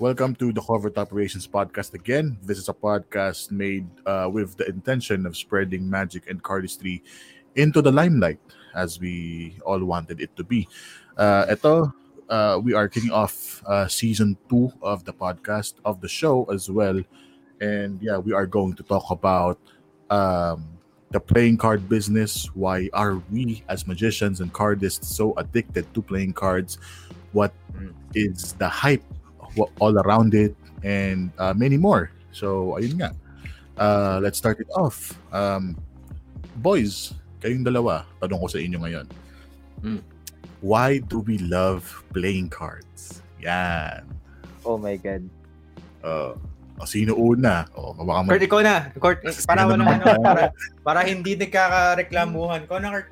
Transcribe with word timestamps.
Welcome 0.00 0.34
to 0.36 0.50
the 0.50 0.62
Covert 0.62 0.96
Operations 0.96 1.46
Podcast 1.46 1.92
again. 1.92 2.38
This 2.40 2.56
is 2.56 2.70
a 2.70 2.72
podcast 2.72 3.50
made 3.50 3.84
uh, 4.06 4.30
with 4.32 4.56
the 4.56 4.66
intention 4.66 5.26
of 5.26 5.36
spreading 5.36 5.90
magic 5.90 6.24
and 6.30 6.42
cardistry 6.42 7.02
into 7.54 7.82
the 7.82 7.92
limelight 7.92 8.40
as 8.74 8.98
we 8.98 9.60
all 9.60 9.84
wanted 9.84 10.22
it 10.22 10.34
to 10.36 10.42
be. 10.42 10.66
Uh, 11.18 11.44
ito, 11.52 11.92
uh, 12.30 12.58
we 12.64 12.72
are 12.72 12.88
kicking 12.88 13.10
off 13.10 13.62
uh, 13.66 13.86
season 13.88 14.38
two 14.48 14.72
of 14.80 15.04
the 15.04 15.12
podcast, 15.12 15.74
of 15.84 16.00
the 16.00 16.08
show 16.08 16.48
as 16.48 16.70
well. 16.70 16.96
And 17.60 18.00
yeah, 18.00 18.16
we 18.16 18.32
are 18.32 18.46
going 18.46 18.76
to 18.76 18.82
talk 18.82 19.10
about 19.10 19.60
um, 20.08 20.80
the 21.10 21.20
playing 21.20 21.58
card 21.58 21.90
business. 21.90 22.48
Why 22.56 22.88
are 22.94 23.20
we 23.30 23.64
as 23.68 23.86
magicians 23.86 24.40
and 24.40 24.50
cardists 24.50 25.14
so 25.14 25.34
addicted 25.36 25.92
to 25.92 26.00
playing 26.00 26.32
cards? 26.32 26.78
What 27.32 27.52
is 28.14 28.54
the 28.54 28.66
hype 28.66 29.04
all 29.78 29.94
around 29.98 30.34
it, 30.34 30.54
and 30.84 31.30
uh, 31.38 31.54
many 31.54 31.76
more. 31.76 32.10
So, 32.30 32.78
ayun 32.78 33.00
nga. 33.00 33.10
Uh, 33.80 34.20
let's 34.22 34.36
start 34.36 34.60
it 34.60 34.68
off. 34.76 35.16
Um, 35.32 35.74
boys, 36.60 37.16
kayong 37.40 37.64
dalawa, 37.64 38.04
tanong 38.20 38.40
ko 38.44 38.48
sa 38.52 38.60
inyo 38.60 38.78
ngayon. 38.84 39.06
Mm. 39.80 40.00
Why 40.60 41.00
do 41.00 41.24
we 41.24 41.40
love 41.40 41.88
playing 42.12 42.52
cards? 42.52 43.24
Yan. 43.40 44.04
Oh 44.68 44.76
my 44.76 45.00
God. 45.00 45.24
Uh, 46.04 46.36
o 46.76 46.84
sino 46.84 47.16
una? 47.16 47.64
O, 47.72 47.96
baka 47.96 48.20
man... 48.24 48.30
Kurt, 48.36 48.44
ikaw 48.44 48.60
na. 48.60 48.76
Kurt, 48.96 49.20
para, 49.48 49.64
na, 49.64 49.72
ano, 49.72 49.84
para, 50.20 50.44
para 50.86 51.00
hindi 51.08 51.36
nagkakareklamuhan. 51.36 52.68
Ikaw 52.68 52.78
na, 52.80 52.88
Kurt. 52.92 53.08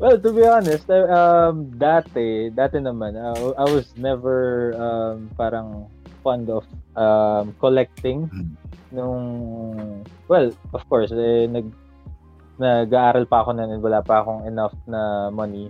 Well, 0.00 0.18
to 0.18 0.30
be 0.32 0.44
honest, 0.48 0.88
um, 0.88 1.68
dati, 1.76 2.48
dati 2.50 2.80
naman, 2.80 3.14
uh, 3.14 3.52
I 3.60 3.66
was 3.68 3.92
never 3.94 4.72
um, 4.74 5.28
parang 5.36 5.86
fond 6.24 6.48
of 6.48 6.64
um, 6.96 7.54
collecting 7.60 8.26
hmm. 8.32 8.56
nung, 8.90 9.26
well, 10.26 10.50
of 10.72 10.82
course, 10.88 11.12
eh, 11.12 11.46
nag, 11.46 11.68
nag-aaral 12.56 13.28
pa 13.28 13.44
ako 13.44 13.50
na 13.52 13.68
wala 13.78 14.00
pa 14.00 14.24
akong 14.24 14.48
enough 14.48 14.74
na 14.88 15.28
money 15.28 15.68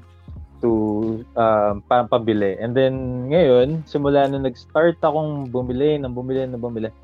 to 0.63 1.21
um, 1.35 1.83
parang 1.91 2.07
pabili. 2.07 2.55
And 2.63 2.79
then, 2.79 3.27
ngayon, 3.29 3.85
simula 3.91 4.31
na 4.31 4.39
nag-start 4.39 5.03
akong 5.03 5.51
bumili, 5.51 5.99
nang 5.99 6.15
bumili, 6.15 6.47
nang 6.47 6.63
bumili, 6.63 6.95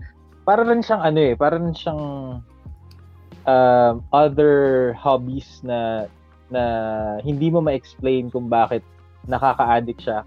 para 0.48 0.64
rin 0.64 0.80
siyang 0.80 1.04
ano 1.04 1.18
eh, 1.20 1.36
para 1.36 1.60
rin 1.60 1.76
siyang 1.76 2.02
um, 3.44 3.94
other 4.16 4.94
hobbies 4.96 5.60
na 5.60 6.08
na 6.48 6.62
hindi 7.22 7.52
mo 7.52 7.60
ma-explain 7.60 8.32
kung 8.32 8.48
bakit 8.48 8.80
nakaka-addict 9.28 10.00
siya. 10.04 10.24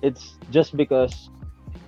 It's 0.00 0.38
just 0.54 0.78
because 0.78 1.30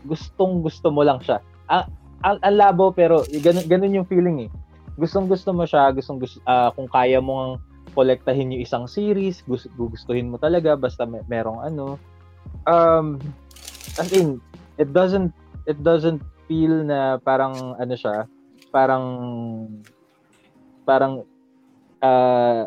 gustong 0.07 0.67
gusto 0.67 0.91
mo 0.91 1.07
lang 1.07 1.23
siya. 1.23 1.39
Ang, 1.71 1.93
ang, 2.27 2.37
ang 2.43 2.57
labo 2.57 2.91
pero 2.91 3.23
ganun, 3.45 3.67
ganun 3.71 3.97
yung 4.03 4.09
feeling 4.09 4.49
eh. 4.49 4.51
Gustong 4.99 5.31
gusto 5.31 5.55
mo 5.55 5.65
siya, 5.65 5.95
gustong 5.95 6.21
gusto, 6.21 6.43
uh, 6.45 6.75
kung 6.75 6.91
kaya 6.91 7.23
mo 7.23 7.35
ang 7.39 7.53
kolektahin 7.95 8.53
yung 8.55 8.63
isang 8.63 8.85
series, 8.87 9.43
gusto, 9.47 9.71
gugustuhin 9.79 10.31
mo 10.31 10.37
talaga 10.39 10.75
basta 10.77 11.07
may, 11.07 11.23
merong 11.31 11.63
ano. 11.63 11.97
Um, 12.67 13.23
as 13.99 14.11
in, 14.13 14.43
it 14.79 14.93
doesn't 14.93 15.33
it 15.69 15.79
doesn't 15.87 16.23
feel 16.51 16.83
na 16.83 17.19
parang 17.23 17.79
ano 17.79 17.95
siya, 17.95 18.27
parang 18.75 19.05
parang 20.85 21.23
uh, 22.03 22.67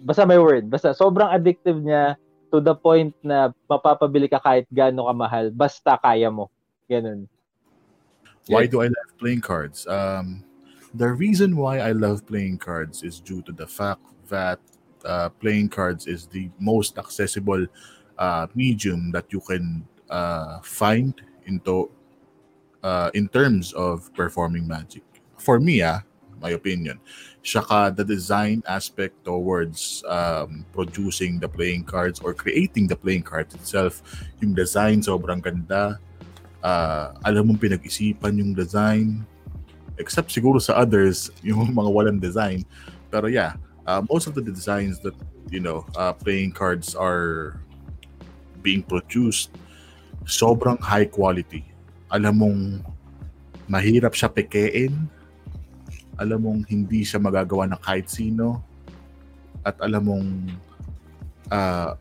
basta 0.00 0.24
may 0.24 0.40
word, 0.40 0.68
basta 0.68 0.96
sobrang 0.96 1.30
addictive 1.30 1.78
niya 1.80 2.16
to 2.50 2.58
the 2.58 2.74
point 2.74 3.14
na 3.22 3.54
mapapabili 3.70 4.26
ka 4.26 4.42
kahit 4.42 4.66
gaano 4.72 5.06
kamahal, 5.06 5.54
basta 5.54 5.94
kaya 6.00 6.32
mo. 6.32 6.50
Ganun. 6.90 7.30
Why 8.50 8.66
do 8.66 8.82
I 8.82 8.90
love 8.90 9.10
playing 9.18 9.46
cards? 9.46 9.86
Um, 9.86 10.42
the 10.94 11.06
reason 11.06 11.54
why 11.54 11.78
I 11.78 11.92
love 11.92 12.26
playing 12.26 12.58
cards 12.58 13.06
is 13.06 13.20
due 13.20 13.42
to 13.46 13.52
the 13.52 13.66
fact 13.66 14.02
that 14.26 14.58
uh, 15.04 15.28
playing 15.38 15.68
cards 15.68 16.06
is 16.06 16.26
the 16.26 16.50
most 16.58 16.98
accessible 16.98 17.66
uh, 18.18 18.46
medium 18.54 19.12
that 19.12 19.30
you 19.30 19.40
can 19.40 19.86
uh, 20.10 20.58
find 20.60 21.14
into 21.46 21.90
uh, 22.82 23.10
in 23.14 23.28
terms 23.28 23.72
of 23.72 24.12
performing 24.14 24.66
magic. 24.66 25.02
For 25.38 25.60
me, 25.60 25.82
ah, 25.82 26.02
my 26.40 26.56
opinion. 26.56 26.98
Saka 27.44 27.92
the 27.94 28.04
design 28.04 28.64
aspect 28.66 29.16
towards 29.24 30.02
um, 30.08 30.64
producing 30.72 31.38
the 31.38 31.48
playing 31.48 31.84
cards 31.84 32.20
or 32.20 32.34
creating 32.34 32.88
the 32.88 32.96
playing 32.96 33.22
cards 33.22 33.54
itself. 33.54 34.02
Yung 34.40 34.56
design 34.56 35.04
sobrang 35.04 35.40
ganda. 35.44 36.00
Uh, 36.60 37.12
alam 37.24 37.48
mong 37.48 37.60
pinag-isipan 37.60 38.36
yung 38.40 38.52
design. 38.52 39.24
Except 40.00 40.32
siguro 40.32 40.60
sa 40.60 40.80
others, 40.80 41.28
yung 41.46 41.72
mga 41.72 41.90
walang 41.92 42.20
design. 42.20 42.64
Pero 43.12 43.28
yeah, 43.28 43.56
uh, 43.84 44.00
most 44.08 44.26
of 44.26 44.34
the 44.34 44.44
designs 44.44 45.00
that, 45.00 45.14
you 45.52 45.60
know, 45.60 45.84
uh, 45.96 46.12
playing 46.12 46.52
cards 46.52 46.96
are 46.96 47.60
being 48.60 48.84
produced, 48.84 49.52
sobrang 50.28 50.80
high 50.80 51.08
quality. 51.08 51.64
Alam 52.12 52.34
mong 52.36 52.60
mahirap 53.70 54.12
siya 54.12 54.28
pekein, 54.28 55.08
alam 56.20 56.44
mong 56.44 56.60
hindi 56.68 57.00
siya 57.00 57.16
magagawa 57.16 57.64
ng 57.72 57.80
kahit 57.80 58.12
sino 58.12 58.60
at 59.64 59.80
alam 59.80 60.04
mong 60.04 60.28
uh, 61.48 61.96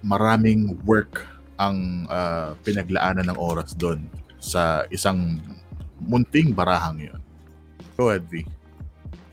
maraming 0.00 0.74
work 0.88 1.28
ang 1.60 2.08
uh, 2.08 2.56
pinaglaanan 2.64 3.28
ng 3.28 3.38
oras 3.38 3.76
doon 3.76 4.08
sa 4.40 4.88
isang 4.88 5.38
munting 6.02 6.50
barahang 6.56 7.12
yon. 7.12 7.20
Go 7.94 8.10
ahead, 8.10 8.26
V. 8.26 8.42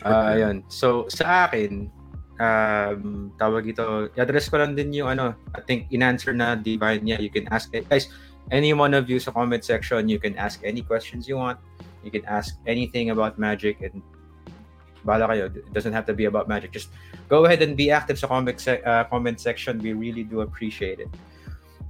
Uh. 0.05 0.61
So, 0.69 1.09
sa 1.09 1.49
akin, 1.49 1.89
um, 2.37 3.33
tawag 3.35 3.73
ito, 3.73 4.13
i-address 4.13 4.53
ko 4.53 4.61
lang 4.61 4.77
din 4.77 4.93
yung 4.93 5.09
ano, 5.09 5.33
I 5.57 5.61
think 5.65 5.89
in-answer 5.89 6.35
na 6.37 6.53
divine 6.53 7.01
niya. 7.01 7.17
You 7.17 7.33
can 7.33 7.49
ask, 7.49 7.73
guys, 7.73 8.11
any 8.53 8.71
one 8.77 8.93
of 8.93 9.09
you 9.09 9.17
sa 9.17 9.33
comment 9.33 9.65
section, 9.65 10.05
you 10.05 10.21
can 10.21 10.37
ask 10.37 10.61
any 10.61 10.85
questions 10.85 11.25
you 11.25 11.41
want. 11.41 11.57
You 12.03 12.11
can 12.11 12.25
ask 12.25 12.55
anything 12.67 13.09
about 13.09 13.37
magic 13.37 13.81
and 13.81 14.01
bala 15.03 15.27
kayo. 15.27 15.51
It 15.51 15.73
doesn't 15.73 15.93
have 15.93 16.05
to 16.07 16.13
be 16.13 16.25
about 16.25 16.47
magic. 16.47 16.71
Just 16.71 16.89
go 17.27 17.45
ahead 17.45 17.61
and 17.61 17.75
be 17.75 17.91
active 17.91 18.19
sa 18.19 18.27
comment, 18.27 18.59
se- 18.59 18.83
uh, 18.83 19.03
comment 19.05 19.39
section. 19.39 19.79
We 19.79 19.93
really 19.93 20.23
do 20.23 20.41
appreciate 20.41 20.99
it. 20.99 21.11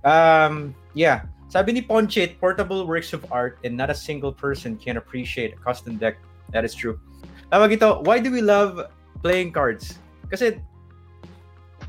Um, 0.05 0.75
yeah. 0.93 1.25
Sabi 1.49 1.73
ni 1.73 1.81
Ponchit, 1.81 2.37
portable 2.37 2.85
works 2.85 3.11
of 3.13 3.25
art 3.33 3.57
and 3.65 3.73
not 3.73 3.89
a 3.89 3.97
single 3.97 4.31
person 4.31 4.77
can 4.77 4.97
appreciate 4.97 5.53
a 5.53 5.57
custom 5.57 5.97
deck. 5.97 6.21
That 6.53 6.61
is 6.65 6.77
true. 6.77 7.01
Tawag 7.49 7.73
ito, 7.73 8.05
why 8.05 8.21
do 8.21 8.29
we 8.29 8.45
love 8.45 8.85
playing 9.25 9.51
cards? 9.51 9.97
Kasi 10.29 10.61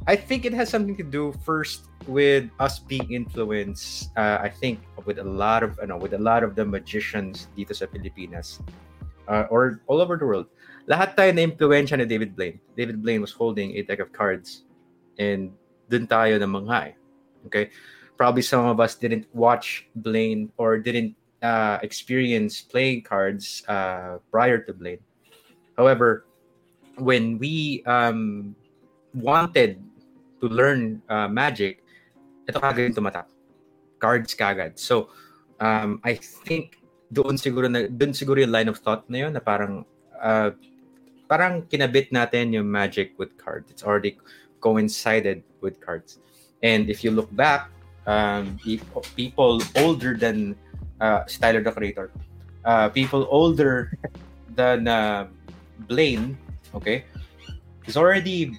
I 0.07 0.17
think 0.17 0.45
it 0.45 0.55
has 0.55 0.69
something 0.69 0.97
to 0.97 1.05
do 1.05 1.33
first 1.45 1.85
with 2.09 2.49
us 2.59 2.79
being 2.79 3.13
influenced. 3.13 4.11
Uh, 4.17 4.39
I 4.41 4.49
think 4.49 4.81
with 5.05 5.19
a 5.19 5.25
lot 5.25 5.63
of, 5.63 5.79
ano, 5.79 5.99
with 5.99 6.15
a 6.15 6.19
lot 6.19 6.43
of 6.43 6.57
the 6.57 6.65
magicians 6.65 7.49
dito 7.57 7.77
sa 7.77 7.85
Pilipinas 7.85 8.61
uh, 9.29 9.45
or 9.51 9.83
all 9.87 10.01
over 10.01 10.17
the 10.17 10.25
world. 10.25 10.47
Lahat 10.89 11.15
tayo 11.15 11.31
na 11.37 11.45
impluensya 11.45 12.01
ni 12.01 12.09
David 12.09 12.35
Blaine. 12.35 12.59
David 12.77 13.03
Blaine 13.03 13.21
was 13.21 13.31
holding 13.31 13.77
a 13.77 13.83
deck 13.83 14.01
of 14.01 14.11
cards 14.13 14.65
and 15.21 15.53
dun 15.93 16.07
tayo 16.09 16.41
na 16.41 16.49
mga 16.49 16.97
Okay? 17.47 17.71
Probably 18.17 18.43
some 18.43 18.65
of 18.65 18.81
us 18.81 18.97
didn't 18.97 19.29
watch 19.33 19.87
Blaine 19.97 20.53
or 20.57 20.79
didn't 20.81 21.15
uh, 21.43 21.79
experience 21.83 22.61
playing 22.61 23.05
cards 23.05 23.65
uh, 23.69 24.19
prior 24.31 24.59
to 24.65 24.73
Blaine. 24.73 25.01
However, 25.77 26.25
when 26.97 27.39
we 27.39 27.85
um, 27.85 28.57
wanted 29.15 29.81
to 30.41 30.47
learn 30.49 31.05
uh, 31.09 31.29
magic, 31.29 31.85
ito 32.49 32.59
kagad 32.59 32.97
tumatak. 32.97 33.29
Cards 34.01 34.33
kagad. 34.35 34.81
So, 34.81 35.13
um, 35.61 36.01
I 36.03 36.17
think 36.17 36.81
doon 37.13 37.37
siguro 37.37 37.69
na 37.69 37.87
doon 37.91 38.17
siguro 38.17 38.41
yung 38.41 38.55
line 38.55 38.71
of 38.71 38.81
thought 38.81 39.05
na 39.11 39.29
yun 39.29 39.33
na 39.37 39.43
parang 39.43 39.85
uh, 40.17 40.51
parang 41.31 41.63
kinabit 41.69 42.11
natin 42.11 42.55
yung 42.55 42.67
magic 42.67 43.15
with 43.19 43.37
cards. 43.39 43.71
It's 43.71 43.85
already 43.85 44.19
coincided 44.59 45.43
with 45.61 45.79
cards. 45.79 46.19
And 46.63 46.91
if 46.91 47.05
you 47.05 47.11
look 47.11 47.31
back, 47.35 47.71
um, 48.07 48.59
people 49.17 49.63
older 49.77 50.17
than 50.17 50.57
uh, 51.01 51.25
Styler 51.25 51.65
the 51.65 51.73
Creator, 51.73 52.11
uh, 52.65 52.89
people 52.91 53.27
older 53.31 53.97
than 54.55 54.89
uh, 54.89 55.29
Blaine, 55.89 56.37
okay, 56.75 57.05
is 57.87 57.97
already 57.97 58.59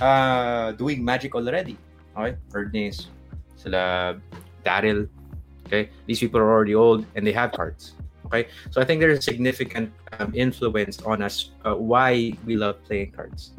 uh, 0.00 0.72
doing 0.72 1.04
magic 1.04 1.34
already. 1.34 1.76
Okay? 2.16 2.36
Ernest, 2.52 3.08
sila 3.56 4.20
Daryl. 4.64 5.08
Okay? 5.66 5.90
These 6.06 6.20
people 6.20 6.40
are 6.40 6.50
already 6.50 6.74
old 6.74 7.06
and 7.14 7.26
they 7.26 7.32
have 7.32 7.52
cards. 7.52 7.94
Okay? 8.26 8.48
So 8.70 8.80
I 8.80 8.84
think 8.84 9.00
there's 9.00 9.18
a 9.18 9.22
significant 9.22 9.92
um, 10.18 10.32
influence 10.34 11.00
on 11.02 11.22
us 11.22 11.50
uh, 11.64 11.74
why 11.74 12.32
we 12.46 12.56
love 12.56 12.82
playing 12.84 13.12
cards. 13.12 13.52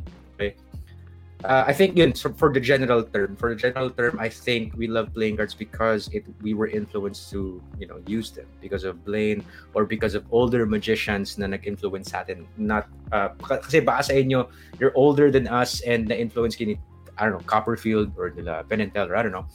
Uh, 1.46 1.64
I 1.68 1.74
think 1.74 1.94
yun 1.94 2.18
so 2.18 2.34
for 2.34 2.50
the 2.50 2.60
general 2.60 3.06
term. 3.06 3.38
For 3.38 3.54
the 3.54 3.60
general 3.60 3.94
term, 3.94 4.18
I 4.18 4.30
think 4.30 4.74
we 4.74 4.90
love 4.90 5.14
playing 5.14 5.38
cards 5.38 5.54
because 5.54 6.10
it 6.10 6.26
we 6.42 6.58
were 6.58 6.66
influenced 6.66 7.30
to 7.38 7.62
you 7.78 7.86
know 7.86 8.02
use 8.10 8.34
them 8.34 8.50
because 8.66 8.82
of 8.82 9.06
Blaine 9.06 9.46
or 9.78 9.86
because 9.86 10.18
of 10.18 10.26
older 10.34 10.66
magicians 10.66 11.38
na 11.38 11.46
nag-influence 11.46 12.10
sa 12.10 12.26
atin. 12.26 12.50
Not 12.58 12.90
uh, 13.14 13.38
kasi 13.38 13.78
baka 13.86 14.10
sa 14.10 14.14
inyo 14.18 14.50
you're 14.82 14.96
older 14.98 15.30
than 15.30 15.46
us 15.46 15.86
and 15.86 16.10
na-influence 16.10 16.58
kini 16.58 16.82
I 17.22 17.30
don't 17.30 17.38
know 17.38 17.46
Copperfield 17.46 18.18
or 18.18 18.34
nila 18.34 18.66
Penn 18.66 18.82
and 18.82 18.90
Teller. 18.90 19.14
I 19.14 19.22
don't 19.22 19.36
know. 19.38 19.46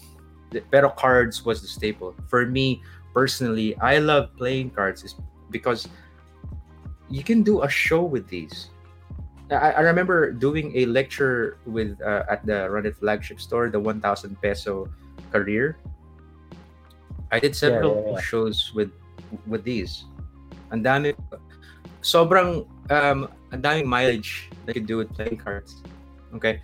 Pero 0.70 0.94
cards 0.94 1.43
was 1.43 1.58
the 1.58 1.66
staple. 1.66 2.14
For 2.31 2.46
me 2.46 2.86
personally, 3.10 3.75
I 3.82 3.98
love 3.98 4.31
playing 4.38 4.78
cards 4.78 5.02
is 5.02 5.19
because 5.50 5.90
you 7.10 7.26
can 7.26 7.43
do 7.43 7.66
a 7.66 7.69
show 7.69 8.06
with 8.06 8.31
these 8.31 8.70
I, 9.50 9.73
I 9.73 9.81
remember 9.81 10.31
doing 10.31 10.76
a 10.76 10.87
lecture 10.87 11.58
with 11.67 12.00
uh, 12.02 12.25
at 12.31 12.47
the 12.47 12.70
Run 12.70 12.87
It 12.87 12.97
flagship 12.97 13.41
store, 13.41 13.69
the 13.69 13.81
1,000 13.81 14.41
peso 14.41 14.88
career. 15.32 15.79
I 17.32 17.38
did 17.38 17.55
several 17.55 17.94
yeah, 17.94 18.00
yeah, 18.00 18.12
yeah. 18.14 18.20
shows 18.20 18.73
with 18.75 18.91
with 19.47 19.62
these. 19.62 20.05
And 20.70 20.85
dami 20.85 21.14
sobrang 22.02 22.67
um 22.91 23.31
ang 23.50 23.62
daming 23.62 23.87
mileage 23.87 24.50
that 24.67 24.75
you 24.75 24.82
do 24.82 24.99
with 24.99 25.11
playing 25.14 25.38
cards. 25.38 25.82
Okay? 26.35 26.62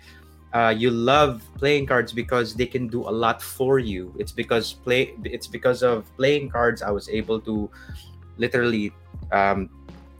Uh, 0.55 0.73
you 0.75 0.89
love 0.89 1.43
playing 1.59 1.85
cards 1.85 2.11
because 2.11 2.55
they 2.55 2.65
can 2.65 2.87
do 2.87 3.03
a 3.07 3.11
lot 3.11 3.41
for 3.41 3.79
you. 3.79 4.11
It's 4.19 4.31
because 4.31 4.73
play 4.73 5.15
it's 5.23 5.47
because 5.47 5.83
of 5.83 6.07
playing 6.15 6.51
cards 6.51 6.81
I 6.81 6.91
was 6.91 7.07
able 7.07 7.39
to 7.47 7.69
literally 8.35 8.91
um, 9.31 9.71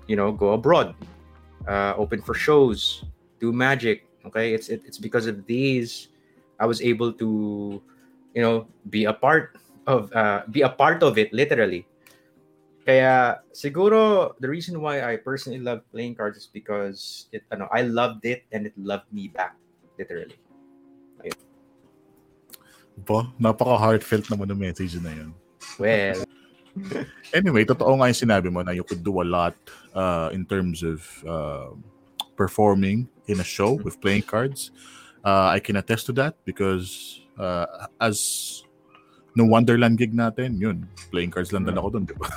you 0.07 0.15
know 0.15 0.31
go 0.31 0.55
abroad 0.55 0.95
uh, 1.67 1.93
open 1.99 2.23
for 2.23 2.33
shows, 2.33 3.03
do 3.39 3.51
magic. 3.51 4.07
Okay, 4.25 4.55
it's 4.55 4.67
it, 4.67 4.81
it's 4.87 4.97
because 4.97 5.27
of 5.27 5.45
these 5.45 6.09
I 6.59 6.65
was 6.65 6.81
able 6.81 7.13
to, 7.13 7.81
you 8.33 8.41
know, 8.41 8.67
be 8.89 9.05
a 9.05 9.13
part 9.13 9.55
of 9.85 10.11
uh, 10.11 10.43
be 10.49 10.61
a 10.61 10.69
part 10.71 11.03
of 11.03 11.17
it 11.17 11.31
literally. 11.31 11.85
Kaya 12.87 13.43
siguro 13.51 14.31
the 14.39 14.47
reason 14.47 14.79
why 14.79 15.03
I 15.03 15.19
personally 15.19 15.59
love 15.59 15.83
playing 15.91 16.15
cards 16.15 16.39
is 16.39 16.47
because 16.47 17.27
it 17.35 17.43
ano, 17.51 17.67
I 17.71 17.83
loved 17.83 18.23
it 18.23 18.47
and 18.51 18.65
it 18.65 18.75
loved 18.79 19.11
me 19.11 19.27
back 19.27 19.59
literally. 19.99 20.39
Ayun. 21.19 21.39
Po, 23.03 23.27
napaka-heartfelt 23.37 24.31
naman 24.31 24.49
ng 24.55 24.59
message 24.59 24.95
na 25.03 25.11
'yan. 25.13 25.29
Well, 25.77 26.23
anyway, 27.37 27.65
totoo 27.65 27.97
nga 27.99 28.09
yung 28.09 28.21
sinabi 28.21 28.47
mo 28.51 28.61
na 28.61 28.71
you 28.71 28.83
could 28.83 29.03
do 29.03 29.21
a 29.21 29.27
lot 29.27 29.55
uh, 29.93 30.29
in 30.33 30.45
terms 30.45 30.83
of 30.83 30.99
uh, 31.27 31.71
performing 32.35 33.07
in 33.27 33.39
a 33.39 33.47
show 33.47 33.75
mm-hmm. 33.75 33.83
with 33.83 33.99
playing 34.01 34.23
cards. 34.23 34.71
Uh, 35.25 35.51
I 35.51 35.59
can 35.59 35.75
attest 35.75 36.05
to 36.07 36.13
that 36.21 36.37
because 36.45 37.19
uh, 37.37 37.87
as 37.99 38.63
no 39.35 39.45
Wonderland 39.45 39.97
gig 39.97 40.13
natin, 40.13 40.61
yun, 40.61 40.87
playing 41.11 41.31
cards 41.31 41.51
lang 41.51 41.65
din 41.65 41.75
mm-hmm. 41.75 41.83
ako 41.83 41.89
doon, 41.99 42.05
di 42.05 42.15
ba? 42.15 42.29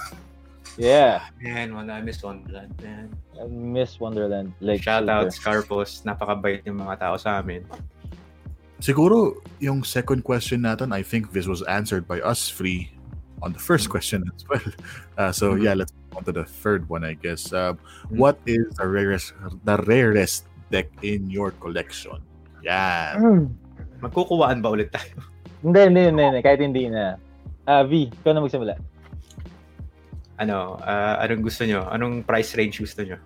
Yeah. 0.81 1.29
Man, 1.41 1.75
wala, 1.77 1.99
I 1.99 2.03
miss 2.03 2.23
Wonderland, 2.23 2.73
man. 2.81 3.13
I 3.37 3.45
miss 3.49 4.01
Wonderland. 4.01 4.55
Like, 4.61 4.83
Shout 4.83 5.09
out, 5.09 5.33
Scarpos. 5.33 6.03
Napakabait 6.09 6.65
yung 6.65 6.81
mga 6.81 7.01
tao 7.01 7.17
sa 7.21 7.41
amin. 7.41 7.67
Siguro, 8.81 9.45
yung 9.61 9.85
second 9.85 10.25
question 10.25 10.65
natin, 10.65 10.97
I 10.97 11.05
think 11.05 11.37
this 11.37 11.45
was 11.45 11.61
answered 11.69 12.09
by 12.09 12.25
us 12.25 12.49
free 12.49 12.89
on 13.43 13.53
the 13.53 13.59
first 13.59 13.89
question 13.89 14.25
as 14.35 14.45
well. 14.49 14.61
Uh, 15.21 15.29
so 15.29 15.53
mm-hmm. 15.53 15.69
yeah, 15.69 15.75
let's 15.77 15.93
move 15.93 16.17
on 16.17 16.25
to 16.25 16.33
the 16.33 16.49
third 16.49 16.89
one, 16.89 17.05
I 17.05 17.13
guess. 17.13 17.53
Uh, 17.53 17.77
mm-hmm. 17.77 18.17
what 18.17 18.41
is 18.49 18.65
the 18.81 18.89
rarest 18.89 19.37
the 19.69 19.77
rarest 19.85 20.49
deck 20.73 20.89
in 21.05 21.29
your 21.29 21.53
collection? 21.61 22.25
Yeah. 22.65 23.21
Mm. 23.21 23.53
Magkukuwaan 24.01 24.65
ba 24.65 24.73
ulit 24.73 24.97
tayo? 24.97 25.21
Hindi, 25.61 25.93
hindi, 25.93 26.09
hindi, 26.09 26.25
hindi. 26.25 26.41
Kahit 26.41 26.61
hindi 26.65 26.89
na. 26.89 27.21
Uh, 27.69 27.85
V, 27.85 28.09
ikaw 28.09 28.33
na 28.33 28.41
magsimula. 28.41 28.81
Ano, 30.41 30.81
uh, 30.81 31.21
anong 31.21 31.45
gusto 31.45 31.69
nyo? 31.69 31.85
Anong 31.85 32.25
price 32.25 32.57
range 32.57 32.81
gusto 32.81 33.05
nyo? 33.05 33.21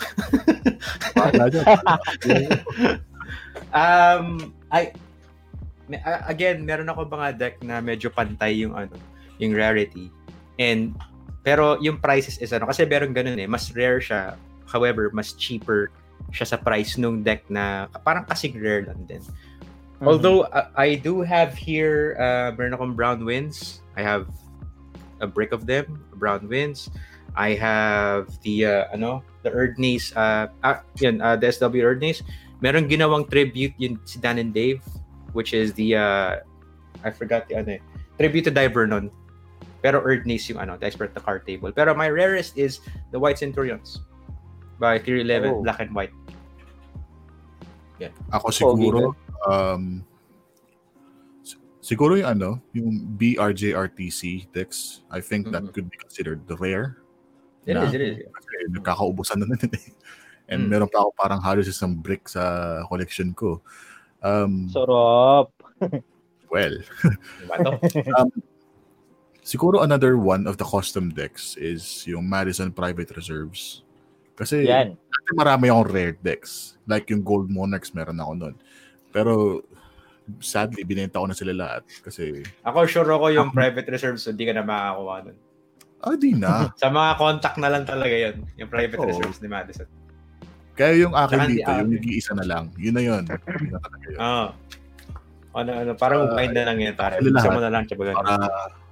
um, 3.76 4.56
I, 4.72 4.88
again, 6.24 6.64
meron 6.64 6.88
ako 6.88 7.04
mga 7.12 7.36
deck 7.36 7.60
na 7.60 7.84
medyo 7.84 8.08
pantay 8.08 8.64
yung 8.64 8.72
ano, 8.72 8.96
yung 9.38 9.54
rarity. 9.54 10.12
And 10.58 10.96
pero 11.46 11.78
yung 11.78 12.02
prices 12.02 12.38
is 12.42 12.50
ano 12.50 12.66
kasi 12.66 12.84
meron 12.84 13.14
ganun 13.14 13.38
eh, 13.38 13.48
mas 13.48 13.70
rare 13.72 14.02
siya. 14.02 14.34
However, 14.66 15.10
mas 15.14 15.32
cheaper 15.38 15.94
siya 16.34 16.46
sa 16.46 16.58
price 16.58 16.98
nung 16.98 17.22
deck 17.22 17.46
na 17.46 17.86
parang 18.02 18.26
kasing 18.26 18.58
rare 18.58 18.90
lang 18.90 18.98
din. 19.06 19.22
Mm-hmm. 19.22 20.06
Although 20.08 20.50
uh, 20.50 20.68
I 20.74 20.98
do 20.98 21.22
have 21.22 21.54
here 21.54 22.18
uh, 22.18 22.52
meron 22.56 22.74
akong 22.74 22.92
brown 22.98 23.24
winds. 23.24 23.80
I 23.96 24.02
have 24.02 24.28
a 25.22 25.28
brick 25.28 25.54
of 25.54 25.64
them, 25.64 26.04
brown 26.18 26.50
winds. 26.50 26.90
I 27.36 27.52
have 27.56 28.32
the 28.42 28.64
uh, 28.64 28.84
ano, 28.92 29.22
the 29.44 29.52
Erdnase 29.52 30.16
uh, 30.16 30.48
uh 30.64 30.80
yun, 30.98 31.20
uh, 31.20 31.36
the 31.36 31.52
SW 31.52 31.84
Erdnase. 31.84 32.24
Meron 32.64 32.88
ginawang 32.88 33.28
tribute 33.28 33.76
yun 33.76 34.00
si 34.08 34.16
Dan 34.18 34.40
and 34.40 34.52
Dave 34.56 34.80
which 35.36 35.52
is 35.52 35.76
the 35.76 35.92
uh, 35.94 36.40
I 37.04 37.12
forgot 37.12 37.44
the 37.44 37.60
ano 37.60 37.76
eh, 37.76 37.80
tribute 38.16 38.48
to 38.48 38.52
Divernon 38.56 39.12
pero 39.86 40.02
Erdnase 40.02 40.50
yung 40.50 40.58
ano, 40.58 40.74
the 40.74 40.82
expert 40.82 41.14
the 41.14 41.22
card 41.22 41.46
table. 41.46 41.70
Pero 41.70 41.94
my 41.94 42.10
rarest 42.10 42.58
is 42.58 42.82
the 43.14 43.18
White 43.22 43.38
Centurions 43.38 44.02
by 44.82 44.98
311 44.98 45.46
oh. 45.46 45.62
black 45.62 45.78
and 45.78 45.94
white. 45.94 46.10
Yeah. 48.02 48.10
Ako 48.34 48.50
siguro 48.50 49.14
um 49.46 50.02
siguro 51.78 52.18
yung 52.18 52.34
ano, 52.34 52.58
yung 52.74 53.14
BRJRTC 53.14 54.50
decks, 54.50 55.06
I 55.06 55.22
think 55.22 55.46
mm-hmm. 55.46 55.54
that 55.54 55.70
could 55.70 55.86
be 55.86 56.02
considered 56.02 56.42
the 56.50 56.58
rare. 56.58 56.98
It 57.62 57.78
na, 57.78 57.86
is, 57.86 57.94
it 57.94 58.02
is. 58.02 58.26
Kasi 58.26 58.74
nagkakaubusan 58.74 59.38
na 59.38 59.46
nun 59.54 59.70
eh. 59.70 59.86
And 60.50 60.66
mm. 60.66 60.70
meron 60.70 60.90
pa 60.90 61.06
ako 61.06 61.10
parang 61.14 61.42
halos 61.42 61.70
isang 61.70 61.94
brick 62.02 62.26
sa 62.26 62.82
collection 62.90 63.34
ko. 63.38 63.62
Um, 64.18 64.66
Sarap. 64.66 65.54
well. 66.54 66.74
um, 68.18 68.30
Siguro 69.46 69.86
another 69.86 70.18
one 70.18 70.50
of 70.50 70.58
the 70.58 70.66
custom 70.66 71.14
decks 71.14 71.54
is 71.54 72.02
yung 72.02 72.26
Madison 72.26 72.74
Private 72.74 73.14
Reserves. 73.14 73.86
Kasi 74.34 74.66
Yan. 74.66 74.98
marami 75.38 75.70
akong 75.70 75.86
rare 75.86 76.18
decks. 76.18 76.74
Like 76.82 77.06
yung 77.14 77.22
Gold 77.22 77.46
Monarchs 77.46 77.94
meron 77.94 78.18
ako 78.18 78.32
nun. 78.34 78.54
Pero 79.14 79.62
sadly, 80.42 80.82
binenta 80.82 81.22
ko 81.22 81.30
na 81.30 81.38
sila 81.38 81.54
lahat. 81.54 81.86
Kasi... 82.02 82.42
Ako 82.66 82.90
sure 82.90 83.06
ako 83.06 83.30
yung 83.30 83.54
ako, 83.54 83.58
private 83.62 83.86
reserves, 83.86 84.26
hindi 84.26 84.50
ka 84.50 84.52
na 84.58 84.66
makakakuha 84.66 85.16
nun. 85.30 85.38
Ah, 86.02 86.16
di 86.18 86.34
na. 86.34 86.66
Sa 86.82 86.90
mga 86.90 87.10
contact 87.14 87.56
na 87.62 87.70
lang 87.70 87.86
talaga 87.86 88.14
yun, 88.18 88.42
yung 88.58 88.66
private 88.66 88.98
Oo. 88.98 89.08
reserves 89.14 89.38
ni 89.38 89.46
Madison. 89.46 89.86
Kaya 90.74 91.06
yung 91.06 91.14
akin 91.14 91.38
Saka 91.38 91.50
dito, 91.54 91.70
yung 91.70 91.92
nag-iisa 91.94 92.32
na 92.34 92.44
lang. 92.50 92.64
Yun 92.74 92.94
na 92.98 93.02
yun. 93.06 93.24
yun 93.30 93.72
na 93.72 93.78
talaga 93.78 94.06
yun. 94.10 94.18
Oh. 94.18 94.48
Ano, 95.56 95.70
ano, 95.72 95.90
parang 95.94 96.34
uh, 96.34 96.34
na 96.34 96.62
lang 96.66 96.76
yun, 96.82 96.98
pare. 96.98 97.22
Isa 97.22 97.48
mo 97.48 97.62
na 97.62 97.70
lang, 97.70 97.86
Para, 97.88 98.34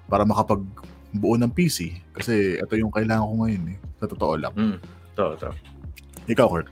para 0.08 0.24
makapagbuo 0.24 1.34
ng 1.40 1.52
PC. 1.52 2.00
Kasi 2.12 2.60
ito 2.60 2.74
yung 2.76 2.92
kailangan 2.92 3.26
ko 3.28 3.34
ngayon 3.44 3.64
eh. 3.74 3.78
Sa 4.00 4.06
totoo 4.10 4.34
lang. 4.36 4.54
Mm. 4.56 4.78
To, 5.16 5.34
to. 5.38 5.50
Ikaw, 6.28 6.46
Kurt. 6.48 6.68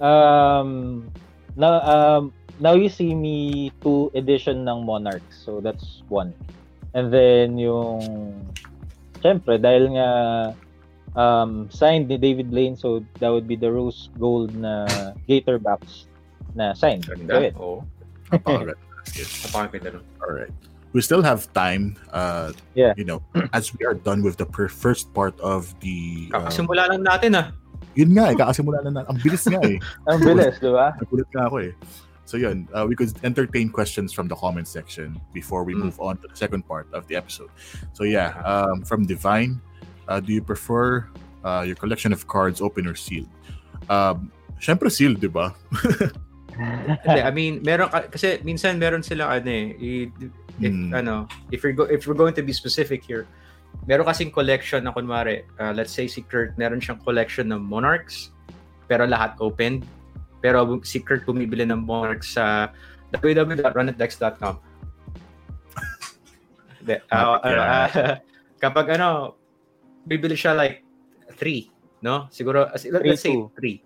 Um, 0.00 1.04
now, 1.56 1.80
um, 1.84 2.22
now 2.60 2.74
you 2.76 2.88
see 2.88 3.14
me 3.14 3.70
two 3.80 4.12
edition 4.14 4.64
ng 4.64 4.84
Monarch. 4.84 5.24
So 5.32 5.60
that's 5.60 6.02
one. 6.08 6.32
And 6.96 7.12
then 7.12 7.60
yung 7.60 8.32
syempre 9.20 9.60
dahil 9.60 9.96
nga 9.96 10.10
um, 11.16 11.68
signed 11.72 12.08
ni 12.08 12.16
David 12.16 12.52
Blaine 12.52 12.76
so 12.76 13.04
that 13.20 13.28
would 13.28 13.48
be 13.48 13.56
the 13.56 13.68
rose 13.68 14.08
gold 14.20 14.52
na 14.56 14.88
Gator 15.28 15.60
backs 15.60 16.08
na 16.56 16.72
signed. 16.72 17.04
Ganda. 17.04 17.52
Oo. 17.56 17.80
Oh. 17.80 17.84
Napakaganda. 18.32 18.74
yes. 19.12 19.28
Napakaganda 19.44 20.00
Alright 20.24 20.75
we 20.92 21.00
still 21.00 21.22
have 21.22 21.52
time. 21.52 21.96
Uh, 22.12 22.52
yeah. 22.74 22.94
You 22.96 23.04
know, 23.04 23.22
as 23.52 23.72
we 23.74 23.86
are 23.86 23.94
done 23.94 24.22
with 24.22 24.36
the 24.36 24.46
per- 24.46 24.68
first 24.68 25.12
part 25.14 25.38
of 25.40 25.74
the. 25.80 26.30
Um, 26.34 26.46
kakasimula 26.46 26.88
lang 26.90 27.02
natin 27.04 27.30
ah. 27.34 27.46
Yun 27.96 28.12
nga 28.12 28.32
eh, 28.32 28.36
kakasimula 28.36 28.84
lang 28.84 28.94
natin. 28.94 29.08
Ang 29.10 29.18
bilis 29.24 29.44
nga 29.48 29.60
eh. 29.64 29.78
Ang 30.10 30.18
bilis, 30.20 30.54
di 30.60 30.70
ba? 30.70 30.92
Nagulat 31.00 31.28
nga 31.32 31.42
ako 31.48 31.56
eh. 31.64 31.72
So 32.26 32.36
yun, 32.36 32.66
uh, 32.74 32.84
we 32.84 32.98
could 32.98 33.14
entertain 33.22 33.70
questions 33.70 34.10
from 34.10 34.26
the 34.26 34.34
comment 34.34 34.66
section 34.66 35.14
before 35.30 35.62
we 35.62 35.78
mm. 35.78 35.86
move 35.86 35.98
on 36.02 36.18
to 36.18 36.26
the 36.26 36.34
second 36.34 36.66
part 36.66 36.90
of 36.92 37.06
the 37.06 37.14
episode. 37.14 37.54
So 37.94 38.02
yeah, 38.02 38.34
um, 38.42 38.82
from 38.82 39.06
Divine, 39.06 39.62
uh, 40.10 40.18
do 40.18 40.34
you 40.34 40.42
prefer 40.42 41.06
uh, 41.46 41.62
your 41.62 41.78
collection 41.78 42.12
of 42.12 42.26
cards 42.26 42.60
open 42.60 42.86
or 42.90 42.98
sealed? 42.98 43.30
Um, 43.88 44.34
Siyempre 44.58 44.90
sealed, 44.90 45.20
di 45.20 45.28
ba? 45.28 45.52
I 47.04 47.30
mean, 47.30 47.60
meron 47.60 47.92
kasi 47.92 48.40
minsan 48.40 48.80
meron 48.80 49.04
sila 49.04 49.28
ano 49.28 49.50
eh, 49.50 50.08
if 50.60 50.72
mm. 50.72 50.96
ano, 50.96 51.28
if 51.52 51.60
you're 51.60 51.76
go, 51.76 51.84
if 51.84 52.08
we're 52.08 52.16
going 52.16 52.32
to 52.32 52.44
be 52.44 52.52
specific 52.52 53.04
here, 53.04 53.28
meron 53.84 54.08
kasing 54.08 54.32
collection 54.32 54.88
na 54.88 54.92
kunwari, 54.92 55.44
uh, 55.60 55.76
let's 55.76 55.92
say 55.92 56.08
si 56.08 56.24
Kurt, 56.24 56.56
meron 56.56 56.80
siyang 56.80 57.02
collection 57.04 57.52
ng 57.52 57.60
Monarchs, 57.60 58.32
pero 58.88 59.04
lahat 59.04 59.36
open. 59.38 59.84
Pero 60.40 60.62
secret 60.86 61.26
bumibili 61.26 61.66
ng 61.66 61.82
monarch 61.82 62.22
sa 62.22 62.70
www.runatdex.com. 63.10 64.54
De, 66.86 67.02
uh, 67.10 67.36
uh, 67.42 68.16
kapag 68.62 68.86
ano, 68.94 69.34
bibili 70.06 70.38
siya 70.38 70.54
like 70.54 70.86
3, 71.34 72.04
no? 72.06 72.30
Siguro, 72.30 72.70
let's 72.70 73.24
say 73.24 73.34
3. 73.34 73.85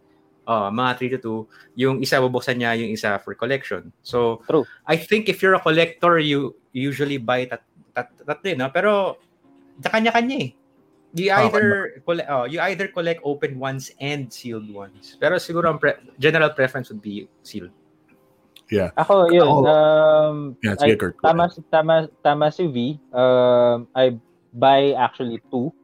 Uh, 0.50 0.66
mga 0.66 1.14
3 1.14 1.14
to 1.22 1.46
2. 1.78 1.86
Yung 1.86 1.96
isa 2.02 2.18
bubuksan 2.18 2.58
niya, 2.58 2.74
yung 2.74 2.90
isa 2.90 3.22
for 3.22 3.38
collection. 3.38 3.94
So, 4.02 4.42
True. 4.50 4.66
I 4.82 4.98
think 4.98 5.30
if 5.30 5.38
you're 5.38 5.54
a 5.54 5.62
collector, 5.62 6.18
you 6.18 6.58
usually 6.74 7.22
buy 7.22 7.46
tat, 7.46 7.62
tat, 7.94 8.10
tat, 8.26 8.42
tat 8.42 8.58
no? 8.58 8.66
Pero, 8.74 9.14
kanya-kanya 9.78 10.50
eh. 10.50 10.50
You 11.14 11.30
either 11.34 11.94
oh, 11.98 12.02
collect, 12.06 12.28
oh, 12.30 12.44
you 12.50 12.58
either 12.60 12.86
collect 12.86 13.20
open 13.22 13.58
ones 13.58 13.90
and 13.98 14.30
sealed 14.30 14.70
ones. 14.70 15.18
Pero 15.18 15.42
siguro 15.42 15.70
ang 15.70 15.78
pre- 15.78 15.98
general 16.22 16.50
preference 16.50 16.90
would 16.90 17.02
be 17.02 17.26
sealed. 17.42 17.74
Yeah. 18.70 18.94
Ako, 18.94 19.26
yun. 19.34 19.42
Ako, 19.42 19.66
um, 19.66 20.36
yeah, 20.62 20.78
I, 20.78 20.94
Kurt, 20.94 21.18
tama, 21.18 21.50
tama, 21.70 22.06
tama 22.22 22.46
si 22.54 22.70
V. 22.70 22.98
Um, 23.10 23.90
I 23.98 24.14
buy 24.54 24.94
actually 24.94 25.42
two. 25.50 25.74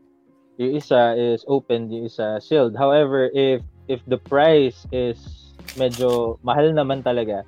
Yung 0.59 0.79
isa 0.79 1.19
is 1.19 1.43
open, 1.51 1.91
yung 1.91 2.07
isa 2.07 2.39
sealed. 2.39 2.79
However, 2.79 3.27
if 3.35 3.67
if 3.89 4.03
the 4.07 4.19
price 4.31 4.87
is 4.91 5.19
medyo 5.77 6.39
mahal 6.43 6.71
naman 6.73 7.03
talaga, 7.03 7.43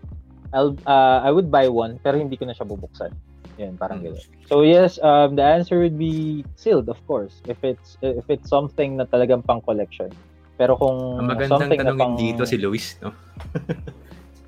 I'll 0.52 0.76
uh, 0.88 1.20
I 1.22 1.30
would 1.30 1.50
buy 1.52 1.68
one 1.68 2.00
pero 2.00 2.16
hindi 2.16 2.36
ko 2.36 2.46
na 2.48 2.54
siya 2.56 2.64
bubuksan. 2.68 3.12
Yan, 3.58 3.74
parang 3.74 4.00
Mm. 4.00 4.14
gano'n. 4.14 4.26
So 4.46 4.62
yes, 4.62 4.96
um, 5.02 5.34
the 5.34 5.42
answer 5.44 5.82
would 5.82 5.98
be 5.98 6.46
sealed, 6.54 6.88
of 6.88 6.96
course. 7.10 7.42
If 7.50 7.58
it's 7.66 7.98
if 8.00 8.24
it's 8.30 8.48
something 8.48 8.96
na 8.96 9.04
talagang 9.10 9.44
pang 9.44 9.60
collection. 9.60 10.14
Pero 10.58 10.74
kung 10.78 11.22
Ang 11.22 11.30
magandang 11.30 11.70
something 11.70 11.82
na 11.82 11.94
pang... 11.94 12.14
dito 12.18 12.42
si 12.46 12.56
Luis, 12.58 12.98
no? 13.02 13.12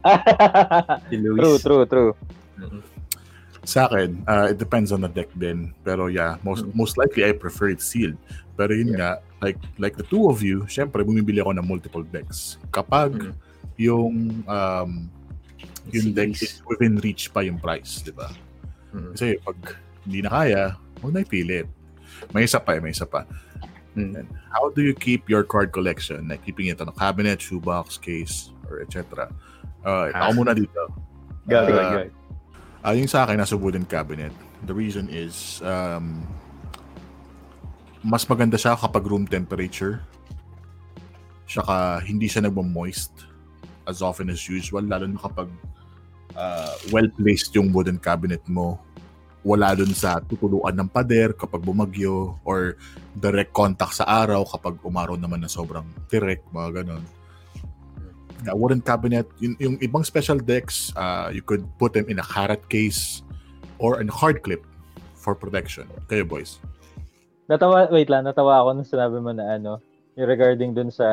Si 1.10 1.16
Luis. 1.20 1.38
true, 1.38 1.58
true, 1.60 1.84
true. 1.86 2.12
Mhm. 2.56 2.80
Sa 3.60 3.86
akin, 3.86 4.24
uh, 4.24 4.48
it 4.50 4.56
depends 4.56 4.90
on 4.90 5.04
the 5.04 5.10
deck 5.10 5.28
din. 5.36 5.76
Pero 5.84 6.08
yeah, 6.08 6.40
most 6.40 6.64
Mm. 6.64 6.72
most 6.74 6.94
likely 6.96 7.26
I 7.28 7.36
prefer 7.36 7.68
it 7.70 7.84
sealed. 7.84 8.16
Pero 8.60 8.76
yun 8.76 8.92
nga, 8.92 9.16
like 9.40 9.56
like 9.80 9.96
the 9.96 10.04
two 10.04 10.28
of 10.28 10.44
you, 10.44 10.68
syempre 10.68 11.00
bumibili 11.00 11.40
ako 11.40 11.56
ng 11.56 11.64
multiple 11.64 12.04
decks. 12.04 12.60
Kapag 12.68 13.16
Mm. 13.16 13.32
yung 13.80 14.14
um 14.44 14.90
yung 15.88 16.12
deck 16.12 16.36
is 16.36 16.60
within 16.68 17.00
reach 17.00 17.32
pa 17.32 17.40
yung 17.40 17.56
price, 17.56 18.04
di 18.04 18.12
ba? 18.12 18.28
Mm. 18.92 19.16
Kasi 19.16 19.40
pag 19.40 19.56
hindi 20.04 20.20
na 20.20 20.28
kaya, 20.28 20.62
huwag 21.00 21.16
na 21.16 21.24
ipilit. 21.24 21.64
May 22.36 22.44
isa 22.44 22.60
pa 22.60 22.76
eh, 22.76 22.84
may 22.84 22.92
isa 22.92 23.08
pa. 23.08 23.24
Mm. 23.96 24.28
How 24.52 24.68
do 24.68 24.84
you 24.84 24.92
keep 24.92 25.24
your 25.26 25.40
card 25.40 25.72
collection? 25.72 26.28
Like 26.28 26.44
keeping 26.44 26.68
it 26.68 26.84
on 26.84 26.92
a 26.92 26.94
cabinet, 26.94 27.40
shoebox, 27.40 27.96
case, 27.96 28.52
or 28.68 28.84
etc. 28.84 29.32
Uh, 29.80 30.12
Ah. 30.12 30.28
Ako 30.28 30.44
muna 30.44 30.52
dito. 30.52 30.84
Go, 31.48 31.56
go, 31.64 31.72
Uh, 31.72 31.90
go. 31.90 32.00
Ah, 32.84 32.92
yung 32.92 33.08
sa 33.08 33.24
akin, 33.24 33.40
nasa 33.40 33.56
wooden 33.56 33.88
cabinet. 33.88 34.32
The 34.68 34.76
reason 34.76 35.08
is, 35.08 35.64
um, 35.64 36.20
mas 38.00 38.24
maganda 38.24 38.56
siya 38.56 38.76
kapag 38.76 39.04
room 39.04 39.28
temperature. 39.28 40.00
Saka 41.44 42.00
hindi 42.06 42.30
siya 42.30 42.48
nagmo-moist 42.48 43.12
as 43.84 44.00
often 44.00 44.30
as 44.30 44.40
usual, 44.46 44.86
lalo 44.86 45.04
na 45.10 45.20
kapag 45.20 45.50
ah, 46.38 46.74
well-placed 46.94 47.52
yung 47.58 47.74
wooden 47.74 47.98
cabinet 47.98 48.40
mo. 48.46 48.78
Wala 49.40 49.72
dun 49.72 49.96
sa 49.96 50.20
tutuluan 50.20 50.76
ng 50.76 50.88
pader 50.92 51.32
kapag 51.32 51.64
bumagyo 51.64 52.36
or 52.44 52.76
direct 53.16 53.56
contact 53.56 53.96
sa 53.96 54.04
araw 54.04 54.44
kapag 54.44 54.76
umaraw 54.84 55.16
naman 55.16 55.40
na 55.40 55.48
sobrang 55.48 55.88
direct, 56.12 56.44
mga 56.52 56.84
ganon. 56.84 57.04
Yeah, 58.44 58.56
wooden 58.56 58.84
cabinet, 58.84 59.28
yung, 59.40 59.56
yung 59.60 59.76
ibang 59.80 60.04
special 60.04 60.40
decks, 60.40 60.92
uh, 60.96 61.28
you 61.32 61.40
could 61.44 61.64
put 61.76 61.92
them 61.92 62.08
in 62.08 62.20
a 62.20 62.24
carrot 62.24 62.64
case 62.68 63.24
or 63.80 64.00
in 64.00 64.08
a 64.08 64.16
hard 64.16 64.44
clip 64.44 64.64
for 65.16 65.36
protection. 65.36 65.88
Kayo, 66.08 66.24
boys. 66.24 66.60
Natawa, 67.50 67.90
wait 67.90 68.06
lang, 68.06 68.22
natawa 68.22 68.62
ako 68.62 68.68
nung 68.78 68.86
sinabi 68.86 69.18
mo 69.18 69.34
na 69.34 69.58
ano, 69.58 69.82
yung 70.14 70.30
regarding 70.30 70.70
dun 70.70 70.94
sa 70.94 71.06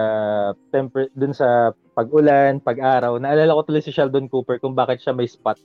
temper 0.70 1.10
dun 1.18 1.34
sa 1.34 1.74
pag-ulan, 1.98 2.62
pag-araw. 2.62 3.18
Naalala 3.18 3.58
ko 3.58 3.66
tuloy 3.66 3.82
si 3.82 3.90
Sheldon 3.90 4.30
Cooper 4.30 4.62
kung 4.62 4.78
bakit 4.78 5.02
siya 5.02 5.18
may 5.18 5.26
spot. 5.26 5.58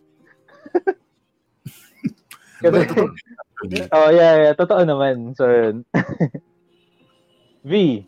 Kasi, 2.65 2.89
oh, 3.97 4.11
yeah, 4.15 4.49
yeah, 4.49 4.55
totoo 4.57 4.81
naman. 4.89 5.37
So, 5.37 5.45
yun. 5.45 5.85
V, 7.69 8.03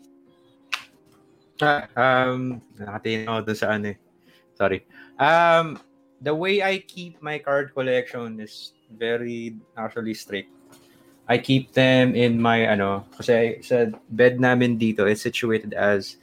Ah, 1.63 1.87
um, 1.95 2.59
nakatingin 2.75 3.31
ako 3.31 3.39
dun 3.47 3.55
sa 3.55 3.67
ano 3.71 3.95
eh. 3.95 3.97
Sorry. 4.59 4.83
Um, 5.15 5.79
the 6.19 6.35
way 6.35 6.59
I 6.59 6.83
keep 6.83 7.23
my 7.23 7.39
card 7.39 7.71
collection 7.71 8.43
is 8.43 8.75
very 8.91 9.55
actually 9.79 10.19
strict. 10.19 10.51
I 11.25 11.41
keep 11.41 11.73
them 11.73 12.13
in 12.13 12.37
my 12.37 12.69
ano, 12.69 13.05
kasi 13.17 13.57
sa 13.65 13.89
bed 14.13 14.37
namin 14.37 14.77
dito, 14.77 15.09
it's 15.09 15.25
situated 15.25 15.73
as 15.73 16.21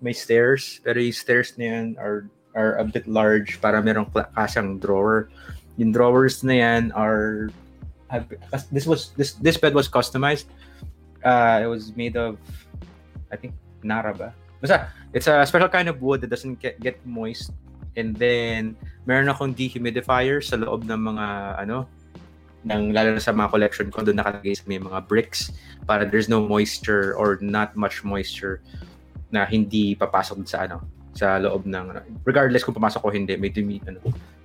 may 0.00 0.16
stairs, 0.16 0.80
pero 0.80 0.96
yung 0.96 1.12
stairs 1.12 1.52
na 1.60 1.64
yan 1.64 1.86
are 2.00 2.30
are 2.56 2.80
a 2.80 2.84
bit 2.84 3.04
large 3.04 3.60
para 3.60 3.82
merong 3.84 4.08
kasang 4.32 4.80
drawer. 4.80 5.28
Yung 5.76 5.92
drawers 5.92 6.40
na 6.42 6.56
yan 6.58 6.82
are 6.96 7.52
have, 8.08 8.24
this 8.72 8.88
was 8.88 9.12
this 9.20 9.36
this 9.38 9.60
bed 9.60 9.76
was 9.76 9.86
customized. 9.86 10.48
Uh, 11.20 11.60
it 11.60 11.68
was 11.68 11.92
made 11.92 12.16
of 12.16 12.40
I 13.28 13.36
think 13.36 13.52
Nara 13.84 14.16
ba? 14.16 14.32
Basta, 14.60 14.90
it's 15.12 15.28
a 15.28 15.46
special 15.46 15.68
kind 15.68 15.88
of 15.88 16.02
wood 16.02 16.20
that 16.22 16.30
doesn't 16.30 16.58
get, 16.58 16.80
get 16.80 16.98
moist. 17.06 17.52
And 17.96 18.14
then, 18.14 18.76
meron 19.06 19.30
akong 19.30 19.54
dehumidifier 19.54 20.42
sa 20.42 20.58
loob 20.58 20.86
ng 20.86 20.98
mga, 20.98 21.26
ano, 21.62 21.86
ng, 22.66 22.90
lalo 22.90 23.14
na 23.14 23.22
sa 23.22 23.30
mga 23.30 23.50
collection 23.54 23.88
ko, 23.90 24.02
doon 24.02 24.18
nakalagay 24.18 24.54
sa 24.56 24.64
may 24.66 24.80
mga 24.82 25.06
bricks 25.06 25.54
para 25.86 26.02
there's 26.02 26.26
no 26.26 26.42
moisture 26.42 27.14
or 27.14 27.38
not 27.38 27.76
much 27.78 28.02
moisture 28.02 28.62
na 29.30 29.46
hindi 29.46 29.94
papasok 29.94 30.42
sa, 30.48 30.66
ano, 30.66 30.82
sa 31.14 31.38
loob 31.38 31.68
ng, 31.68 31.94
regardless 32.26 32.64
kung 32.66 32.74
papasok 32.74 33.00
ko 33.04 33.08
hindi, 33.14 33.34
may, 33.38 33.52
dumi, 33.52 33.78
ano, 33.86 34.00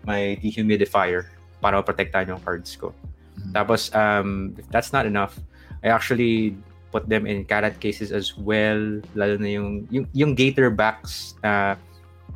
may 0.05 0.37
dehumidifier 0.37 1.25
para 1.63 1.79
protektahan 1.81 2.35
yung 2.35 2.41
cards 2.43 2.75
ko. 2.75 2.91
Mhm. 3.39 3.51
Tapos, 3.55 3.89
um, 3.95 4.53
if 4.59 4.67
that's 4.69 4.91
not 4.91 5.07
enough, 5.07 5.39
I 5.83 5.89
actually 5.89 6.55
put 6.93 7.09
them 7.09 7.25
in 7.25 7.41
carrot 7.49 7.81
cases 7.81 8.13
as 8.13 8.37
well 8.37 9.01
lalo 9.17 9.41
na 9.41 9.49
yung 9.49 9.89
yung, 9.89 10.05
yung 10.13 10.37
gator 10.37 10.69
backs 10.69 11.33
na 11.41 11.73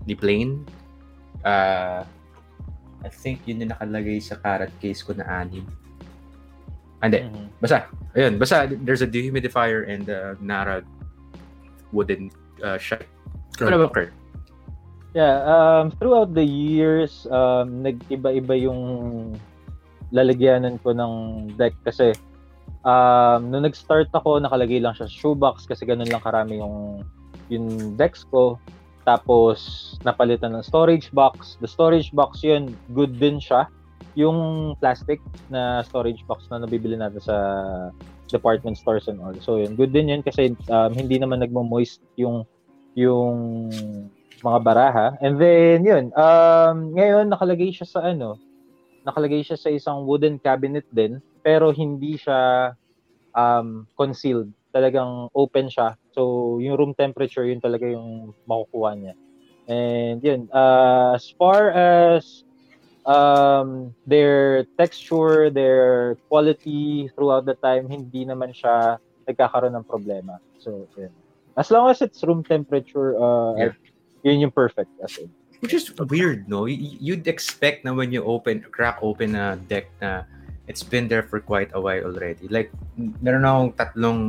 ni 0.09 0.17
plain 0.17 0.65
uh, 1.45 2.01
I 3.05 3.09
think 3.09 3.45
yun 3.45 3.61
yung 3.61 3.71
nakalagay 3.73 4.17
sa 4.21 4.37
carrot 4.37 4.73
case 4.79 5.01
ko 5.05 5.13
na 5.13 5.25
anim 5.27 5.65
hindi 6.97 7.21
Mhm. 7.29 7.45
basta 7.61 7.85
ayun 8.17 8.41
basta 8.41 8.65
there's 8.81 9.05
a 9.05 9.09
dehumidifier 9.09 9.85
and 9.85 10.09
a 10.09 10.33
Nara 10.41 10.81
wooden 11.93 12.33
uh, 12.65 12.77
shut 12.81 13.05
Kurt. 13.57 13.69
ano 13.69 13.85
ba 13.85 13.89
Kurt? 13.93 14.11
Yeah, 15.17 15.41
um, 15.49 15.89
throughout 15.97 16.37
the 16.37 16.45
years, 16.45 17.25
um, 17.33 17.81
nag-iba-iba 17.81 18.53
yung 18.53 18.81
lalagyanan 20.13 20.77
ko 20.85 20.93
ng 20.93 21.13
deck 21.57 21.73
kasi 21.81 22.13
um, 22.85 23.49
nung 23.49 23.65
nag-start 23.65 24.13
ako, 24.13 24.37
nakalagay 24.37 24.77
lang 24.77 24.93
siya 24.93 25.09
sa 25.09 25.15
shoebox 25.17 25.65
kasi 25.65 25.89
ganun 25.89 26.05
lang 26.05 26.21
karami 26.21 26.61
yung, 26.61 27.01
yung 27.49 27.97
decks 27.97 28.29
ko. 28.29 28.61
Tapos, 29.07 29.95
napalitan 30.03 30.51
ng 30.51 30.67
storage 30.67 31.07
box. 31.15 31.55
The 31.63 31.69
storage 31.71 32.11
box 32.11 32.43
yun, 32.43 32.75
good 32.91 33.15
din 33.15 33.39
siya. 33.39 33.71
Yung 34.19 34.75
plastic 34.83 35.23
na 35.47 35.79
storage 35.87 36.27
box 36.27 36.51
na 36.51 36.59
nabibili 36.59 36.99
natin 36.99 37.23
sa 37.23 37.37
department 38.27 38.75
stores 38.75 39.07
and 39.07 39.23
all. 39.23 39.31
So, 39.39 39.63
yun, 39.63 39.79
good 39.79 39.95
din 39.95 40.11
yun 40.11 40.27
kasi 40.27 40.51
um, 40.67 40.91
hindi 40.91 41.15
naman 41.23 41.39
nagmo-moist 41.39 42.03
yung 42.19 42.43
yung 42.99 43.71
mga 44.43 44.59
baraha. 44.59 45.07
And 45.23 45.39
then, 45.39 45.87
yun, 45.87 46.11
um, 46.11 46.91
ngayon 46.91 47.31
nakalagay 47.31 47.71
siya 47.71 47.87
sa 47.87 48.11
ano, 48.11 48.35
nakalagay 49.07 49.39
siya 49.39 49.55
sa 49.55 49.71
isang 49.71 50.03
wooden 50.03 50.35
cabinet 50.43 50.83
din, 50.91 51.23
pero 51.39 51.71
hindi 51.71 52.19
siya 52.19 52.73
um, 53.31 53.87
concealed. 53.95 54.51
Talagang 54.73 55.29
open 55.33 55.67
siya. 55.71 55.95
So, 56.11 56.57
yung 56.59 56.77
room 56.77 56.93
temperature, 56.93 57.45
yun 57.45 57.61
talaga 57.61 57.87
yung 57.87 58.33
makukuha 58.45 58.91
niya. 58.99 59.13
And 59.67 60.23
yun, 60.23 60.47
uh, 60.51 61.15
as 61.15 61.27
far 61.35 61.71
as 61.71 62.43
um, 63.07 63.95
their 64.07 64.67
texture, 64.77 65.49
their 65.49 66.15
quality 66.27 67.11
throughout 67.15 67.47
the 67.47 67.55
time, 67.59 67.87
hindi 67.87 68.27
naman 68.27 68.55
siya 68.55 68.99
nagkakaroon 69.27 69.75
ng 69.75 69.87
problema. 69.87 70.39
So, 70.59 70.87
yun. 70.95 71.11
As 71.57 71.71
long 71.71 71.89
as 71.89 72.03
it's 72.03 72.23
room 72.23 72.43
temperature, 72.43 73.17
uh, 73.17 73.55
Yeah. 73.57 73.73
yun 74.23 74.47
yung 74.47 74.53
perfect 74.53 74.91
as 75.03 75.17
in. 75.17 75.31
Which 75.59 75.73
is 75.73 75.89
weird, 75.97 76.45
no? 76.45 76.69
You'd 76.69 77.25
expect 77.25 77.81
na 77.81 77.91
when 77.91 78.13
you 78.13 78.21
open, 78.21 78.61
crack 78.69 79.01
open 79.01 79.33
a 79.33 79.57
deck 79.57 79.89
na 79.97 80.29
it's 80.69 80.83
been 80.85 81.07
there 81.09 81.23
for 81.23 81.41
quite 81.41 81.73
a 81.73 81.81
while 81.81 82.05
already. 82.05 82.45
Like, 82.45 82.69
meron 82.95 83.41
akong 83.41 83.73
tatlong 83.73 84.21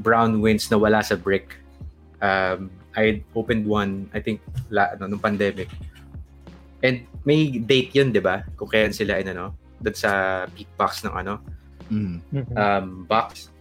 brown 0.00 0.40
winds 0.40 0.70
na 0.70 0.76
wala 0.76 1.00
sa 1.00 1.16
brick. 1.16 1.56
Um, 2.20 2.70
I 2.96 3.20
opened 3.36 3.68
one, 3.68 4.08
I 4.16 4.20
think, 4.24 4.40
la, 4.72 4.96
ano, 4.96 5.06
nung 5.06 5.20
pandemic. 5.20 5.68
And 6.80 7.04
may 7.24 7.60
date 7.60 7.92
yun, 7.92 8.12
di 8.12 8.20
ba? 8.20 8.44
Kung 8.56 8.68
kailan 8.68 8.96
sila, 8.96 9.20
in, 9.20 9.32
ano, 9.32 9.52
doon 9.84 9.96
sa 9.96 10.44
peak 10.56 10.68
box 10.76 11.04
ng 11.04 11.12
ano, 11.12 11.40
Mm. 11.86 12.18
um, 12.58 13.06
box. 13.06 13.54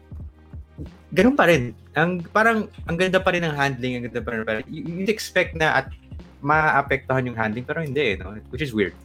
Ganun 1.13 1.37
pa 1.37 1.45
rin. 1.45 1.77
Ang, 1.93 2.25
parang, 2.33 2.65
ang 2.89 2.97
ganda 2.97 3.21
pa 3.21 3.29
rin 3.29 3.45
ng 3.45 3.53
handling, 3.53 4.01
ang 4.01 4.03
ganda 4.09 4.21
pa 4.25 4.29
rin. 4.33 4.65
You, 4.65 4.81
you'd 4.81 5.13
expect 5.13 5.53
na 5.53 5.83
at 5.83 5.93
maapektuhan 6.41 7.29
yung 7.29 7.37
handling, 7.37 7.69
pero 7.69 7.85
hindi, 7.85 8.17
no? 8.17 8.33
Which 8.49 8.65
is 8.65 8.73
weird. 8.73 8.97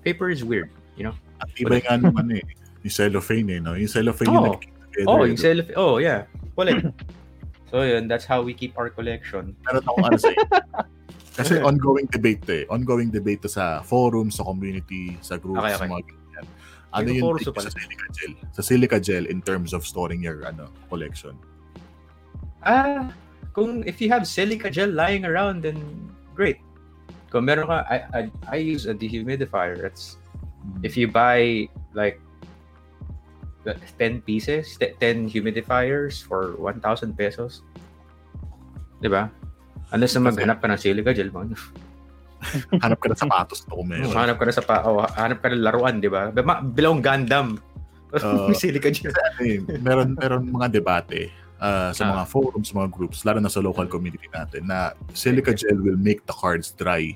Paper 0.00 0.32
is 0.32 0.40
weird, 0.40 0.72
you 0.96 1.04
know? 1.04 1.12
At 1.44 1.52
iba 1.60 1.76
nga 1.76 2.00
naman 2.00 2.40
eh. 2.40 2.44
Yung 2.82 2.94
cellophane 2.94 3.48
eh, 3.52 3.60
no? 3.60 3.76
Yung 3.76 3.90
cellophane 3.90 4.32
Oo. 4.32 4.56
yung. 4.56 4.60
Oh, 5.06 5.22
eh, 5.22 5.32
yung 5.32 5.38
no? 5.38 5.44
self, 5.44 5.64
oh, 5.76 5.98
yeah. 5.98 6.24
Kulit. 6.56 6.82
so, 7.70 7.82
yun, 7.82 8.08
that's 8.08 8.24
how 8.24 8.42
we 8.42 8.52
keep 8.52 8.76
our 8.78 8.90
collection. 8.90 9.54
Meron 9.66 9.82
akong 9.84 10.04
ano 10.04 10.16
sa 10.18 10.30
Kasi 11.38 11.62
ongoing 11.62 12.10
debate 12.10 12.42
to 12.50 12.52
eh. 12.62 12.64
Ongoing 12.66 13.14
debate 13.14 13.46
to 13.46 13.50
sa 13.50 13.78
forums, 13.86 14.42
sa 14.42 14.44
community, 14.44 15.14
sa 15.22 15.38
groups, 15.38 15.62
Okay, 15.62 15.78
okay. 15.78 15.86
mga 15.86 16.02
ganyan. 16.10 16.44
Ano 16.90 17.08
yung 17.14 17.38
take 17.38 17.62
sa 17.62 17.70
silica 17.70 18.06
gel? 18.10 18.32
Sa 18.50 18.62
silica 18.64 18.98
gel 18.98 19.24
in 19.30 19.38
terms 19.38 19.70
of 19.70 19.86
storing 19.86 20.18
your 20.18 20.42
ano 20.42 20.66
collection. 20.90 21.38
Ah, 22.66 23.14
kung 23.54 23.86
if 23.86 24.02
you 24.02 24.10
have 24.10 24.26
silica 24.26 24.66
gel 24.66 24.90
lying 24.90 25.22
around, 25.22 25.62
then 25.62 25.78
great. 26.34 26.58
Kung 27.30 27.46
meron 27.46 27.70
ka, 27.70 27.86
I, 27.86 27.98
I, 28.10 28.20
I 28.50 28.56
use 28.58 28.90
a 28.90 28.94
dehumidifier. 28.96 29.78
It's, 29.84 30.18
if 30.82 30.96
you 30.96 31.06
buy 31.06 31.68
like 31.94 32.18
10 33.64 34.22
pieces, 34.22 34.78
te- 34.78 34.94
10 34.98 35.28
humidifiers 35.28 36.22
for 36.22 36.54
1,000 36.56 37.14
pesos, 37.14 37.62
di 38.98 39.10
ba? 39.10 39.28
Unless 39.90 40.16
na 40.16 40.30
maghanap 40.30 40.58
ka 40.60 40.68
ng 40.68 40.80
silica 40.80 41.10
gel 41.12 41.32
mo. 41.32 41.44
Hanap 42.84 42.98
ka 43.02 43.10
ng 43.10 43.18
sapatos 43.18 43.66
to 43.66 43.82
meron. 43.82 44.14
hanap 44.14 44.38
ka 44.38 44.46
na 44.46 44.54
sa 44.54 44.62
pa, 44.62 44.86
oh, 44.86 45.02
hanap 45.18 45.42
ka 45.42 45.50
ng 45.50 45.58
laruan, 45.64 45.98
di 45.98 46.06
ba? 46.06 46.30
Bilawang 46.70 47.02
Gundam. 47.02 47.58
Uh, 48.14 48.54
silica 48.60 48.88
gel. 48.94 49.10
Meron 49.82 50.14
meron 50.16 50.46
mga 50.48 50.80
debate 50.80 51.28
uh, 51.58 51.90
sa 51.90 52.06
Ah. 52.08 52.10
mga 52.14 52.24
forums, 52.30 52.70
mga 52.70 52.88
groups, 52.94 53.26
lalo 53.26 53.42
na 53.42 53.50
sa 53.50 53.58
local 53.60 53.84
community 53.90 54.30
natin 54.30 54.64
na 54.64 54.94
silica 55.12 55.50
gel 55.52 55.76
will 55.82 55.98
make 55.98 56.22
the 56.24 56.32
cards 56.32 56.70
dry 56.72 57.12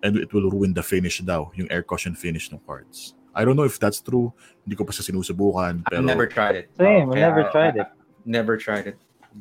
and 0.00 0.16
it 0.16 0.32
will 0.32 0.48
ruin 0.48 0.72
the 0.72 0.80
finish 0.80 1.20
daw, 1.20 1.50
yung 1.58 1.68
air 1.68 1.84
cushion 1.84 2.14
finish 2.16 2.48
ng 2.48 2.60
cards. 2.64 3.12
I 3.34 3.44
don't 3.44 3.56
know 3.56 3.64
if 3.68 3.78
that's 3.78 4.00
true. 4.00 4.32
Hindi 4.66 4.74
ko 4.76 4.84
pa 4.84 4.92
siya 4.92 5.06
sinusubukan. 5.06 5.86
Pero 5.86 6.02
I've 6.02 6.06
never 6.06 6.26
tried 6.26 6.56
it. 6.56 6.66
Same, 6.76 7.10
I 7.10 7.14
Kaya, 7.14 7.26
never 7.30 7.42
tried 7.50 7.74
it. 7.78 7.88
Never 8.26 8.54
tried 8.56 8.86
it. 8.90 8.96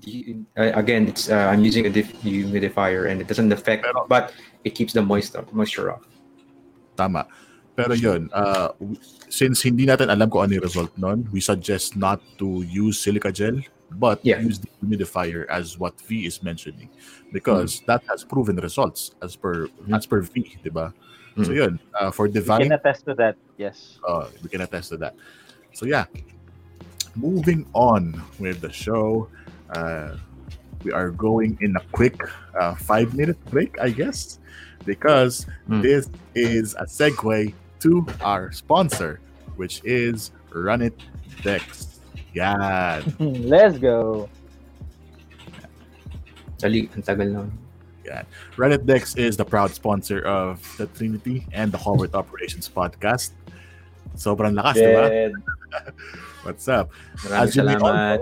The- 0.06 0.38
uh, 0.54 0.78
again, 0.78 1.10
it's 1.10 1.30
uh, 1.34 1.50
I'm 1.50 1.66
using 1.66 1.90
a 1.90 1.90
humidifier 1.90 3.10
and 3.10 3.18
it 3.22 3.28
doesn't 3.28 3.50
affect, 3.50 3.84
Pero- 3.84 4.06
but 4.06 4.32
it 4.64 4.78
keeps 4.78 4.94
the 4.94 5.02
moisture 5.02 5.42
moisture 5.52 5.90
off. 5.98 6.06
Tama. 6.94 7.26
Pero 7.74 7.96
yun, 7.96 8.30
uh, 8.36 8.76
since 9.32 9.64
hindi 9.64 9.88
natin 9.88 10.12
alam 10.12 10.30
kung 10.30 10.44
ano 10.46 10.60
yung 10.60 10.66
result 10.68 10.92
nun, 11.00 11.26
we 11.32 11.40
suggest 11.40 11.96
not 11.96 12.20
to 12.38 12.62
use 12.68 13.00
silica 13.00 13.32
gel, 13.32 13.56
but 13.98 14.20
Yeah. 14.22 14.44
use 14.44 14.60
the 14.60 14.68
humidifier 14.84 15.48
as 15.50 15.80
what 15.80 15.96
V 16.06 16.28
is 16.28 16.44
mentioning. 16.44 16.92
Because 17.32 17.80
that 17.88 18.04
has 18.12 18.22
proven 18.28 18.60
results 18.60 19.16
as 19.24 19.34
per 19.40 19.72
as 19.96 20.04
per 20.06 20.22
V, 20.22 20.60
di 20.60 20.70
ba? 20.70 20.92
So 21.40 21.52
Mm. 21.52 21.56
yun, 21.56 21.74
uh, 21.96 22.12
for 22.12 22.28
We 22.28 22.34
Divine, 22.36 22.68
can 22.68 22.74
attest 22.76 23.06
to 23.06 23.14
that. 23.16 23.36
Yes. 23.56 24.00
uh, 24.04 24.28
we 24.44 24.50
can 24.50 24.62
attest 24.62 24.90
to 24.92 24.98
that. 24.98 25.16
So 25.72 25.86
yeah, 25.86 26.06
moving 27.16 27.66
on 27.74 28.20
with 28.40 28.60
the 28.60 28.72
show, 28.72 29.30
uh, 29.72 30.18
we 30.84 30.92
are 30.92 31.12
going 31.12 31.58
in 31.62 31.76
a 31.76 31.84
quick 31.92 32.16
uh, 32.60 32.76
five 32.76 33.16
minute 33.16 33.40
break, 33.50 33.76
I 33.80 33.90
guess, 33.92 34.40
because 34.84 35.46
Hmm. 35.68 35.82
this 35.82 36.10
is 36.36 36.76
a 36.76 36.84
segue 36.84 37.54
to 37.80 37.92
our 38.24 38.52
sponsor, 38.52 39.20
which 39.56 39.80
is 39.84 40.32
Run 40.52 40.82
It 40.82 40.96
Dex. 41.44 42.00
Yeah, 42.36 43.04
Let's 43.20 43.80
go. 43.80 44.28
Dali, 46.60 46.92
ang 46.92 47.04
tagal 47.04 47.28
na. 47.32 47.48
Run 48.58 48.72
It 48.72 48.86
Dex 48.86 49.16
is 49.16 49.38
the 49.38 49.46
proud 49.46 49.72
sponsor 49.72 50.22
of 50.26 50.62
the 50.78 50.88
Trinity 50.88 51.46
and 51.52 51.72
the 51.72 51.78
Covert 51.78 52.16
Operations 52.16 52.70
podcast. 52.70 53.32
Sobrang 54.16 54.58
lakas, 54.58 54.76
di 54.76 54.90
ba? 54.92 55.06
What's 56.44 56.68
up? 56.68 56.92
Maraming 57.24 57.44
As 57.44 57.56
you 57.56 57.64
salamat. 57.64 58.20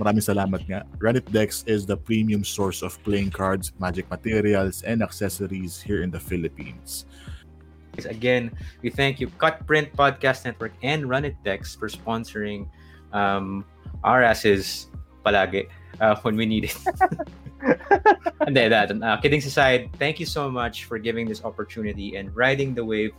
Maraming 0.00 0.24
salamat 0.24 0.60
nga. 0.66 0.80
Reddit 0.98 1.28
Dex 1.28 1.64
is 1.68 1.84
the 1.84 1.96
premium 1.96 2.42
source 2.42 2.80
of 2.80 2.96
playing 3.04 3.28
cards, 3.28 3.72
magic 3.76 4.08
materials, 4.08 4.82
and 4.82 5.04
accessories 5.04 5.80
here 5.80 6.02
in 6.02 6.10
the 6.10 6.20
Philippines. 6.20 7.04
Again, 8.08 8.56
we 8.80 8.88
thank 8.88 9.20
you, 9.20 9.28
Cut 9.36 9.68
Print 9.68 9.92
Podcast 9.92 10.48
Network 10.48 10.72
and 10.80 11.12
Run 11.12 11.28
It 11.28 11.36
Dex 11.44 11.76
for 11.76 11.92
sponsoring 11.92 12.64
um, 13.12 13.68
our 14.00 14.24
asses 14.24 14.88
palagi 15.24 15.68
uh, 16.00 16.16
when 16.24 16.36
we 16.40 16.48
need 16.48 16.72
it. 16.72 16.76
Hindi, 18.44 18.68
that, 18.68 18.90
uh, 18.90 19.16
kidding 19.20 19.38
aside, 19.38 19.90
thank 19.98 20.18
you 20.18 20.26
so 20.26 20.50
much 20.50 20.84
for 20.84 20.98
giving 20.98 21.28
this 21.28 21.44
opportunity 21.44 22.16
and 22.16 22.34
riding 22.34 22.74
the 22.74 22.84
wave 22.84 23.14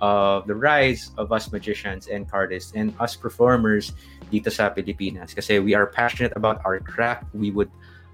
of 0.00 0.46
the 0.46 0.54
rise 0.54 1.12
of 1.18 1.32
us 1.32 1.52
magicians 1.52 2.08
and 2.08 2.28
cardists 2.28 2.72
and 2.74 2.94
us 3.00 3.14
performers 3.16 3.92
dito 4.32 4.50
sa 4.50 4.70
Pilipinas. 4.70 5.34
Kasi 5.34 5.58
we 5.60 5.74
are 5.74 5.86
passionate 5.86 6.32
about 6.36 6.60
our 6.64 6.80
craft. 6.80 7.28
We 7.34 7.50
would 7.50 7.70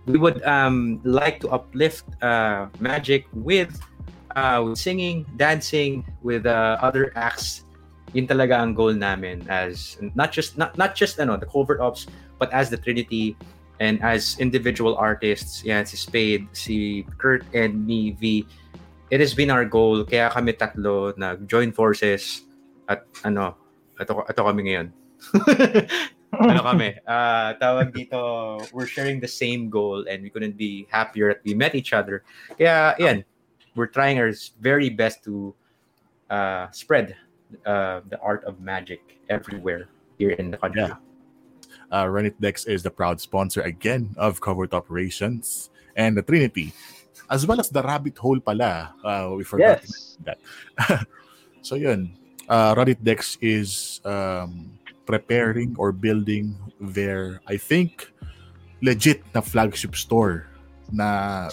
we 0.07 0.19
would 0.19 0.43
um 0.43 1.01
like 1.03 1.39
to 1.43 1.51
uplift 1.51 2.07
uh 2.23 2.67
magic 2.79 3.27
with 3.35 3.79
uh 4.35 4.75
singing 4.75 5.27
dancing 5.37 6.05
with 6.23 6.47
uh, 6.47 6.79
other 6.83 7.13
acts. 7.15 7.63
Yun 8.15 8.27
talaga 8.27 8.59
ang 8.63 8.75
goal 8.75 8.95
namin 8.95 9.47
as 9.51 9.99
not 10.15 10.33
just 10.33 10.59
not 10.59 10.75
not 10.79 10.95
just 10.95 11.19
ano 11.19 11.37
the 11.37 11.47
covert 11.47 11.83
ops 11.83 12.07
but 12.39 12.51
as 12.55 12.71
the 12.71 12.79
trinity 12.79 13.37
and 13.81 14.01
as 14.03 14.37
individual 14.39 14.97
artists 14.97 15.65
yan 15.65 15.85
si 15.85 15.97
Spade 15.97 16.47
si 16.53 17.05
Kurt 17.19 17.45
and 17.53 17.87
me 17.87 18.17
V 18.17 18.47
it 19.11 19.21
has 19.21 19.35
been 19.35 19.51
our 19.51 19.65
goal. 19.65 20.03
Kaya 20.03 20.31
kami 20.31 20.53
tatlo 20.59 21.15
nag 21.15 21.47
join 21.47 21.71
forces 21.71 22.43
at 22.91 23.07
ano 23.23 23.55
ito 24.01 24.13
ito 24.13 24.41
kami 24.43 24.61
ngayon. 24.73 24.87
Ano 26.37 26.61
kami? 26.61 26.93
Ah 27.09 27.57
tawag 27.57 27.97
dito 27.97 28.61
we're 28.75 28.91
sharing 28.91 29.23
the 29.23 29.31
same 29.31 29.73
goal 29.73 30.05
and 30.05 30.21
we 30.21 30.29
couldn't 30.29 30.59
be 30.59 30.85
happier 30.93 31.33
that 31.33 31.41
we 31.47 31.57
met 31.57 31.73
each 31.73 31.97
other. 31.97 32.27
Kaya 32.61 32.93
yan 33.01 33.25
we're 33.73 33.89
trying 33.89 34.21
our 34.21 34.35
very 34.61 34.91
best 34.91 35.25
to 35.25 35.55
uh, 36.29 36.69
spread 36.77 37.17
uh, 37.65 38.01
the 38.11 38.19
art 38.21 38.45
of 38.45 38.61
magic 38.61 39.01
everywhere 39.31 39.89
here 40.19 40.37
in 40.37 40.51
the 40.51 40.59
country. 40.59 40.83
Yeah. 40.83 41.01
Uh, 41.93 42.07
Run 42.09 42.27
It 42.27 42.41
Dex 42.41 42.65
is 42.67 42.83
the 42.83 42.91
proud 42.91 43.21
sponsor 43.21 43.63
again 43.63 44.15
of 44.17 44.41
Covert 44.41 44.75
Operations 44.75 45.71
and 45.95 46.17
the 46.17 46.23
Trinity, 46.23 46.73
as 47.31 47.47
well 47.47 47.61
as 47.61 47.71
the 47.71 47.83
Rabbit 47.83 48.19
Hole 48.19 48.41
pala. 48.41 48.95
Uh, 49.05 49.35
we 49.37 49.45
forgot 49.45 49.81
Yes. 49.83 51.05
So 51.67 51.75
yun, 51.75 52.15
uh, 52.47 52.79
Reddit 52.79 53.03
Dex 53.03 53.39
is 53.43 53.99
um, 54.07 54.71
preparing 55.03 55.75
or 55.75 55.91
building 55.91 56.55
their, 56.79 57.43
I 57.43 57.59
think, 57.59 58.07
legit 58.79 59.27
na 59.35 59.43
flagship 59.43 59.99
store 59.99 60.47
na 60.95 61.51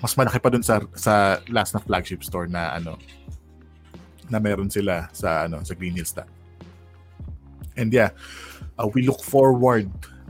mas 0.00 0.16
malaki 0.16 0.40
pa 0.40 0.48
dun 0.48 0.64
sa 0.64 0.80
sa 0.96 1.36
last 1.52 1.76
na 1.76 1.84
flagship 1.84 2.24
store 2.24 2.48
na 2.48 2.72
ano 2.72 2.96
na 4.32 4.40
meron 4.40 4.72
sila 4.72 5.12
sa 5.12 5.44
ano 5.44 5.60
sa 5.60 5.76
Green 5.76 5.92
Hills 5.92 6.16
na. 6.16 6.24
And 7.76 7.92
yeah, 7.92 8.16
uh, 8.82 8.88
we 8.90 9.06
look 9.06 9.22
forward 9.22 9.88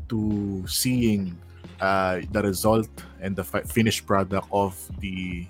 to 0.09 0.63
seeing 0.69 1.33
uh, 1.81 2.21
the 2.31 2.43
result 2.43 2.89
and 3.21 3.35
the 3.35 3.45
fi- 3.45 3.65
finished 3.65 4.07
product 4.07 4.47
of 4.53 4.77
the 5.01 5.47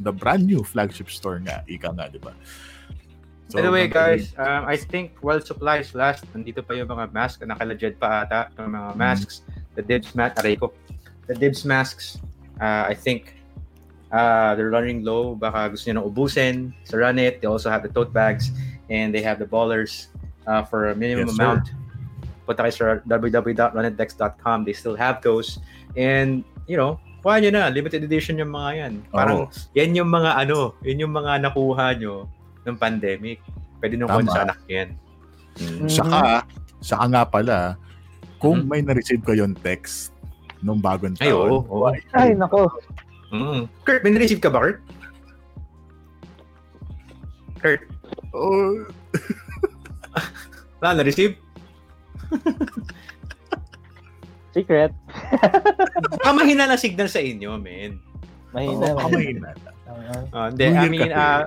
the 0.00 0.12
brand 0.12 0.44
new 0.44 0.62
flagship 0.62 1.08
store 1.08 1.40
nga, 1.40 1.64
ika 1.64 1.88
nga, 1.96 2.10
di 2.12 2.18
ba? 2.18 2.34
So, 3.48 3.60
By 3.60 3.62
the 3.62 3.70
way, 3.70 3.86
guys, 3.86 4.34
um, 4.36 4.66
I 4.66 4.76
think 4.76 5.14
while 5.20 5.40
supplies 5.40 5.94
last, 5.94 6.26
nandito 6.34 6.66
pa 6.66 6.74
yung 6.74 6.88
mga 6.90 7.14
mask, 7.14 7.46
nakalaged 7.46 7.96
pa 8.02 8.26
ata, 8.26 8.50
yung 8.58 8.74
mga 8.74 8.96
masks, 8.96 9.46
the 9.78 9.82
dibs 9.82 10.12
mask, 10.18 10.42
aray 10.42 10.56
ko, 10.58 10.74
the 11.30 11.34
dibs 11.38 11.62
masks, 11.62 12.18
uh, 12.58 12.90
I 12.90 12.94
think 12.98 13.38
uh, 14.10 14.58
they're 14.58 14.72
running 14.72 15.06
low, 15.06 15.38
baka 15.38 15.70
gusto 15.70 15.92
nyo 15.92 16.02
na 16.02 16.04
ubusin 16.08 16.74
sa 16.82 16.98
Run 16.98 17.22
It, 17.22 17.38
they 17.38 17.46
also 17.46 17.70
have 17.70 17.86
the 17.86 17.92
tote 17.92 18.10
bags, 18.10 18.50
and 18.90 19.14
they 19.14 19.22
have 19.22 19.38
the 19.38 19.46
ballers 19.46 20.10
uh, 20.50 20.66
for 20.66 20.90
a 20.90 20.94
minimum 20.96 21.30
Yes, 21.30 21.38
sir. 21.38 21.62
Punta 22.44 22.60
kayo 22.62 22.72
sa 22.72 22.84
www.runitdex.com, 23.04 24.64
they 24.64 24.76
still 24.76 24.94
have 24.94 25.20
those, 25.20 25.58
and, 25.96 26.44
you 26.68 26.76
know, 26.76 26.96
kuha 27.24 27.40
nyo 27.40 27.50
na, 27.50 27.72
limited 27.72 28.04
edition 28.04 28.36
yung 28.36 28.52
mga 28.52 28.70
yan. 28.76 28.92
Parang, 29.08 29.48
yan 29.72 29.96
yung 29.96 30.12
mga 30.12 30.36
ano, 30.36 30.76
yun 30.84 31.08
yung 31.08 31.14
mga 31.14 31.40
nakuha 31.40 31.96
nyo 31.96 32.28
ng 32.64 32.76
pandemic. 32.76 33.40
Pwede 33.80 33.96
nung 33.96 34.12
Tama. 34.12 34.28
sa 34.28 34.44
anak 34.44 34.60
yan. 34.68 34.92
Mm. 35.56 35.76
Mm. 35.84 35.88
Saka, 35.88 36.20
saka 36.80 37.04
nga 37.08 37.22
pala, 37.24 37.58
kung 38.36 38.60
Mhm. 38.60 38.68
may 38.68 38.80
na-receive 38.84 39.24
kayong 39.24 39.56
text 39.56 40.12
nung 40.60 40.80
bagong 40.80 41.16
Ay, 41.16 41.32
oo. 41.32 41.64
taon. 41.64 41.64
oo. 41.64 41.88
Ay, 42.12 42.36
nako. 42.36 42.68
Mm. 43.32 43.68
Kurt, 43.82 44.04
may 44.04 44.12
receive 44.14 44.40
ka 44.40 44.52
ba, 44.52 44.60
Kurt? 44.60 44.78
Kurt, 47.58 47.82
Oh, 48.34 48.84
wala 50.82 51.00
na-receive? 51.00 51.38
Secret. 54.54 54.94
Baka 56.14 56.30
mahina 56.30 56.70
lang 56.70 56.78
signal 56.78 57.10
sa 57.10 57.18
inyo, 57.18 57.58
men. 57.58 57.98
Mahina. 58.54 58.94
oh, 58.94 59.10
mahina. 59.10 59.50
kamay 59.50 60.06
na. 60.06 60.20
Uh, 60.32 60.48
hindi, 60.50 60.66
New 60.70 60.80
I 60.80 60.88
mean, 60.88 61.10
kasi. 61.10 61.22
uh, 61.22 61.42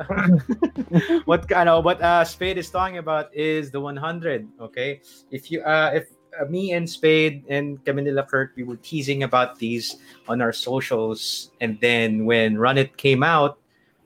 what 1.30 1.52
ano, 1.52 1.80
what 1.80 2.02
uh, 2.02 2.24
Spade 2.24 2.58
is 2.58 2.70
talking 2.70 2.98
about 2.98 3.34
is 3.34 3.72
the 3.72 3.80
100. 3.80 4.48
Okay, 4.62 5.02
if 5.32 5.52
you 5.52 5.62
uh, 5.64 5.92
if 5.94 6.12
uh, 6.40 6.46
me 6.46 6.72
and 6.72 6.88
Spade 6.88 7.44
and 7.50 7.84
kami 7.84 8.04
nila 8.04 8.24
Kurt, 8.24 8.54
we 8.56 8.64
were 8.64 8.80
teasing 8.80 9.24
about 9.24 9.60
these 9.60 9.98
on 10.28 10.42
our 10.42 10.54
socials, 10.54 11.52
and 11.62 11.80
then 11.82 12.26
when 12.26 12.58
Run 12.58 12.78
It 12.78 12.96
came 12.96 13.24
out 13.24 13.60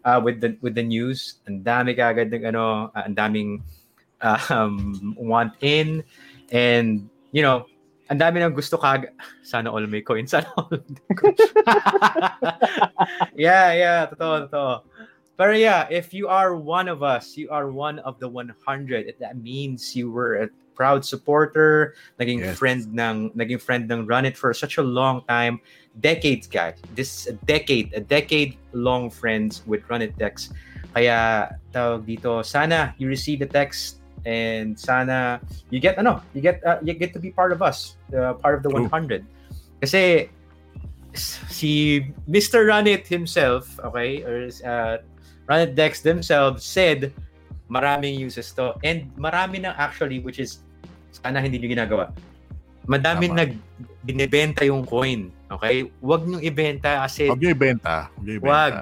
uh, 0.06 0.22
with 0.24 0.42
the 0.42 0.58
with 0.62 0.76
the 0.76 0.84
news, 0.84 1.42
and 1.46 1.66
dami 1.66 1.98
kagad 1.98 2.34
ng 2.34 2.46
ano, 2.46 2.90
uh, 2.96 3.04
ang 3.06 3.16
daming 3.16 3.62
um, 4.50 5.16
want 5.18 5.54
in, 5.62 6.04
and 6.52 7.10
you 7.32 7.42
know, 7.42 7.66
ang 8.12 8.20
dami 8.20 8.44
ng 8.44 8.52
gusto 8.52 8.76
kag 8.76 9.16
sana 9.48 9.72
all 9.72 9.88
may 9.88 10.04
coin 10.04 10.28
sana 10.28 10.48
all 10.60 10.68
yeah 13.40 13.72
yeah 13.72 14.00
totoo 14.12 14.52
totoo. 14.52 14.84
Pero 15.40 15.56
yeah 15.56 15.88
if 15.90 16.14
you 16.14 16.28
are 16.28 16.54
one 16.54 16.92
of 16.92 17.02
us 17.02 17.40
you 17.40 17.48
are 17.50 17.72
one 17.72 17.98
of 18.04 18.20
the 18.20 18.28
100 18.28 18.52
that 19.18 19.40
means 19.40 19.96
you 19.96 20.12
were 20.12 20.44
a 20.44 20.48
proud 20.76 21.08
supporter 21.08 21.96
naging 22.20 22.44
Yes. 22.44 22.60
friend 22.60 22.84
ng 22.92 23.32
naging 23.32 23.62
friend 23.64 23.88
ng 23.88 24.06
Run 24.06 24.28
It 24.28 24.36
for 24.36 24.52
such 24.54 24.76
a 24.78 24.84
long 24.84 25.24
time 25.32 25.64
decades 26.04 26.48
guys. 26.52 26.80
This 26.96 27.10
is 27.26 27.34
a 27.34 27.36
decade 27.48 27.96
a 27.96 28.04
decade 28.04 28.60
long 28.76 29.08
friends 29.10 29.64
with 29.64 29.88
Run 29.88 30.04
It 30.04 30.14
Dex 30.20 30.52
kaya 30.92 31.48
tawag 31.72 32.04
dito 32.04 32.44
sana 32.44 32.92
you 33.00 33.08
receive 33.08 33.40
the 33.40 33.48
text 33.48 34.01
and 34.26 34.78
sana 34.78 35.42
you 35.74 35.80
get 35.80 35.98
ano 35.98 36.22
you 36.34 36.42
get 36.42 36.62
uh, 36.66 36.78
you 36.86 36.94
get 36.94 37.14
to 37.14 37.20
be 37.20 37.34
part 37.34 37.50
of 37.52 37.62
us 37.62 37.98
uh, 38.14 38.34
part 38.38 38.58
of 38.58 38.62
the 38.62 38.70
True. 38.70 38.86
100 38.86 39.26
kasi 39.82 40.30
si 41.50 42.06
Mr. 42.30 42.70
Runit 42.70 43.10
himself 43.10 43.80
okay 43.82 44.22
or 44.24 44.48
uh, 44.64 45.02
Runit 45.50 45.74
Dex 45.74 46.06
themselves 46.06 46.64
said 46.64 47.12
maraming 47.72 48.20
uses 48.20 48.52
to 48.56 48.78
and 48.86 49.10
marami 49.18 49.64
na 49.64 49.74
actually 49.80 50.20
which 50.22 50.38
is 50.38 50.62
sana 51.12 51.42
hindi 51.42 51.60
nyo 51.60 51.70
ginagawa 51.72 52.06
madami 52.86 53.32
Tama. 53.32 53.38
nag 53.46 53.52
binibenta 54.06 54.62
yung 54.66 54.86
coin 54.86 55.34
okay 55.50 55.90
wag 56.02 56.26
nyo 56.28 56.40
ibenta 56.42 57.06
kasi 57.06 57.30
Huwag 57.30 57.42
niyo 57.42 57.54
ibenta. 57.54 58.10
Niyo 58.22 58.42
ibenta. 58.42 58.50
Wag. 58.50 58.74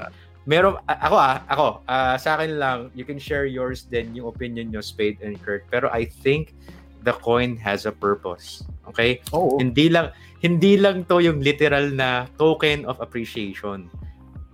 Meron 0.47 0.79
ako 0.87 1.15
ah 1.17 1.43
ako 1.49 1.65
ah, 1.89 2.15
sa 2.15 2.39
akin 2.39 2.59
lang 2.59 2.79
you 2.95 3.03
can 3.03 3.19
share 3.19 3.45
yours 3.45 3.87
then 3.91 4.13
yung 4.15 4.31
opinion 4.31 4.71
nyo 4.71 4.79
Spade 4.79 5.19
and 5.19 5.35
Kurt 5.43 5.67
pero 5.67 5.91
I 5.91 6.05
think 6.07 6.55
the 7.03 7.15
coin 7.15 7.55
has 7.59 7.87
a 7.87 7.93
purpose 7.93 8.63
okay? 8.89 9.21
Oo. 9.31 9.61
hindi 9.61 9.87
lang 9.87 10.11
hindi 10.39 10.79
lang 10.79 11.03
to 11.11 11.19
yung 11.19 11.43
literal 11.43 11.91
na 11.91 12.25
token 12.39 12.87
of 12.87 12.99
appreciation. 13.03 13.91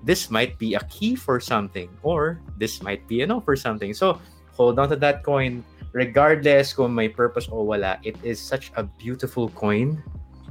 This 0.05 0.29
might 0.29 0.57
be 0.57 0.73
a 0.73 0.83
key 0.89 1.13
for 1.17 1.39
something 1.41 1.89
or 2.01 2.41
this 2.57 2.81
might 2.81 3.05
be 3.09 3.21
ano 3.21 3.41
for 3.41 3.55
something. 3.57 3.93
So 3.93 4.21
hold 4.53 4.77
on 4.77 4.89
to 4.93 4.97
that 5.01 5.21
coin. 5.21 5.65
Regardless 5.95 6.73
kung 6.73 6.93
may 6.93 7.07
purpose 7.07 7.47
o 7.49 7.63
wala 7.63 7.97
it 8.03 8.17
is 8.21 8.41
such 8.41 8.73
a 8.77 8.83
beautiful 8.83 9.49
coin. 9.53 10.01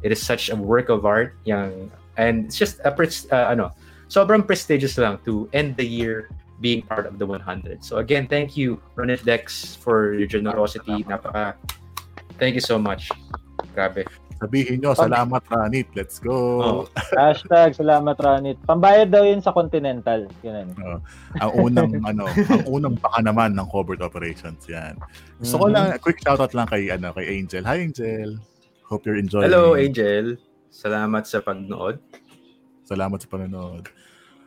It 0.02 0.10
is 0.10 0.22
such 0.22 0.50
a 0.50 0.56
work 0.56 0.88
of 0.88 1.06
art 1.06 1.34
yang 1.46 1.90
and 2.14 2.46
it's 2.46 2.58
just 2.58 2.78
a 2.86 2.90
uh, 2.94 3.46
ano 3.50 3.74
sobrang 4.14 4.46
prestigious 4.46 4.94
lang 4.94 5.18
to 5.26 5.50
end 5.50 5.74
the 5.74 5.82
year 5.82 6.30
being 6.62 6.86
part 6.86 7.02
of 7.02 7.18
the 7.18 7.26
100 7.26 7.82
so 7.82 7.98
again 7.98 8.30
thank 8.30 8.54
you 8.54 8.78
Ronit 8.94 9.26
Dex 9.26 9.74
for 9.74 10.14
your 10.14 10.30
generosity 10.30 11.02
napaka 11.02 11.58
thank 12.38 12.54
you 12.54 12.62
so 12.62 12.78
much 12.78 13.10
grabe 13.74 14.06
Sabihin 14.34 14.82
niyo, 14.82 14.98
salamat 14.98 15.46
Ranit. 15.46 15.88
Let's 15.94 16.18
go. 16.18 16.36
Oh. 16.60 16.80
Hashtag 17.16 17.78
salamat 17.78 18.18
Ranit. 18.18 18.58
Pambayad 18.66 19.08
daw 19.08 19.22
yun 19.22 19.38
sa 19.38 19.54
Continental. 19.54 20.26
Yun. 20.42 20.74
ang 21.38 21.50
unang 21.54 21.94
ano, 22.10 22.26
ang 22.26 22.66
unang 22.66 22.98
baka 22.98 23.22
naman 23.22 23.54
ng 23.54 23.64
covert 23.70 24.02
operations 24.02 24.66
'yan. 24.66 24.98
Gusto 25.38 25.54
ko 25.62 25.64
Mhm. 25.70 25.72
lang 25.72 25.86
quick 26.02 26.18
shoutout 26.20 26.50
lang 26.52 26.66
kay 26.66 26.90
ano 26.90 27.14
kay 27.14 27.30
Angel. 27.30 27.62
Hi 27.62 27.78
Angel. 27.78 28.36
Hope 28.84 29.06
you're 29.06 29.16
enjoying. 29.16 29.48
Hello, 29.48 29.78
Angel. 29.78 30.36
Salamat 30.68 31.24
sa 31.24 31.38
pagnood. 31.40 32.02
Salamat 32.84 33.22
sa 33.24 33.28
panonood. 33.32 33.88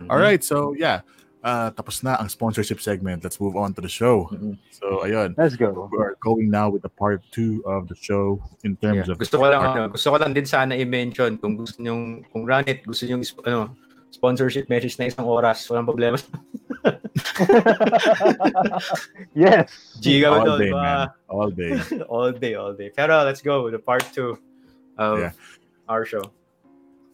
All 0.10 0.20
right, 0.22 0.44
so 0.44 0.74
yeah. 0.78 1.02
Uh, 1.48 1.72
tapos 1.72 2.04
na 2.04 2.18
ang 2.20 2.28
sponsorship 2.28 2.82
segment. 2.82 3.24
Let's 3.24 3.40
move 3.40 3.56
on 3.56 3.72
to 3.78 3.82
the 3.82 3.88
show. 3.88 4.28
Mhm. 4.36 4.58
So 4.74 5.00
ayun, 5.06 5.32
Let's 5.38 5.56
go. 5.56 5.88
we 5.90 5.98
are 6.02 6.18
going 6.20 6.50
now 6.52 6.68
with 6.68 6.82
the 6.84 6.92
part 6.92 7.24
two 7.32 7.64
of 7.64 7.88
the 7.88 7.96
show 7.96 8.42
in 8.68 8.76
terms 8.78 9.08
Yeah. 9.08 9.16
of 9.16 9.22
Gusto 9.22 9.40
ko 9.40 9.48
lang 9.48 9.64
ano, 9.64 9.88
gusto 9.88 10.12
ko 10.12 10.18
lang 10.20 10.34
din 10.36 10.44
sana 10.44 10.76
i-mention 10.76 11.38
kung 11.40 11.56
gusto 11.56 11.80
niyo 11.80 12.20
kung 12.34 12.44
Ranit 12.44 12.84
gusto 12.84 13.08
niyo 13.08 13.22
ano 13.48 13.72
sponsorship 14.12 14.68
message 14.68 15.00
na 15.00 15.08
isang 15.08 15.24
oras, 15.30 15.64
walang 15.72 15.88
problema. 15.88 16.20
yes. 19.36 19.98
Giga 20.02 20.32
ba 20.32 20.38
all 20.42 20.46
to, 20.46 20.58
day, 20.58 20.72
ba? 20.72 20.82
man. 20.82 21.08
All 21.30 21.50
day. 21.52 21.74
all 22.12 22.32
day, 22.32 22.54
all 22.56 22.74
day. 22.74 22.90
Pero 22.96 23.24
let's 23.24 23.42
go 23.42 23.64
with 23.64 23.74
the 23.74 23.80
part 23.84 24.04
two 24.12 24.38
of 24.98 25.20
Yeah. 25.20 25.32
our 25.88 26.06
show. 26.06 26.32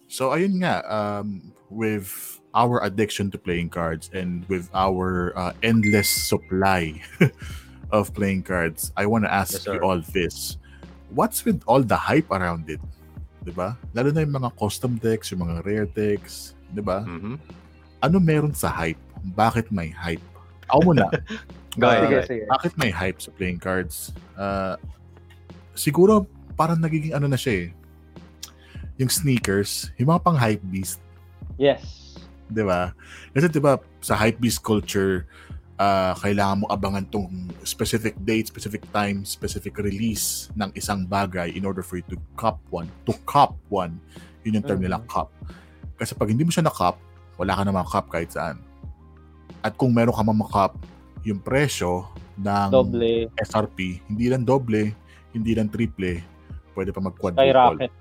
So 0.08 0.30
ayun 0.32 0.62
nga, 0.62 0.86
um, 0.86 1.54
with 1.70 2.40
our 2.54 2.82
addiction 2.86 3.30
to 3.34 3.38
playing 3.38 3.70
cards 3.70 4.10
and 4.14 4.46
with 4.48 4.70
our 4.74 5.34
uh, 5.36 5.54
endless 5.66 6.10
supply 6.10 7.02
of 7.92 8.14
playing 8.14 8.44
cards, 8.46 8.94
I 8.98 9.06
want 9.06 9.26
to 9.26 9.32
ask 9.34 9.66
Yes, 9.66 9.66
you 9.68 9.82
all 9.82 10.02
this. 10.14 10.58
What's 11.14 11.46
with 11.46 11.62
all 11.66 11.82
the 11.82 11.98
hype 11.98 12.30
around 12.30 12.70
it? 12.70 12.82
'Di 13.44 13.52
ba? 13.54 13.76
Lalo 13.94 14.10
na 14.14 14.24
yung 14.24 14.34
mga 14.40 14.50
custom 14.56 14.98
decks, 14.98 15.30
yung 15.34 15.46
mga 15.46 15.66
rare 15.66 15.86
decks, 15.90 16.54
'di 16.74 16.82
ba? 16.82 17.04
Mhm. 17.06 17.38
Ano 18.02 18.18
meron 18.22 18.54
sa 18.54 18.70
hype? 18.70 19.00
Bakit 19.36 19.70
may 19.74 19.90
hype? 19.94 20.24
Ako 20.70 20.94
muna. 20.94 21.10
Go 21.80 21.90
Ah. 21.90 22.06
Sige, 22.06 22.18
sige. 22.30 22.44
Bakit 22.46 22.74
may 22.78 22.94
hype 22.94 23.18
sa 23.18 23.34
playing 23.34 23.58
cards? 23.58 24.14
Uh, 24.38 24.78
siguro 25.74 26.30
parang 26.54 26.78
nagiging 26.78 27.18
ano 27.18 27.26
na 27.26 27.38
siya 27.38 27.66
eh. 27.66 27.68
Yung 29.02 29.10
sneakers, 29.10 29.90
yung 29.98 30.14
mga 30.14 30.22
pang 30.22 30.38
hype 30.38 30.62
beast 30.70 31.02
Yes. 31.58 32.03
'Di 32.54 32.64
ba? 32.64 32.94
Kasi 33.34 33.50
'di 33.50 33.60
ba 33.60 33.82
sa 34.00 34.14
hypebeast 34.16 34.62
culture, 34.62 35.26
ah 35.82 36.14
kailangan 36.22 36.64
mo 36.64 36.66
abangan 36.70 37.04
tong 37.10 37.50
specific 37.66 38.14
date, 38.22 38.46
specific 38.48 38.86
time, 38.94 39.26
specific 39.26 39.74
release 39.82 40.54
ng 40.54 40.70
isang 40.78 41.10
bagay 41.10 41.50
in 41.58 41.66
order 41.66 41.82
for 41.82 41.98
you 41.98 42.06
to 42.06 42.18
cop 42.38 42.62
one. 42.70 42.88
To 43.10 43.18
cop 43.26 43.58
one. 43.74 43.98
Yun 44.46 44.62
yung 44.62 44.68
term 44.70 44.80
Mhm. 44.80 44.86
nila, 44.88 44.98
cop. 45.10 45.34
Kasi 45.98 46.14
pag 46.14 46.30
hindi 46.30 46.44
mo 46.46 46.52
siya 46.52 46.68
na-cop, 46.68 47.00
wala 47.40 47.56
ka 47.58 47.64
na 47.66 47.84
cop 47.84 48.06
kahit 48.12 48.30
saan. 48.36 48.60
At 49.64 49.80
kung 49.80 49.96
meron 49.96 50.12
ka 50.12 50.22
mang 50.22 50.44
makop, 50.44 50.76
yung 51.24 51.40
presyo 51.40 52.12
ng 52.36 52.70
Doble. 52.70 53.32
SRP, 53.40 54.04
hindi 54.12 54.28
lang 54.28 54.44
doble, 54.44 54.92
hindi 55.32 55.56
lang 55.56 55.72
triple, 55.72 56.20
pwede 56.76 56.92
pa 56.92 57.00
mag-quadruple. 57.00 57.48
Skyrocket. 57.80 57.92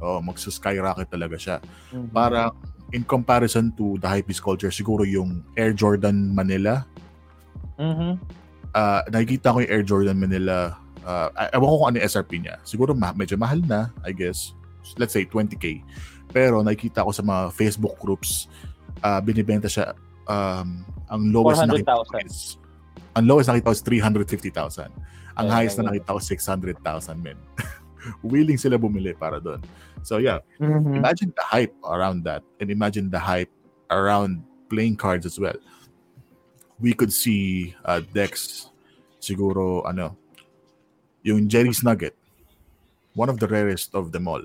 Oh, 0.00 0.22
mag-skyrocket 0.22 1.08
talaga 1.12 1.36
siya 1.36 1.56
Mhm. 1.92 2.08
parang 2.14 2.54
in 2.90 3.02
comparison 3.02 3.70
to 3.72 3.96
the 3.98 4.06
hypebeast 4.06 4.40
culture, 4.40 4.68
siguro 4.68 5.02
yung 5.02 5.42
Air 5.54 5.72
Jordan 5.72 6.34
Manila, 6.34 6.82
Mhm. 7.78 8.18
uh, 8.70 9.00
nakikita 9.08 9.50
ko 9.50 9.62
yung 9.62 9.70
Air 9.70 9.84
Jordan 9.84 10.16
Manila, 10.16 10.76
uh, 11.00 11.28
ewan 11.50 11.66
ko 11.66 11.74
kung 11.78 11.88
ano 11.88 11.96
yung 11.96 12.06
SRP 12.06 12.32
niya. 12.38 12.60
Siguro 12.62 12.92
ma- 12.92 13.14
medyo 13.14 13.34
mahal 13.34 13.62
na, 13.62 13.88
I 14.02 14.12
guess. 14.12 14.52
Let's 14.96 15.12
say 15.12 15.24
20k. 15.24 15.80
Pero 16.30 16.60
nakikita 16.60 17.02
ko 17.02 17.10
sa 17.10 17.22
mga 17.22 17.50
Facebook 17.50 17.96
groups, 17.98 18.46
uh, 19.00 19.18
binibenta 19.18 19.66
siya, 19.66 19.94
um, 20.26 20.82
ang 21.08 21.22
lowest 21.30 21.62
nakita 21.62 21.94
ko 21.96 22.04
400,000. 22.06 22.26
is, 22.26 22.38
ang 23.12 23.24
lowest 23.26 23.48
nakita 23.48 23.66
ko 23.66 23.74
is 23.74 23.82
350,000. 23.82 24.90
Ang 25.34 25.46
Ayun, 25.46 25.50
highest 25.50 25.74
na 25.74 25.88
ayun. 25.88 25.88
nakita 25.96 26.10
ko 26.14 26.20
600,000 26.20 27.18
men. 27.18 27.38
Willing 28.24 28.56
sila 28.56 28.76
bumili 28.76 29.12
para 29.12 29.38
doon. 29.38 29.60
So 30.02 30.18
yeah, 30.18 30.40
Mhm. 30.58 30.96
imagine 30.96 31.32
the 31.36 31.44
hype 31.44 31.74
around 31.84 32.24
that 32.24 32.42
and 32.58 32.70
imagine 32.70 33.10
the 33.10 33.18
hype 33.20 33.50
around 33.90 34.42
playing 34.68 34.96
cards 34.96 35.26
as 35.26 35.38
well. 35.38 35.56
We 36.80 36.94
could 36.96 37.12
see 37.12 37.74
uh, 37.84 38.00
decks 38.16 38.70
siguro 39.20 39.84
ano 39.84 40.16
yung 41.20 41.48
Jerry's 41.48 41.84
Nugget 41.84 42.16
one 43.12 43.28
of 43.28 43.36
the 43.36 43.48
rarest 43.50 43.92
of 43.92 44.12
them 44.12 44.24
all. 44.30 44.40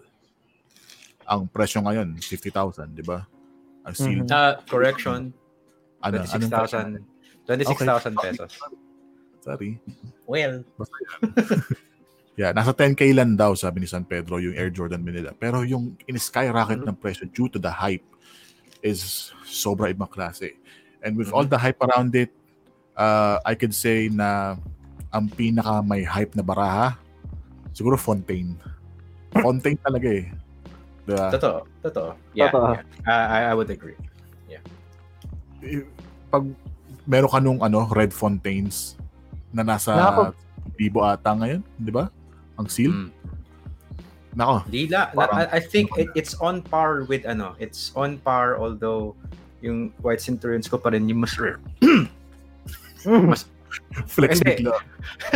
Ang 1.30 1.48
presyo 1.50 1.80
ngayon 1.82 2.20
50,000 2.20 2.92
di 2.92 3.02
ba? 3.06 3.24
Ang 3.88 3.96
sealed 3.96 4.28
Mhm. 4.28 4.36
Uh, 4.36 4.54
correction, 4.68 5.32
ano 6.04 6.16
anong 6.22 6.52
presyo? 6.52 6.82
26,000 7.46 8.14
26,000 8.14 8.14
pesos. 8.20 8.52
sorry. 9.46 9.78
Well, 10.26 10.66
Yeah, 12.36 12.52
nasa 12.52 12.76
10k 12.76 13.16
lang 13.16 13.40
daw 13.40 13.56
sabi 13.56 13.80
ni 13.80 13.88
San 13.88 14.04
Pedro 14.04 14.38
yung 14.38 14.52
Air 14.54 14.68
Jordan 14.68 15.02
nila. 15.02 15.32
Pero 15.32 15.64
yung 15.64 15.96
in-skyrocket 16.04 16.84
Mhm. 16.84 16.88
ng 16.92 16.98
presyo 17.00 17.24
due 17.32 17.48
to 17.48 17.56
the 17.56 17.72
hype 17.72 18.04
is 18.80 19.32
sobra 19.44 19.88
ibang 19.88 20.12
klase. 20.12 20.52
And 21.00 21.16
with 21.16 21.32
Mhm. 21.32 21.36
all 21.36 21.48
the 21.48 21.56
hype 21.56 21.80
around 21.80 22.12
it, 22.12 22.36
uh, 22.94 23.40
I 23.42 23.56
could 23.56 23.72
say 23.72 24.12
na 24.12 24.60
ang 25.10 25.32
pinaka 25.32 25.80
may 25.80 26.04
hype 26.04 26.36
na 26.36 26.44
baraha, 26.44 27.00
siguro 27.72 27.96
Fontaine. 27.96 28.60
Fontaine 29.40 29.80
talaga 29.80 30.12
eh. 30.12 30.28
Diba? 31.06 31.32
Totoo. 31.32 31.58
Totoo. 31.82 32.10
Yeah. 32.36 32.52
Totoo. 32.52 32.76
yeah. 32.76 32.84
Uh, 33.06 33.26
I, 33.32 33.42
I 33.50 33.54
would 33.54 33.70
agree. 33.70 33.96
Eh, 35.64 35.82
Pag 36.28 36.46
meron 37.06 37.32
ka 37.32 37.40
nung 37.40 37.58
ano, 37.58 37.88
red 37.88 38.12
fontaines 38.12 38.94
na 39.50 39.64
nasa 39.64 39.94
Nakaka- 39.94 40.36
libo 40.76 41.00
ata 41.02 41.32
ngayon, 41.32 41.62
di 41.76 41.90
ba? 41.90 42.12
Ang 42.60 42.68
seal. 42.70 42.92
Mm. 42.92 43.10
Nako, 44.36 44.68
Dila, 44.68 45.16
Parang- 45.16 45.48
I, 45.48 45.60
think 45.64 45.96
it, 45.96 46.12
it's 46.16 46.36
on 46.44 46.62
par 46.62 47.08
with 47.08 47.24
ano, 47.24 47.56
it's 47.56 47.96
on 47.96 48.20
par 48.20 48.60
although 48.60 49.16
yung 49.64 49.96
white 50.04 50.20
centurions 50.20 50.68
ko 50.68 50.78
pa 50.78 50.92
rin 50.92 51.08
yung 51.08 51.24
mas 51.24 51.40
rare. 51.40 51.60
flex 54.08 54.40
Hindi. 54.44 54.68
bigla. 54.68 54.80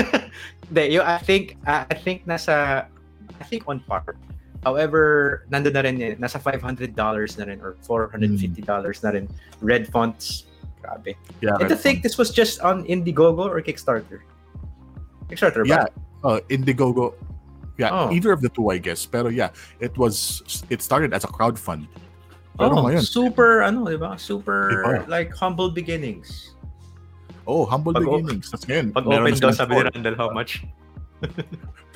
Hindi, 0.67 0.83
yung 0.99 1.05
I 1.07 1.17
think 1.23 1.57
uh, 1.63 1.87
I 1.87 1.95
think 1.95 2.27
nasa 2.27 2.85
I 3.39 3.43
think 3.47 3.63
on 3.67 3.79
par. 3.87 4.19
However, 4.67 5.47
nando 5.47 5.71
na 5.71 5.79
rin 5.79 5.95
yun, 5.95 6.19
nasa 6.19 6.35
$500 6.35 6.91
na 6.91 7.43
rin 7.47 7.63
or 7.63 7.79
$450 7.79 8.67
na 8.67 9.09
rin 9.15 9.25
red 9.63 9.87
fonts. 9.87 10.51
Grabe. 10.83 11.15
Yeah, 11.39 11.55
And 11.59 11.71
to 11.71 11.79
think 11.79 12.03
this 12.03 12.19
was 12.19 12.31
just 12.31 12.59
on 12.59 12.83
Indiegogo 12.83 13.47
or 13.47 13.63
Kickstarter? 13.63 14.19
Kickstarter 15.31 15.63
ba? 15.63 15.87
Yeah, 15.87 15.87
uh, 16.23 16.39
Indiegogo. 16.47 17.13
Yeah, 17.79 17.95
Oh. 17.95 18.11
either 18.11 18.35
of 18.35 18.43
the 18.43 18.51
two, 18.51 18.69
I 18.69 18.77
guess. 18.77 19.05
Pero 19.05 19.31
yeah, 19.31 19.55
it 19.79 19.95
was 19.95 20.43
it 20.67 20.83
started 20.83 21.15
as 21.15 21.23
a 21.23 21.31
crowdfund. 21.31 21.87
Pero 22.59 22.75
Oh, 22.75 22.83
ngayon, 22.83 22.99
super 22.99 23.63
ano, 23.63 23.87
'di 23.87 23.95
ba? 23.95 24.19
Super 24.19 24.83
Iba. 24.83 25.07
like 25.07 25.31
humble 25.31 25.71
beginnings. 25.71 26.51
oh, 27.47 27.63
humble 27.63 27.95
Pag- 27.95 28.03
beginnings. 28.03 28.51
Tapos 28.51 28.67
ngayon, 28.67 28.85
Pag 28.91 29.05
open 29.07 29.33
daw 29.33 29.49
sabi 29.49 29.71
ni. 29.73 29.81
Randall 29.87 30.17
how 30.19 30.27
much? 30.29 30.67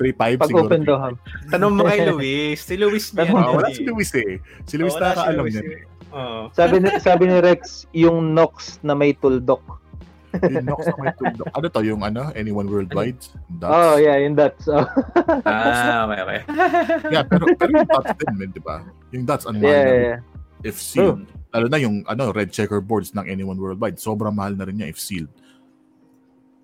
3.5 0.00 0.40
Pag 0.40 0.48
siguro. 0.50 0.66
open 0.66 0.82
daw, 0.82 0.96
ha? 0.98 1.08
Tanong 1.52 1.72
mo 1.76 1.84
kay 1.84 2.02
Luis. 2.08 2.58
Si 2.58 2.74
Luis 2.74 3.12
yan? 3.12 3.30
Ah, 3.30 3.52
wala 3.52 3.70
si 3.70 3.84
Luis 3.84 4.10
eh. 4.16 4.40
Si 4.66 4.74
Luis 4.74 4.90
Oh, 4.90 4.98
si 4.98 5.04
nakakaalam 5.04 5.44
Luis 5.44 5.54
niyan. 5.54 5.68
eh. 5.68 5.82
Oo. 6.10 6.40
Sabi 6.50 6.76
ni, 6.80 6.88
sabi 6.98 7.24
ni 7.28 7.36
Rex, 7.38 7.86
yung 7.92 8.32
Nox 8.32 8.80
na 8.80 8.96
may 8.96 9.12
tuldok. 9.12 9.83
Yung 10.42 10.66
Nox 10.66 10.86
na 10.86 10.94
may 10.98 11.14
tuldok. 11.14 11.46
Ano 11.54 11.66
to, 11.70 11.80
yung 11.86 12.02
ano, 12.02 12.32
anyone 12.34 12.66
worldwide? 12.66 13.20
Dots. 13.58 13.70
Oh, 13.70 13.96
yeah, 13.96 14.18
yung 14.18 14.34
dots. 14.34 14.66
Oh. 14.66 14.82
Ah, 15.44 16.04
okay, 16.08 16.20
okay. 16.20 16.40
Yeah, 17.10 17.24
pero, 17.24 17.44
pero 17.56 17.70
yung 17.70 17.88
dots 17.88 18.12
din, 18.16 18.32
man, 18.36 18.50
di 18.52 18.62
ba? 18.62 18.76
Yung 19.12 19.24
dots, 19.24 19.44
ang 19.46 19.58
mahal 19.60 19.72
yeah, 19.72 19.84
na 19.84 19.94
yeah, 19.94 20.08
yeah. 20.18 20.20
If 20.64 20.80
sealed. 20.80 21.28
Lalo 21.52 21.66
na 21.68 21.78
yung 21.78 22.02
ano, 22.08 22.32
red 22.32 22.48
checkerboards 22.50 23.12
ng 23.12 23.28
anyone 23.28 23.60
worldwide. 23.60 24.00
Sobrang 24.00 24.32
mahal 24.32 24.56
na 24.56 24.64
rin 24.64 24.80
niya 24.80 24.88
if 24.88 24.98
sealed. 24.98 25.30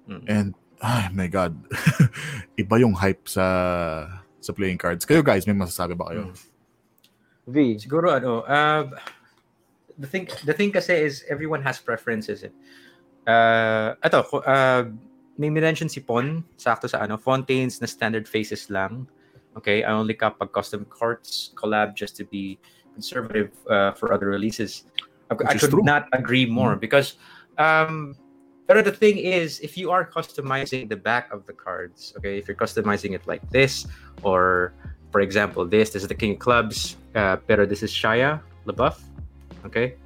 Mm. 0.09 0.25
And, 0.27 0.49
ay 0.81 1.13
my 1.13 1.29
God. 1.29 1.53
Iba 2.61 2.81
yung 2.81 2.97
hype 2.97 3.29
sa 3.29 3.45
sa 4.41 4.51
playing 4.57 4.81
cards. 4.81 5.05
Kayo 5.05 5.21
guys, 5.21 5.45
may 5.45 5.53
masasabi 5.53 5.93
ba 5.93 6.09
kayo? 6.09 6.33
Mm. 6.33 6.37
V. 7.51 7.57
Siguro 7.77 8.09
ano, 8.09 8.41
uh, 8.49 8.89
the 10.01 10.09
thing 10.09 10.25
the 10.49 10.57
thing 10.57 10.73
kasi 10.73 10.97
is 10.97 11.23
everyone 11.29 11.61
has 11.61 11.77
preferences. 11.77 12.41
Eh. 12.49 12.53
Uh, 13.27 13.95
ito, 14.05 14.23
ko- 14.25 14.45
uh, 14.45 14.89
may 15.41 15.49
mention 15.49 15.89
si 15.89 16.01
Pon, 16.01 16.45
sakto 16.61 16.89
sa 16.89 17.01
ano, 17.01 17.17
Fontaines 17.17 17.81
na 17.81 17.89
standard 17.89 18.29
faces 18.29 18.69
lang. 18.69 19.09
Okay, 19.57 19.83
I 19.83 19.91
only 19.91 20.15
kapag 20.15 20.53
custom 20.53 20.87
cards 20.87 21.51
collab 21.57 21.97
just 21.97 22.17
to 22.21 22.25
be 22.25 22.61
conservative 22.95 23.51
uh, 23.69 23.93
for 23.93 24.13
other 24.13 24.29
releases. 24.29 24.85
I, 25.31 25.35
I 25.47 25.55
could 25.55 25.71
true. 25.71 25.83
not 25.83 26.07
agree 26.13 26.45
more 26.45 26.75
because 26.75 27.15
um 27.59 28.15
but 28.67 28.85
the 28.85 28.93
thing 28.93 29.19
is 29.19 29.59
if 29.61 29.79
you 29.79 29.91
are 29.91 30.07
customizing 30.07 30.89
the 30.89 30.97
back 30.97 31.33
of 31.33 31.47
the 31.47 31.53
cards, 31.53 32.15
okay, 32.19 32.39
if 32.39 32.47
you're 32.47 32.59
customizing 32.59 33.15
it 33.15 33.27
like 33.27 33.43
this 33.51 33.87
or 34.23 34.75
for 35.11 35.21
example, 35.21 35.67
this 35.67 35.91
this 35.91 36.03
is 36.03 36.09
the 36.09 36.15
King 36.15 36.39
of 36.39 36.39
Clubs, 36.39 36.97
uh, 37.15 37.37
pero 37.43 37.67
this 37.67 37.83
is 37.83 37.91
Shia 37.91 38.39
LaBeouf. 38.67 39.03
Okay, 39.67 39.99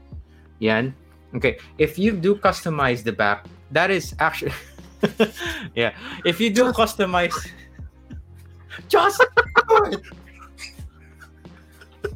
yan. 0.60 0.96
Okay, 1.34 1.58
if 1.78 1.98
you 1.98 2.14
do 2.14 2.36
customize 2.38 3.02
the 3.02 3.12
back, 3.12 3.46
that 3.74 3.90
is 3.90 4.14
actually 4.22 4.54
yeah. 5.74 5.92
If 6.24 6.40
you 6.40 6.50
do 6.50 6.72
customize, 6.72 7.34
just 8.88 9.18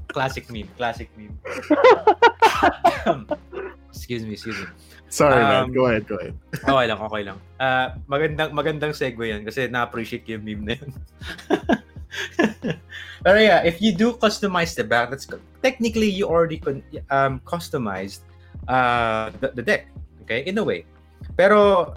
classic 0.09 0.51
meme, 0.51 0.69
classic 0.77 1.11
meme. 1.17 1.37
excuse 3.91 4.23
me, 4.25 4.33
excuse 4.33 4.59
me. 4.59 4.67
Sorry, 5.09 5.41
man. 5.41 5.65
Um, 5.65 5.73
Go 5.73 5.87
ahead, 5.89 6.07
go 6.07 6.17
ahead. 6.21 6.37
Okay 6.53 6.87
lang, 6.87 7.01
okay 7.01 7.23
lang. 7.25 7.39
Ah, 7.57 7.97
magandang 8.07 8.53
magandang 8.53 8.93
segue 8.93 9.25
yan 9.25 9.41
kasi 9.41 9.65
na-appreciate 9.67 10.29
ko 10.29 10.37
yung 10.37 10.45
meme 10.45 10.65
na 10.69 10.75
yun. 10.77 10.93
Pero 13.25 13.39
yeah, 13.41 13.65
if 13.65 13.81
you 13.81 13.97
do 13.97 14.15
customize 14.21 14.77
the 14.77 14.85
back, 14.85 15.11
that's 15.11 15.27
technically 15.65 16.09
you 16.09 16.29
already 16.29 16.61
con- 16.61 16.85
um, 17.09 17.41
customized 17.49 18.28
uh, 18.69 19.31
the, 19.41 19.49
the 19.57 19.63
deck. 19.63 19.89
Okay, 20.23 20.45
in 20.45 20.59
a 20.59 20.65
way. 20.65 20.85
Pero 21.37 21.95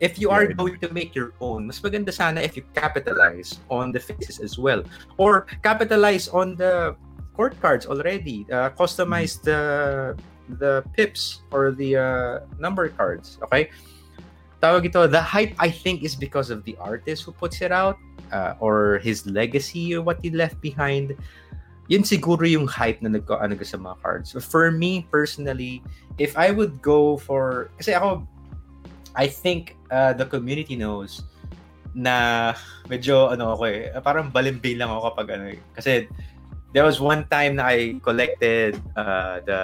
if 0.00 0.18
you 0.18 0.30
are 0.30 0.46
going 0.48 0.80
to 0.80 0.92
make 0.92 1.14
your 1.14 1.32
own, 1.40 1.68
mas 1.68 1.80
maganda 1.80 2.12
sana 2.12 2.40
if 2.40 2.56
you 2.56 2.64
capitalize 2.74 3.60
on 3.70 3.92
the 3.92 4.00
faces 4.00 4.40
as 4.40 4.58
well. 4.58 4.82
Or 5.16 5.46
capitalize 5.62 6.28
on 6.28 6.56
the 6.56 6.96
court 7.36 7.54
cards 7.60 7.86
already. 7.86 8.46
Uh, 8.50 8.70
customize 8.72 9.40
the 9.42 10.16
the 10.60 10.84
pips 10.92 11.40
or 11.52 11.72
the 11.72 11.96
uh, 11.96 12.32
number 12.58 12.88
cards. 12.88 13.38
Okay? 13.44 13.70
Tawag 14.64 14.88
ito, 14.88 15.06
the 15.06 15.20
hype 15.20 15.52
I 15.60 15.68
think 15.68 16.02
is 16.04 16.16
because 16.16 16.48
of 16.48 16.64
the 16.64 16.76
artist 16.80 17.24
who 17.24 17.32
puts 17.32 17.60
it 17.60 17.72
out 17.72 18.00
uh, 18.32 18.56
or 18.60 18.96
his 19.04 19.26
legacy 19.28 19.92
or 19.94 20.00
what 20.00 20.20
he 20.24 20.30
left 20.30 20.60
behind. 20.60 21.16
Yun 21.88 22.00
siguro 22.00 22.48
yung 22.48 22.64
hype 22.64 23.04
na 23.04 23.12
nagko 23.12 23.36
ano 23.36 23.56
sa 23.60 23.76
mga 23.76 23.96
cards. 24.00 24.28
For 24.40 24.72
me 24.72 25.04
personally, 25.12 25.84
if 26.16 26.32
I 26.38 26.50
would 26.50 26.80
go 26.80 27.20
for 27.20 27.68
kasi 27.76 27.92
ako 27.92 28.24
I 29.14 29.28
think 29.30 29.76
uh, 29.94 30.12
the 30.12 30.26
community 30.26 30.74
knows 30.74 31.22
na 31.94 32.50
medyo 32.90 33.30
ano 33.30 33.54
ako 33.54 33.62
eh, 33.70 33.94
parang 34.02 34.28
balimbing 34.34 34.82
lang 34.82 34.90
ako 34.90 35.14
kapag 35.14 35.28
ano 35.38 35.44
eh. 35.54 35.60
Kasi 35.78 36.10
there 36.74 36.82
was 36.82 36.98
one 36.98 37.22
time 37.30 37.56
na 37.62 37.70
I 37.70 38.00
collected 38.02 38.74
uh, 38.98 39.38
the 39.46 39.60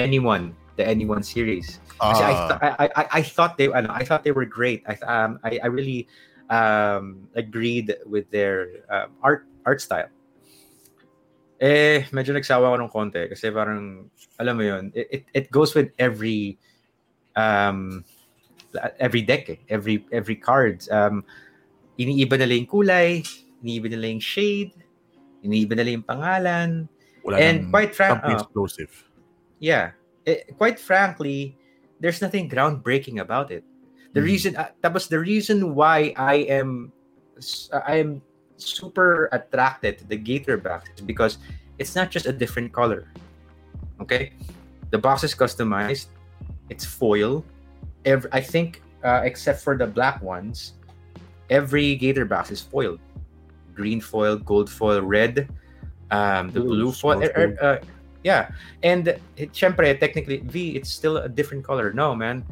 anyone, 0.00 0.56
the 0.80 0.84
anyone 0.88 1.22
series. 1.22 1.78
Kasi 2.00 2.22
I, 2.24 2.32
Ah, 2.32 2.46
th- 2.48 2.60
I, 2.62 2.86
I, 2.96 3.04
I 3.20 3.22
thought 3.22 3.60
they 3.60 3.68
ano, 3.68 3.92
I 3.92 4.02
thought 4.02 4.24
they 4.24 4.32
were 4.32 4.48
great. 4.48 4.82
I 4.88 4.96
um 5.04 5.38
I, 5.44 5.60
I 5.62 5.68
really 5.68 6.08
um 6.48 7.28
agreed 7.36 7.92
with 8.08 8.28
their 8.32 8.80
um, 8.88 9.12
art 9.22 9.44
art 9.68 9.84
style. 9.84 10.08
Eh 11.62 12.04
medyo 12.10 12.34
nagsawa 12.34 12.70
ako 12.72 12.76
ng 12.82 12.92
konti 12.92 13.22
kasi 13.30 13.50
parang 13.54 14.10
alam 14.38 14.54
mo 14.58 14.64
yun, 14.66 14.90
it, 14.94 15.06
it, 15.10 15.22
it 15.32 15.46
goes 15.54 15.72
with 15.74 15.94
every 15.98 16.58
um 17.38 18.02
every 18.98 19.22
deck, 19.22 19.46
eh, 19.48 19.58
every 19.70 20.02
every 20.10 20.34
cards. 20.34 20.90
Um 20.90 21.22
iniiba 21.98 22.34
nila 22.34 22.58
yung 22.58 22.66
kulay, 22.66 23.22
iniiba 23.62 23.86
nila 23.86 24.10
yung 24.10 24.22
shade, 24.22 24.74
iniiba 25.46 25.78
nila 25.78 25.94
yung 25.94 26.06
pangalan. 26.06 26.70
wala 27.24 27.40
and 27.40 27.70
quite 27.72 27.96
frankly, 27.96 28.34
oh, 28.34 28.42
explosive. 28.44 28.92
yeah 29.56 29.96
Eh, 30.28 30.44
quite 30.56 30.76
frankly 30.80 31.52
there's 32.00 32.20
nothing 32.20 32.48
groundbreaking 32.48 33.20
about 33.20 33.48
it 33.52 33.64
the 34.12 34.20
Mhm. 34.20 34.28
reason 34.28 34.50
uh, 34.56 34.72
tapos 34.80 35.08
the 35.08 35.20
reason 35.20 35.72
why 35.76 36.12
i 36.16 36.48
am 36.48 36.88
i 37.84 38.00
am 38.00 38.24
super 38.56 39.28
attracted 39.32 39.98
to 39.98 40.04
the 40.06 40.16
gator 40.16 40.56
box 40.56 40.88
is 40.94 41.00
because 41.00 41.38
it's 41.78 41.94
not 41.94 42.10
just 42.10 42.26
a 42.26 42.32
different 42.32 42.72
color 42.72 43.08
okay? 44.00 44.32
The 44.90 44.98
box 44.98 45.24
is 45.24 45.34
customized 45.34 46.06
it's 46.70 46.84
foil. 46.84 47.44
Every 48.04 48.30
i 48.32 48.40
think 48.40 48.82
uh, 49.04 49.20
except 49.24 49.60
for 49.60 49.76
the 49.76 49.86
black 49.86 50.22
ones 50.22 50.74
every 51.50 51.96
gator 51.96 52.24
box 52.24 52.50
is 52.50 52.60
foiled. 52.60 53.00
Green 53.74 54.00
foil 54.00 54.36
gold 54.36 54.70
foil 54.70 55.00
red 55.02 55.48
um 56.10 56.50
the 56.50 56.60
blue 56.60 56.92
foil 56.92 57.22
er- 57.22 57.32
er- 57.36 57.58
uh, 57.60 57.78
yeah. 58.24 58.48
And 58.82 59.08
it, 59.36 59.52
syempre, 59.52 59.98
technically 60.00 60.40
v 60.40 60.76
it's 60.76 60.88
still 60.88 61.18
a 61.18 61.28
different 61.28 61.64
color. 61.64 61.92
No 61.92 62.14
man. 62.14 62.44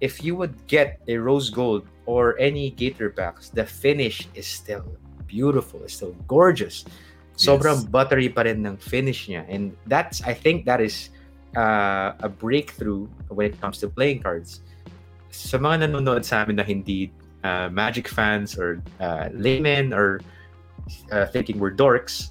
If 0.00 0.22
you 0.22 0.36
would 0.36 0.54
get 0.68 1.02
a 1.08 1.18
rose 1.18 1.50
gold 1.50 1.84
or 2.06 2.38
any 2.38 2.70
gator 2.70 3.10
backs 3.10 3.50
the 3.50 3.66
finish 3.66 4.28
is 4.34 4.46
still 4.46 4.86
beautiful 5.28 5.78
it's 5.84 6.00
still 6.00 6.16
gorgeous 6.24 6.88
sobrang 7.38 7.84
buttery 7.92 8.26
pa 8.26 8.42
rin 8.48 8.64
ng 8.64 8.80
finish 8.80 9.28
niya 9.28 9.44
and 9.46 9.76
that's 9.86 10.24
i 10.26 10.34
think 10.34 10.66
that 10.66 10.80
is 10.82 11.12
uh, 11.54 12.16
a 12.24 12.28
breakthrough 12.28 13.06
when 13.30 13.52
it 13.52 13.56
comes 13.60 13.78
to 13.78 13.86
playing 13.86 14.18
cards 14.18 14.64
sa 15.28 15.60
mga 15.60 15.86
nanonood 15.86 16.24
sa 16.24 16.42
amin 16.42 16.56
na 16.56 16.64
hindi 16.64 17.12
uh, 17.44 17.68
Magic 17.68 18.08
fans 18.08 18.58
or 18.58 18.82
uh, 19.00 19.28
laymen 19.32 19.92
or 19.92 20.20
uh, 21.12 21.26
thinking 21.26 21.58
we're 21.58 21.74
dorks, 21.74 22.30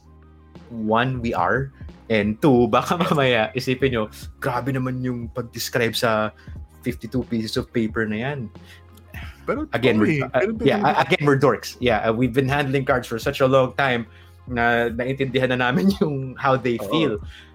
one, 0.69 1.21
we 1.21 1.33
are. 1.33 1.71
And 2.09 2.39
two, 2.41 2.67
baka 2.73 2.97
mamaya 2.97 3.51
isipin 3.53 3.91
nyo, 3.93 4.09
grabe 4.39 4.71
naman 4.73 5.03
yung 5.03 5.27
pag-describe 5.31 5.95
sa 5.95 6.31
52 6.83 7.23
pieces 7.27 7.55
of 7.59 7.71
paper 7.71 8.07
na 8.07 8.31
yan. 8.31 8.39
Pero 9.47 9.63
Again, 9.71 9.97
we're, 9.97 10.27
uh, 10.27 10.43
pero 10.43 10.67
yeah, 10.67 10.83
uh, 10.83 10.99
again, 11.07 11.23
we're 11.23 11.39
dorks. 11.39 11.79
Yeah, 11.79 12.03
uh, 12.03 12.11
we've 12.11 12.35
been 12.35 12.51
handling 12.51 12.83
cards 12.83 13.07
for 13.07 13.15
such 13.17 13.39
a 13.39 13.47
long 13.47 13.71
time 13.79 14.05
na 14.43 14.91
naintindihan 14.91 15.55
na 15.55 15.71
namin 15.71 15.95
yung 16.03 16.35
how 16.35 16.59
they 16.59 16.75
Oo. 16.83 16.91
feel. 16.91 17.13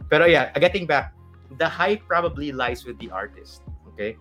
Pero 0.09 0.25
yeah, 0.25 0.49
getting 0.57 0.89
back, 0.89 1.13
the 1.61 1.69
hype 1.69 2.01
probably 2.09 2.51
lies 2.51 2.89
with 2.89 2.97
the 2.97 3.13
artist. 3.13 3.61
Okay? 3.93 4.17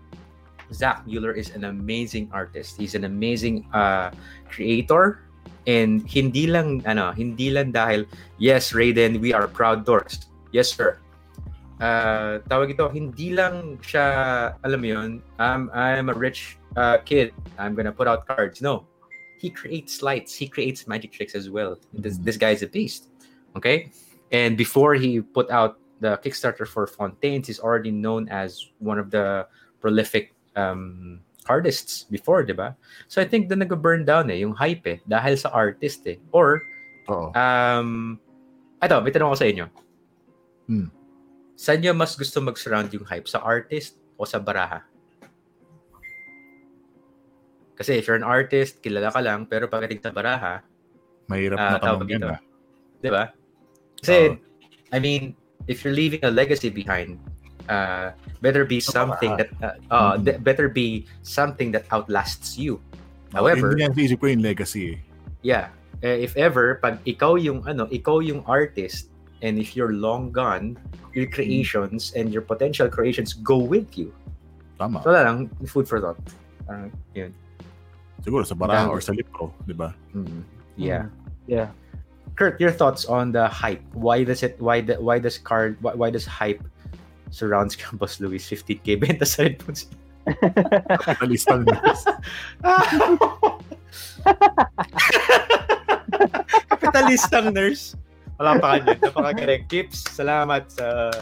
Zach 0.75 1.07
Mueller 1.07 1.31
is 1.31 1.55
an 1.55 1.63
amazing 1.63 2.27
artist. 2.35 2.75
He's 2.75 2.95
an 2.95 3.07
amazing 3.07 3.63
uh, 3.71 4.11
creator. 4.51 5.23
And 5.67 6.03
hindi 6.07 6.47
lang, 6.47 6.83
ano, 6.83 7.11
hindi 7.11 7.51
lang 7.51 7.71
dahil, 7.71 8.07
yes, 8.39 8.71
Raiden, 8.75 9.19
we 9.19 9.31
are 9.31 9.47
proud 9.47 9.85
dorks. 9.85 10.27
Yes, 10.51 10.71
sir. 10.71 10.99
Uh, 11.79 12.39
tawag 12.51 12.71
ito, 12.71 12.87
hindi 12.89 13.31
lang 13.31 13.79
siya, 13.79 14.53
alam 14.63 14.79
mo 14.79 14.87
yun, 14.87 15.09
I'm, 15.39 15.69
I'm 15.73 16.09
a 16.09 16.15
rich 16.15 16.60
uh, 16.75 16.97
kid. 17.03 17.33
I'm 17.57 17.75
gonna 17.75 17.91
put 17.91 18.07
out 18.07 18.27
cards. 18.27 18.61
No. 18.61 18.87
He 19.37 19.49
creates 19.49 20.01
lights. 20.01 20.35
He 20.35 20.47
creates 20.47 20.85
magic 20.87 21.11
tricks 21.11 21.33
as 21.33 21.49
well. 21.49 21.79
This, 21.93 22.17
this 22.17 22.37
guy 22.37 22.51
is 22.51 22.61
a 22.61 22.67
beast. 22.67 23.09
Okay? 23.55 23.89
And 24.31 24.55
before 24.55 24.93
he 24.93 25.21
put 25.21 25.49
out 25.49 25.79
the 25.99 26.17
Kickstarter 26.23 26.67
for 26.67 26.85
Fontaines, 26.85 27.47
he's 27.47 27.59
already 27.59 27.91
known 27.91 28.29
as 28.29 28.69
one 28.77 28.99
of 28.99 29.09
the 29.09 29.47
prolific 29.81 30.33
um, 30.55 31.21
artists 31.49 32.05
before, 32.05 32.43
di 32.43 32.53
ba? 32.53 32.77
So 33.07 33.21
I 33.21 33.25
think 33.25 33.49
the 33.49 33.57
nag-burn 33.57 34.05
down 34.05 34.29
eh, 34.29 34.45
yung 34.45 34.53
hype 34.53 34.85
eh, 34.85 34.97
dahil 35.09 35.37
sa 35.37 35.49
artist 35.49 36.05
eh. 36.05 36.21
Or, 36.31 36.61
Oo. 37.09 37.33
um, 37.33 38.19
ito, 38.77 38.95
may 39.01 39.11
tanong 39.11 39.33
ako 39.33 39.39
sa 39.41 39.49
inyo. 39.49 39.65
Hmm. 40.69 40.87
Saan 41.57 41.81
nyo 41.81 41.93
mas 41.97 42.13
gusto 42.13 42.41
mag-surround 42.41 42.93
yung 42.93 43.05
hype? 43.05 43.25
Sa 43.25 43.41
artist 43.41 43.97
o 44.17 44.25
sa 44.25 44.37
baraha? 44.37 44.85
Kasi 47.81 47.97
if 47.97 48.05
you're 48.05 48.19
an 48.19 48.21
artist, 48.21 48.77
kilala 48.85 49.09
ka 49.09 49.17
lang, 49.25 49.49
pero 49.49 49.65
pagdating 49.65 50.05
sa 50.05 50.13
baraha, 50.13 50.61
Mahirap 51.25 51.57
Ah, 51.57 51.69
na 51.73 51.79
tawag 51.79 52.05
tanong 52.05 52.11
yan 52.11 52.21
dito. 52.21 52.29
ah. 52.29 52.39
Di 53.01 53.09
ba? 53.09 53.23
Kasi, 54.03 54.15
I 54.91 54.97
mean, 54.99 55.33
if 55.65 55.81
you're 55.81 55.95
leaving 55.95 56.21
a 56.21 56.29
legacy 56.29 56.67
behind, 56.67 57.17
uh, 57.71 58.11
better 58.43 58.67
be 58.67 58.83
something 58.83 59.33
that, 59.39 59.49
uh, 59.63 59.79
uh, 59.89 60.13
Mhm. 60.19 60.27
th- 60.27 60.39
better 60.43 60.67
be 60.67 61.07
something 61.23 61.71
that 61.71 61.87
outlasts 61.89 62.59
you. 62.59 62.83
However, 63.31 63.73
Hindi 63.73 64.11
yan 64.11 64.19
ko 64.19 64.27
yung 64.27 64.43
legacy 64.43 64.93
eh. 64.93 64.97
yeah, 65.41 65.71
eh, 66.03 66.19
if 66.19 66.35
ever, 66.35 66.77
pag 66.83 66.99
ikaw 67.07 67.39
yung, 67.39 67.63
ano, 67.63 67.87
ikaw 67.87 68.19
yung 68.19 68.43
artist, 68.43 69.07
and 69.41 69.55
if 69.57 69.73
you're 69.73 69.95
long 69.95 70.29
gone, 70.29 70.75
your 71.15 71.31
creations 71.31 72.11
and 72.13 72.29
your 72.29 72.43
potential 72.43 72.91
creations 72.91 73.33
go 73.33 73.57
with 73.57 73.87
you. 73.97 74.11
Tama. 74.77 74.99
So, 75.01 75.15
lang, 75.15 75.47
food 75.63 75.87
for 75.87 75.97
thought. 76.03 76.19
Parang, 76.67 76.91
yun. 77.15 77.31
Siguro 78.21 78.45
sa 78.45 78.53
baraha 78.53 78.87
or 78.89 79.01
sa 79.01 79.13
libro, 79.13 79.53
di 79.65 79.73
ba? 79.73 79.93
Mm, 80.13 80.45
Yeah. 80.77 81.05
Yeah. 81.47 81.69
Kurt, 82.39 82.61
your 82.61 82.71
thoughts 82.71 83.05
on 83.05 83.31
the 83.35 83.47
hype? 83.49 83.83
Why 83.93 84.23
does 84.23 84.41
it? 84.41 84.55
Why 84.61 84.81
the? 84.81 84.95
Why 85.01 85.19
does 85.19 85.37
card? 85.37 85.77
Why, 85.83 85.93
why 85.93 86.09
does 86.09 86.25
hype 86.25 86.63
surrounds 87.29 87.75
Campus 87.81 88.21
Luis 88.23 88.47
15k 88.47 88.97
benta 88.97 89.27
sa 89.27 89.45
headphones? 89.49 89.91
Kapitalista 91.01 91.57
news. 91.59 92.01
Kapitalistang 96.69 97.53
nurse. 97.53 97.97
Wala 98.41 98.57
pa 98.57 98.67
kanya. 98.81 98.97
Napakagaling. 98.97 99.63
Kips, 99.69 100.01
salamat 100.17 100.65
sa 100.73 101.13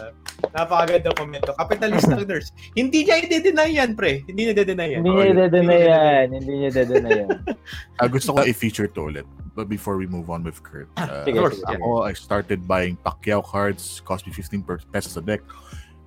napakagandang 0.56 1.12
komento. 1.20 1.52
Kapitalistang 1.52 2.24
nurse. 2.32 2.48
Hindi 2.72 3.04
niya 3.04 3.20
i-deny 3.20 3.76
yan, 3.76 3.92
pre. 3.92 4.24
Hindi 4.24 4.48
niya 4.48 4.54
i-deny 4.56 4.88
yan. 4.88 5.00
Hindi 5.04 5.10
niya 5.12 5.28
idedeny 5.36 5.76
yan. 5.84 6.26
Hindi 6.32 6.52
niya 6.56 6.68
idedeny 6.72 7.10
yan. 7.12 7.28
Ah, 8.00 8.08
gusto 8.08 8.32
ko 8.32 8.40
i-feature 8.40 8.88
to 8.88 9.12
ulit. 9.12 9.28
But 9.52 9.68
before 9.68 10.00
we 10.00 10.08
move 10.08 10.32
on 10.32 10.40
with 10.40 10.64
Kurt, 10.64 10.88
uh, 10.96 11.28
Sige, 11.28 11.36
sige. 11.36 11.68
ako, 11.68 12.08
I 12.08 12.16
started 12.16 12.64
buying 12.64 12.96
Pacquiao 13.04 13.44
cards, 13.44 14.00
cost 14.08 14.24
me 14.24 14.32
15 14.32 14.64
per- 14.64 14.80
pesos 14.88 15.20
a 15.20 15.20
deck. 15.20 15.44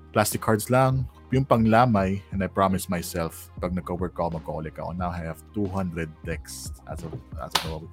Plastic 0.09 0.41
cards 0.41 0.73
lang, 0.73 1.05
yung 1.29 1.45
panglamay, 1.45 2.17
and 2.33 2.41
I 2.41 2.49
promised 2.49 2.89
myself, 2.89 3.53
pag 3.61 3.77
nagka-work 3.77 4.17
ako, 4.17 4.41
magkaulik 4.41 4.81
ako. 4.81 4.97
Now 4.97 5.13
I 5.13 5.21
have 5.21 5.37
200 5.53 6.09
decks 6.25 6.73
as 6.89 7.05
of, 7.05 7.13
as 7.37 7.53
of. 7.69 7.85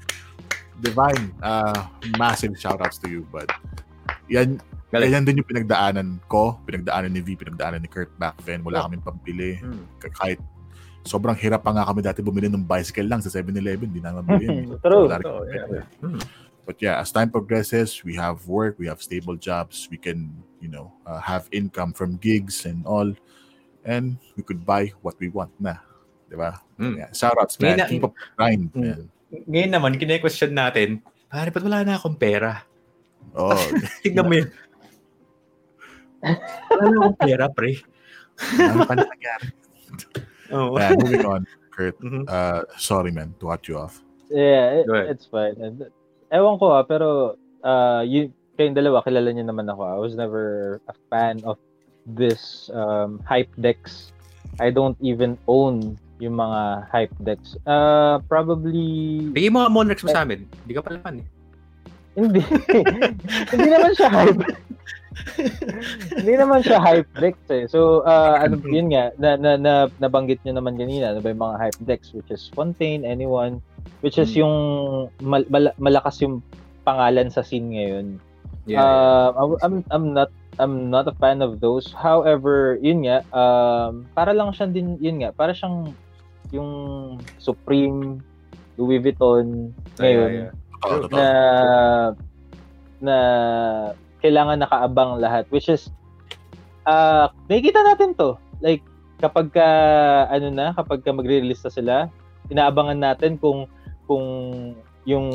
Divine, 0.78 1.34
uh, 1.42 1.90
massive 2.16 2.54
shoutouts 2.54 2.96
to 3.02 3.10
you, 3.10 3.26
but 3.28 3.50
yan, 4.30 4.62
Galing. 4.88 5.10
yan 5.12 5.22
din 5.26 5.42
yung 5.42 5.48
pinagdaanan 5.48 6.22
ko, 6.24 6.56
pinagdaanan 6.64 7.10
ni 7.10 7.20
V, 7.20 7.34
pinagdaanan 7.36 7.82
ni 7.82 7.90
Kurt 7.90 8.14
back 8.16 8.38
then. 8.46 8.62
Wala 8.62 8.80
Yeah. 8.80 8.84
kaming 8.88 9.04
pambili. 9.04 9.52
Hmm. 9.58 9.84
kahit 10.00 10.38
sobrang 11.02 11.32
hirap 11.34 11.64
pa 11.64 11.72
nga 11.72 11.84
kami 11.84 12.00
dati 12.00 12.20
bumili 12.20 12.48
ng 12.48 12.62
bicycle 12.62 13.08
lang 13.08 13.20
sa 13.20 13.28
7-Eleven, 13.28 13.88
di 13.88 14.00
naman 14.00 14.24
yun. 14.38 14.74
True. 14.84 15.08
Kami 15.08 15.24
yeah. 15.52 15.84
Hmm. 16.00 16.20
But 16.64 16.76
yeah, 16.78 17.00
as 17.02 17.10
time 17.10 17.28
progresses, 17.28 18.04
we 18.06 18.14
have 18.14 18.46
work, 18.46 18.78
we 18.78 18.86
have 18.86 19.02
stable 19.02 19.34
jobs, 19.34 19.88
we 19.90 19.98
can, 19.98 20.30
you 20.62 20.70
know, 20.70 20.92
uh, 21.02 21.18
have 21.18 21.50
income 21.50 21.90
from 21.92 22.14
gigs 22.16 22.62
and 22.62 22.86
all, 22.86 23.10
and 23.82 24.16
we 24.36 24.42
could 24.44 24.62
buy 24.62 24.92
what 25.02 25.18
we 25.18 25.28
want 25.28 25.50
na. 25.58 25.82
Di 26.30 26.38
ba? 26.38 26.62
Hmm. 26.78 26.94
Yeah. 26.94 27.10
Shoutouts, 27.10 27.58
man. 27.58 27.74
Ngayon 27.74 27.78
na- 27.80 27.90
Keep 27.90 28.04
up 28.06 28.14
the 28.14 28.26
grind, 28.38 28.64
Hmm. 28.70 28.80
man. 28.80 29.02
Ngayon 29.30 29.72
naman, 29.72 29.94
kine-question 29.94 30.50
natin, 30.50 30.98
pare, 31.30 31.54
ba't 31.54 31.62
wala 31.62 31.86
na 31.86 31.94
akong 31.94 32.18
pera? 32.18 32.66
Oh, 33.34 33.54
Tignan 34.02 34.26
mo 34.26 34.34
yun. 34.34 34.48
Wala 36.74 36.84
na 36.90 36.96
akong 36.98 37.18
pera, 37.22 37.44
pre. 37.46 37.78
ano 38.58 38.88
pa 38.88 38.94
na 38.98 39.06
nangyari? 39.06 39.48
Oh. 40.50 40.74
Yeah, 40.74 40.98
moving 40.98 41.26
on, 41.26 41.42
Kurt. 41.70 41.94
Mhm. 42.02 42.26
Uh, 42.26 42.66
sorry, 42.74 43.14
man, 43.14 43.30
to 43.38 43.54
cut 43.54 43.62
you 43.70 43.78
off. 43.78 44.02
Yeah, 44.30 44.82
it, 44.82 44.86
it's 45.10 45.26
fine. 45.30 45.54
And, 45.62 45.86
ewan 46.30 46.58
ko 46.58 46.74
ah, 46.74 46.82
pero 46.86 47.38
uh, 47.62 48.02
yun, 48.02 48.34
kayong 48.58 48.74
dalawa, 48.74 49.02
kilala 49.06 49.30
niyo 49.30 49.46
naman 49.46 49.70
ako. 49.70 49.82
ah. 49.86 49.94
I 49.94 50.00
was 50.02 50.14
never 50.18 50.78
a 50.90 50.94
fan 51.10 51.42
of 51.46 51.58
this 52.06 52.70
um, 52.74 53.22
hype 53.22 53.50
decks. 53.62 54.10
I 54.58 54.74
don't 54.74 54.98
even 54.98 55.38
own 55.46 55.98
yung 56.20 56.36
mga 56.36 56.86
hype 56.92 57.16
decks. 57.24 57.56
Uh, 57.64 58.20
probably, 58.28 59.24
Bigay 59.32 59.48
mo 59.48 59.64
nga 59.64 59.72
Monrex 59.72 60.04
mo 60.04 60.12
sa 60.12 60.22
amin. 60.22 60.44
Hindi 60.64 60.72
ka 60.76 60.84
pala 60.84 61.00
fan 61.00 61.24
eh. 61.24 61.26
hindi. 62.14 62.42
hindi 63.52 63.68
naman 63.72 63.92
siya 63.96 64.10
hype. 64.12 64.40
hindi 66.20 66.34
naman 66.36 66.60
siya 66.60 66.78
hype 66.78 67.10
decks 67.16 67.48
eh. 67.48 67.64
So, 67.66 68.04
uh, 68.04 68.36
ano, 68.36 68.60
yun 68.76 68.92
nga, 68.92 69.10
na, 69.16 69.40
na, 69.40 69.50
na, 69.56 69.72
nabanggit 69.98 70.44
niyo 70.44 70.60
naman 70.60 70.76
kanina, 70.76 71.16
ano 71.16 71.24
ba 71.24 71.32
yung 71.32 71.42
mga 71.42 71.56
hype 71.58 71.80
decks, 71.88 72.12
which 72.12 72.28
is 72.28 72.52
Fontaine, 72.52 73.02
Anyone, 73.08 73.64
which 74.04 74.20
is 74.20 74.36
Hmm. 74.36 74.44
yung 74.44 74.54
mal- 75.24 75.48
mal- 75.48 75.76
malakas 75.80 76.20
yung 76.20 76.44
pangalan 76.84 77.32
sa 77.32 77.40
scene 77.40 77.72
ngayon. 77.72 78.06
Yeah. 78.68 78.84
Uh, 78.84 79.56
I'm, 79.64 79.82
I'm 79.88 80.12
not 80.12 80.30
I'm 80.60 80.92
not 80.92 81.08
a 81.08 81.16
fan 81.16 81.40
of 81.40 81.64
those. 81.64 81.88
However, 81.96 82.76
yun 82.84 83.08
nga, 83.08 83.24
um, 83.32 84.04
para 84.12 84.36
lang 84.36 84.52
siya 84.52 84.68
din, 84.68 85.00
yun 85.00 85.24
nga, 85.24 85.32
para 85.32 85.56
siyang 85.56 85.96
yung 86.50 86.70
Supreme, 87.38 88.18
Louis 88.78 88.98
Vuitton, 88.98 89.74
ngayon, 89.98 90.50
Totoo, 90.80 91.06
totoo. 91.06 91.12
na 91.12 91.26
na 93.00 93.16
kailangan 94.20 94.60
nakaabang 94.60 95.20
lahat 95.20 95.48
which 95.48 95.68
is 95.68 95.88
uh, 96.84 97.28
nakikita 97.48 97.80
natin 97.84 98.12
to 98.16 98.36
like 98.60 98.84
kapag 99.20 99.52
ka 99.52 99.68
ano 100.28 100.48
na 100.52 100.72
kapag 100.76 101.04
ka 101.04 101.12
magre-release 101.12 101.64
na 101.64 101.72
sila 101.72 101.96
inaabangan 102.52 103.00
natin 103.00 103.36
kung 103.40 103.68
kung 104.08 104.24
yung 105.08 105.28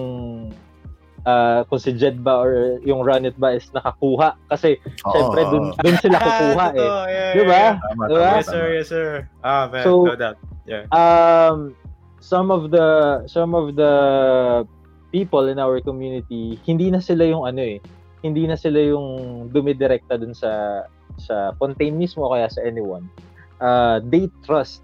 uh, 1.25 1.65
kung 1.67 1.81
si 1.81 1.91
Jed 1.93 2.21
ba 2.21 2.39
or 2.39 2.79
yung 2.81 3.01
Run 3.01 3.25
It 3.25 3.35
ba 3.35 3.57
is 3.57 3.67
nakakuha 3.73 4.37
kasi 4.47 4.77
Oo, 5.03 5.11
syempre 5.11 5.41
dun, 5.49 5.65
dun 5.75 5.97
sila 5.99 6.17
kukuha 6.17 6.65
eh 6.73 6.89
yeah, 7.09 7.33
Di 7.33 7.41
ba? 7.43 7.53
yeah. 7.53 7.73
Tama, 7.81 8.03
Diba? 8.07 8.21
tama, 8.23 8.37
Yes, 8.39 8.47
sir. 8.47 8.65
Yes, 8.71 8.87
sir. 8.89 9.07
Ah, 9.41 9.65
man. 9.67 9.83
So- 9.83 10.05
no 10.07 10.15
doubt. 10.15 10.37
um 10.89 11.77
some 12.17 12.49
of 12.49 12.73
the 12.73 12.87
some 13.29 13.53
of 13.53 13.77
the 13.77 13.93
people 15.13 15.45
in 15.45 15.61
our 15.61 15.77
community 15.77 16.57
hindi 16.65 16.89
na 16.89 16.97
sila 16.97 17.21
yung 17.21 17.45
ano 17.45 17.61
eh 17.61 17.77
hindi 18.25 18.49
na 18.49 18.57
sila 18.57 18.81
yung 18.81 19.05
dumidirekta 19.53 20.17
dun 20.17 20.33
sa 20.33 20.81
sa 21.21 21.53
contain 21.61 21.93
mismo 21.93 22.25
o 22.25 22.33
kaya 22.33 22.49
sa 22.49 22.65
anyone 22.65 23.05
uh, 23.61 24.01
they 24.09 24.25
trust 24.41 24.81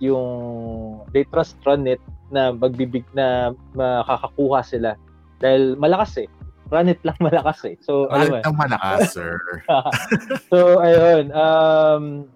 yung 0.00 0.24
they 1.12 1.22
trust 1.28 1.60
run 1.68 1.84
it 1.84 2.00
na 2.32 2.48
magbibig 2.50 3.04
na 3.12 3.52
makakakuha 3.76 4.64
sila 4.64 4.96
dahil 5.38 5.78
malakas 5.78 6.26
eh. 6.26 6.28
Run 6.68 6.92
it 6.92 7.00
lang 7.06 7.16
malakas 7.24 7.64
eh. 7.64 7.76
So 7.80 8.10
ano 8.12 8.38
Alam 8.38 8.44
ang 8.44 8.56
malakas, 8.58 9.00
sir. 9.16 9.40
so 10.50 10.82
ayun 10.82 11.32
um 11.32 12.28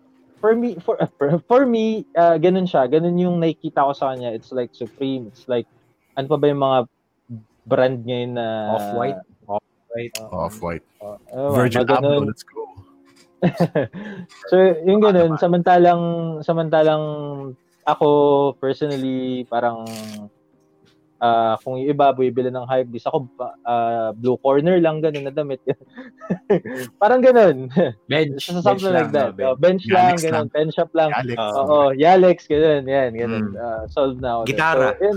for 0.42 0.56
me 0.58 0.74
for 0.82 0.98
for 1.46 1.62
me 1.68 2.08
uh, 2.16 2.38
ganun 2.38 2.66
siya. 2.66 2.88
Ganun 2.88 3.18
yung 3.18 3.36
nakikita 3.38 3.86
ko 3.86 3.92
sa 3.92 4.14
kanya. 4.14 4.32
It's 4.32 4.50
like 4.50 4.72
supreme. 4.74 5.28
It's 5.28 5.46
like 5.46 5.68
ano 6.16 6.26
pa 6.26 6.36
ba 6.40 6.46
yung 6.48 6.62
mga 6.62 6.78
brand 7.68 7.98
ngayon 8.02 8.32
na 8.34 8.46
off-white? 8.74 9.20
Off-white. 9.46 10.14
Uh, 10.18 10.30
off-white. 10.34 10.86
Uh, 10.98 11.18
uh, 11.30 11.50
Virgin 11.54 11.86
Abloh 11.86 12.26
let's 12.26 12.42
go. 12.42 12.66
So 14.50 14.54
yung 14.86 15.02
ganun 15.02 15.34
samantalang 15.38 16.02
samantalang 16.46 17.04
ako 17.82 18.08
personally 18.62 19.42
parang 19.50 19.82
uh, 21.22 21.54
kung 21.62 21.78
yung 21.78 21.94
iba 21.94 22.10
bibili 22.10 22.50
ng 22.50 22.66
hype 22.66 22.90
beast. 22.90 23.06
Ako 23.06 23.30
uh, 23.64 24.10
blue 24.18 24.36
corner 24.42 24.82
lang 24.82 24.98
ganun 24.98 25.30
na 25.30 25.32
damit. 25.32 25.62
Parang 27.02 27.22
ganun. 27.22 27.70
Bench 28.10 28.50
so, 28.50 28.58
something 28.58 28.90
bench 28.90 28.98
like 28.98 29.12
that. 29.14 29.38
no, 29.38 29.54
uh, 29.54 29.56
bench 29.56 29.86
lang 29.86 30.18
ganun. 30.18 30.50
pen 30.50 30.74
shop 30.74 30.90
lang. 30.92 31.14
Yalex. 31.14 31.38
Uh, 31.38 31.62
oo 31.62 31.78
Yalex 31.94 32.38
ganun 32.50 32.84
yan 32.90 33.14
ganun. 33.14 33.54
Mm. 33.54 33.56
uh, 33.56 33.82
solve 33.86 34.18
na 34.18 34.42
ako 34.42 34.50
gitara. 34.50 34.88
So, 34.98 35.08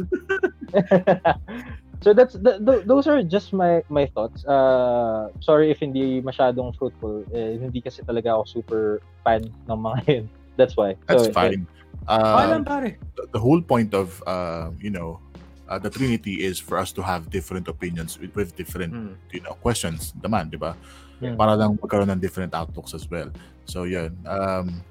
so 2.05 2.07
that's 2.13 2.37
the, 2.37 2.61
the, 2.61 2.85
those 2.85 3.09
are 3.09 3.25
just 3.25 3.51
my 3.51 3.81
my 3.89 4.05
thoughts. 4.13 4.45
Uh 4.45 5.33
sorry 5.41 5.73
if 5.73 5.81
hindi 5.81 6.21
masyadong 6.21 6.77
fruitful. 6.77 7.25
Eh, 7.33 7.57
hindi 7.57 7.81
kasi 7.81 8.05
talaga 8.05 8.37
ako 8.37 8.61
super 8.61 8.83
fan 9.25 9.49
ng 9.65 9.79
mga 9.81 9.99
yun. 10.13 10.25
That's 10.55 10.77
why. 10.77 10.95
That's 11.09 11.27
so, 11.27 11.35
fine. 11.35 11.67
Uh, 12.05 12.61
the, 12.61 13.25
the 13.33 13.41
whole 13.41 13.65
point 13.65 13.89
of 13.97 14.21
uh, 14.29 14.69
you 14.77 14.93
know 14.93 15.24
uh, 15.69 15.79
the 15.79 15.89
Trinity 15.89 16.45
is 16.45 16.59
for 16.59 16.77
us 16.77 16.91
to 16.93 17.01
have 17.01 17.29
different 17.29 17.67
opinions 17.67 18.19
with, 18.19 18.35
with 18.35 18.55
different 18.55 18.93
mm. 18.93 19.13
you 19.31 19.41
know 19.41 19.53
questions 19.59 20.13
naman, 20.21 20.49
di 20.49 20.57
ba? 20.57 20.75
Yeah. 21.21 21.35
Para 21.35 21.55
lang 21.55 21.79
magkaroon 21.79 22.11
ng 22.11 22.19
different 22.19 22.53
outlooks 22.53 22.93
as 22.93 23.09
well. 23.09 23.31
So 23.65 23.83
yun. 23.83 24.17
Um, 24.27 24.83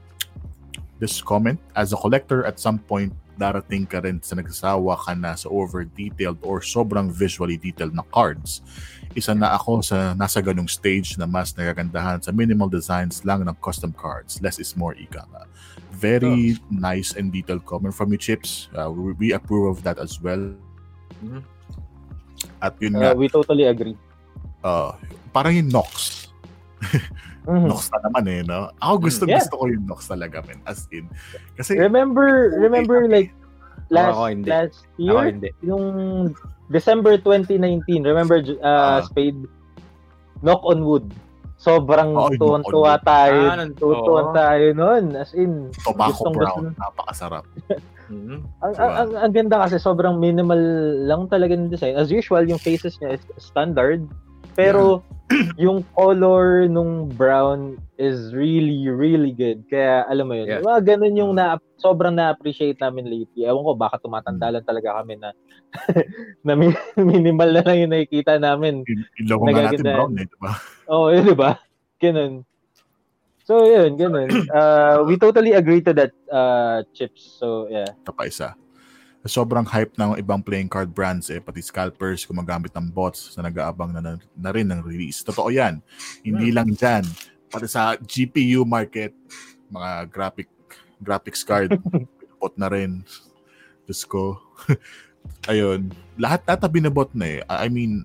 this 0.99 1.21
comment, 1.21 1.61
as 1.77 1.93
a 1.93 1.99
collector, 1.99 2.47
at 2.47 2.59
some 2.59 2.79
point, 2.79 3.13
darating 3.35 3.83
ka 3.87 3.99
rin 3.99 4.23
sa 4.23 4.39
nagsasawa 4.39 4.95
ka 4.95 5.13
na 5.19 5.35
sa 5.35 5.51
over-detailed 5.51 6.39
or 6.43 6.63
sobrang 6.63 7.11
visually 7.11 7.59
detailed 7.59 7.95
na 7.95 8.07
cards. 8.15 8.63
Isa 9.15 9.35
na 9.35 9.55
ako 9.55 9.83
sa 9.83 10.15
nasa 10.15 10.39
ganung 10.39 10.71
stage 10.71 11.19
na 11.19 11.27
mas 11.27 11.55
nagagandahan 11.55 12.23
sa 12.23 12.31
minimal 12.31 12.71
designs 12.71 13.27
lang 13.27 13.43
ng 13.43 13.57
custom 13.59 13.91
cards. 13.91 14.39
Less 14.39 14.63
is 14.63 14.79
more, 14.79 14.95
ika 14.95 15.27
nga. 15.27 15.45
Very 16.05 16.61
oh. 16.61 16.69
nice 16.69 17.17
and 17.17 17.33
detailed 17.33 17.65
comment 17.65 17.97
from 17.97 18.13
you, 18.13 18.21
Chips. 18.21 18.69
Uh, 18.77 18.93
we, 18.93 19.17
we 19.17 19.29
approve 19.33 19.73
of 19.73 19.81
that 19.89 19.97
as 19.97 20.21
well. 20.21 20.53
Mm-hmm. 21.25 21.41
At 22.61 22.77
yun 22.77 23.01
nga. 23.01 23.13
Uh, 23.13 23.15
we 23.17 23.33
totally 23.33 23.65
agree. 23.65 23.97
Uh, 24.61 24.93
parang 25.33 25.57
yung 25.57 25.73
Nox. 25.73 26.29
mm-hmm. 27.49 27.69
Nox 27.73 27.89
na 27.89 28.05
naman 28.05 28.25
eh, 28.29 28.41
no? 28.45 28.69
Ako 28.85 29.09
gusto, 29.09 29.25
yeah. 29.25 29.41
gusto 29.41 29.57
ko 29.57 29.65
yung 29.73 29.89
Nox 29.89 30.05
talaga, 30.05 30.45
man. 30.45 30.61
As 30.69 30.85
in. 30.93 31.09
Kasi, 31.57 31.81
remember, 31.81 32.53
remember 32.61 33.09
like, 33.09 33.33
last, 33.89 34.13
ako, 34.13 34.23
hindi. 34.29 34.49
last 34.53 34.85
year, 35.01 35.17
ako, 35.17 35.21
hindi. 35.33 35.51
yung 35.65 35.85
December 36.69 37.17
2019, 37.17 38.05
remember 38.05 38.45
uh, 38.61 39.01
uh, 39.01 39.01
Spade, 39.09 39.41
Knock 40.45 40.61
on 40.69 40.85
Wood. 40.85 41.09
Sobrang 41.65 42.13
oh, 42.13 42.29
tuwan-tuwa 42.29 43.01
tayo. 43.01 43.41
Ah, 43.49 43.65
tuwan 43.81 44.37
tayo 44.37 44.67
noon. 44.77 45.17
As 45.17 45.33
in, 45.33 45.73
tobacco 45.81 46.29
brown. 46.29 46.77
Gusto, 46.77 46.77
napakasarap. 46.77 47.45
mm-hmm. 48.13 48.39
ang, 48.61 48.73
ang, 48.77 48.93
ang, 48.93 49.11
ang, 49.17 49.33
ganda 49.33 49.57
kasi 49.65 49.81
sobrang 49.81 50.21
minimal 50.21 50.61
lang 51.09 51.25
talaga 51.33 51.57
ng 51.57 51.73
design. 51.73 51.97
As 51.97 52.13
usual, 52.13 52.45
yung 52.45 52.61
faces 52.61 53.01
niya 53.01 53.17
is 53.17 53.25
standard. 53.41 54.05
Pero 54.55 55.03
yeah. 55.03 55.13
yung 55.69 55.83
color 55.97 56.69
nung 56.69 57.09
brown 57.11 57.79
is 57.97 58.35
really, 58.35 58.87
really 58.91 59.33
good. 59.33 59.65
Kaya 59.67 60.05
alam 60.07 60.29
mo 60.31 60.35
yun, 60.37 60.47
yeah. 60.47 60.63
mga 60.63 60.95
ganun 60.95 61.15
yung 61.17 61.33
na, 61.35 61.57
sobrang 61.81 62.15
na-appreciate 62.15 62.79
namin 62.79 63.09
lately. 63.09 63.47
Ewan 63.47 63.65
ko, 63.65 63.73
baka 63.75 63.97
tumatanda 64.03 64.53
lang 64.53 64.67
talaga 64.67 65.01
kami 65.01 65.17
na 65.19 65.33
na 66.47 66.55
minimal 66.99 67.51
na 67.51 67.63
lang 67.65 67.77
yung 67.87 67.93
nakikita 67.93 68.39
namin. 68.39 68.85
Ilaw 69.21 69.39
nga 69.43 69.53
natin 69.71 69.85
brown 69.85 70.15
eh, 70.19 70.27
diba? 70.29 70.53
Oo, 70.93 71.09
oh, 71.09 71.13
yun, 71.13 71.25
diba? 71.25 71.51
Ganun. 71.99 72.33
So, 73.45 73.69
yun, 73.69 74.01
ganun. 74.01 74.33
Uh, 74.49 75.05
we 75.05 75.21
totally 75.21 75.53
agree 75.53 75.85
to 75.85 75.93
that, 75.93 76.13
uh, 76.33 76.81
Chips. 76.97 77.37
So, 77.41 77.69
yeah. 77.69 77.93
Ito 78.05 78.13
pa 78.17 78.25
isa. 78.25 78.57
Sobrang 79.25 79.65
hype 79.65 79.97
ng 79.97 80.21
ibang 80.21 80.45
playing 80.45 80.69
card 80.69 80.93
brands 80.93 81.33
eh, 81.33 81.41
pati 81.41 81.65
scalpers 81.65 82.29
gumagamit 82.29 82.69
ng 82.77 82.93
bots 82.93 83.33
na 83.37 83.49
nag-aabang 83.49 83.97
na, 83.97 84.01
na, 84.05 84.13
na 84.37 84.51
rin 84.53 84.69
ng 84.69 84.85
release. 84.85 85.25
Totoo 85.25 85.49
yan. 85.49 85.81
Hindi 86.21 86.53
lang 86.53 86.77
dyan. 86.77 87.09
Pati 87.49 87.65
sa 87.65 87.97
GPU 87.97 88.69
market, 88.69 89.17
mga 89.73 90.13
graphic 90.13 90.49
graphics 91.01 91.41
card, 91.41 91.73
bot 92.41 92.53
na 92.61 92.69
rin. 92.69 93.01
Diyos 93.89 94.05
ko. 94.05 94.37
ayun, 95.53 95.89
lahat 96.21 96.45
nata 96.45 96.69
binabot 96.69 97.09
na 97.17 97.25
eh. 97.25 97.41
I 97.49 97.73
mean, 97.73 98.05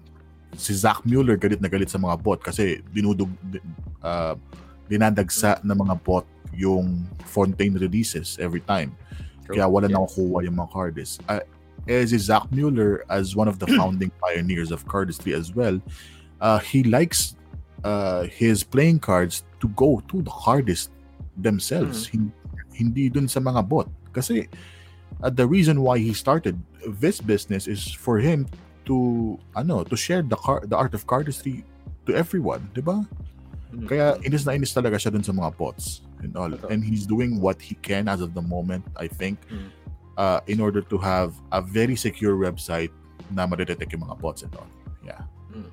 si 0.55 0.71
Zach 0.71 1.03
Mueller 1.03 1.35
galit 1.35 1.59
na 1.59 1.67
galit 1.67 1.91
sa 1.91 2.01
mga 2.01 2.15
bot 2.19 2.39
kasi 2.41 2.81
dinudug 2.89 3.29
uh, 4.01 4.33
dinadagsa 4.89 5.61
ng 5.61 5.77
mga 5.77 5.95
bot 6.01 6.25
yung 6.55 7.05
Fontaine 7.29 7.77
releases 7.77 8.39
every 8.41 8.63
time. 8.65 8.95
Kaya 9.49 9.65
wala 9.65 9.89
yeah. 9.89 9.97
nakukuha 9.97 10.45
yung 10.45 10.57
mga 10.61 10.69
cardist. 10.69 11.21
Uh, 11.25 11.41
eh, 11.87 12.05
si 12.05 12.17
Zach 12.17 12.45
Mueller, 12.51 13.03
as 13.09 13.35
one 13.35 13.47
of 13.47 13.57
the 13.57 13.67
founding 13.77 14.11
pioneers 14.21 14.71
of 14.71 14.85
cardistry 14.85 15.33
as 15.33 15.53
well, 15.55 15.81
uh, 16.41 16.59
he 16.59 16.83
likes 16.83 17.35
uh, 17.83 18.23
his 18.29 18.63
playing 18.63 18.99
cards 18.99 19.43
to 19.59 19.67
go 19.73 20.01
to 20.07 20.21
the 20.21 20.31
cardist 20.31 20.89
themselves. 21.37 22.09
Mm. 22.09 22.31
Hindi 22.73 23.09
dun 23.09 23.27
sa 23.27 23.39
mga 23.39 23.67
bot. 23.67 23.89
Kasi 24.13 24.47
uh, 25.23 25.29
the 25.29 25.45
reason 25.45 25.81
why 25.81 25.97
he 25.97 26.13
started 26.13 26.59
this 27.01 27.19
business 27.19 27.67
is 27.67 27.91
for 27.91 28.19
him 28.19 28.47
to 28.85 29.37
ano 29.53 29.83
to 29.85 29.93
share 29.93 30.23
the 30.23 30.39
car 30.39 30.63
the 30.65 30.73
art 30.73 30.95
of 30.95 31.05
cardistry 31.05 31.61
to 32.07 32.15
everyone, 32.15 32.65
'di 32.73 32.81
ba? 32.81 33.05
Mm-hmm. 33.69 33.85
Kaya 33.85 34.17
inis 34.25 34.47
na 34.47 34.57
inis 34.57 34.73
talaga 34.73 34.97
siya 34.97 35.13
dun 35.13 35.21
sa 35.21 35.35
mga 35.35 35.53
bots 35.59 36.01
and 36.21 36.35
all. 36.35 36.51
And 36.69 36.83
he's 36.83 37.05
doing 37.05 37.39
what 37.39 37.61
he 37.61 37.75
can 37.75 38.07
as 38.07 38.21
of 38.21 38.33
the 38.33 38.41
moment, 38.41 38.85
I 38.95 39.07
think, 39.07 39.39
mm. 39.49 39.69
uh, 40.17 40.41
in 40.47 40.59
order 40.59 40.81
to 40.81 40.97
have 40.97 41.33
a 41.51 41.61
very 41.61 41.95
secure 41.95 42.35
website 42.35 42.91
na 43.31 43.45
madedetect 43.45 43.91
yung 43.93 44.07
mga 44.07 44.19
bots 44.19 44.43
and 44.43 44.53
all. 44.55 44.69
Yeah. 45.05 45.21
Mm. 45.53 45.69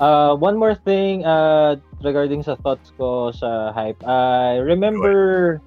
Uh, 0.00 0.34
one 0.36 0.56
more 0.56 0.74
thing 0.74 1.24
uh, 1.24 1.76
regarding 2.02 2.42
sa 2.42 2.56
thoughts 2.56 2.92
ko 2.96 3.30
sa 3.30 3.72
hype. 3.72 4.00
I 4.06 4.56
remember 4.58 5.60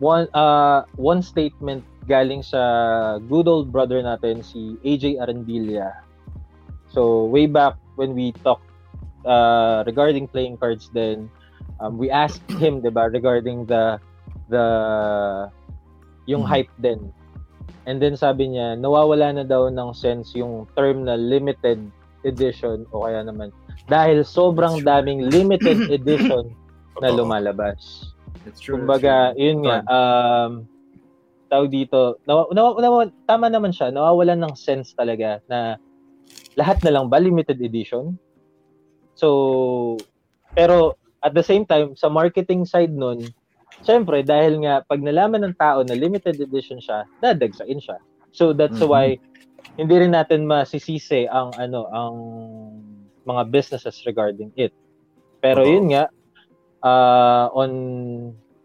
one 0.00 0.26
uh, 0.32 0.88
one 0.96 1.20
statement 1.20 1.84
galing 2.08 2.40
sa 2.40 3.20
good 3.28 3.46
old 3.46 3.68
brother 3.68 4.00
natin 4.00 4.40
si 4.40 4.80
AJ 4.80 5.20
Arandilla. 5.20 5.92
So 6.88 7.28
way 7.28 7.44
back 7.44 7.76
when 8.00 8.16
we 8.16 8.32
talked 8.40 8.64
uh, 9.28 9.84
regarding 9.84 10.26
playing 10.32 10.56
cards 10.56 10.88
then 10.96 11.28
um, 11.80 11.98
we 11.98 12.10
asked 12.10 12.46
him, 12.58 12.80
'di 12.82 12.90
ba, 12.92 13.10
regarding 13.10 13.66
the 13.66 13.98
the 14.50 14.64
yung 16.28 16.44
mm-hmm. 16.44 16.52
hype 16.66 16.72
din. 16.82 17.12
And 17.88 17.96
then 18.04 18.20
sabi 18.20 18.52
niya, 18.52 18.76
nawawala 18.76 19.40
na 19.40 19.44
daw 19.48 19.72
ng 19.72 19.96
sense 19.96 20.36
yung 20.36 20.68
term 20.76 21.08
na 21.08 21.16
limited 21.16 21.80
edition 22.20 22.84
o 22.92 23.08
kaya 23.08 23.24
naman 23.24 23.48
dahil 23.88 24.22
sobrang 24.22 24.84
daming 24.84 25.32
limited 25.32 25.88
edition 25.96 26.52
na 27.00 27.08
lumalabas. 27.08 28.12
It's 28.44 28.60
true. 28.60 28.76
Kumbaga, 28.76 29.32
yun 29.34 29.64
nga, 29.64 29.80
um, 29.88 30.68
tawag 31.48 31.72
dito, 31.72 32.20
nawa, 32.28 32.52
nawa, 32.52 32.70
nawa, 32.76 32.98
tama 33.24 33.48
naman 33.48 33.72
siya, 33.72 33.88
nawawalan 33.88 34.44
ng 34.44 34.54
sense 34.54 34.92
talaga 34.92 35.40
na 35.48 35.80
lahat 36.54 36.84
na 36.84 36.92
lang 36.92 37.08
ba 37.08 37.16
limited 37.16 37.56
edition? 37.64 38.20
So, 39.16 39.96
pero 40.52 41.00
at 41.22 41.34
the 41.34 41.42
same 41.42 41.66
time, 41.66 41.94
sa 41.98 42.06
marketing 42.08 42.64
side 42.64 42.94
nun, 42.94 43.26
syempre, 43.82 44.22
dahil 44.22 44.62
nga, 44.62 44.82
pag 44.86 45.02
nalaman 45.02 45.42
ng 45.46 45.56
tao 45.58 45.82
na 45.82 45.94
limited 45.94 46.38
edition 46.38 46.78
siya, 46.78 47.06
dadagsain 47.22 47.78
siya. 47.78 47.98
So, 48.30 48.54
that's 48.54 48.78
mm-hmm. 48.78 48.90
why, 48.90 49.06
hindi 49.78 49.94
rin 49.94 50.14
natin 50.14 50.46
masisisi 50.46 51.26
ang, 51.30 51.54
ano, 51.58 51.86
ang 51.90 52.14
mga 53.26 53.42
businesses 53.50 54.02
regarding 54.06 54.50
it. 54.54 54.72
Pero 55.38 55.62
Uh-oh. 55.62 55.74
yun 55.74 55.86
nga, 55.94 56.10
uh, 56.82 57.46
on 57.54 57.72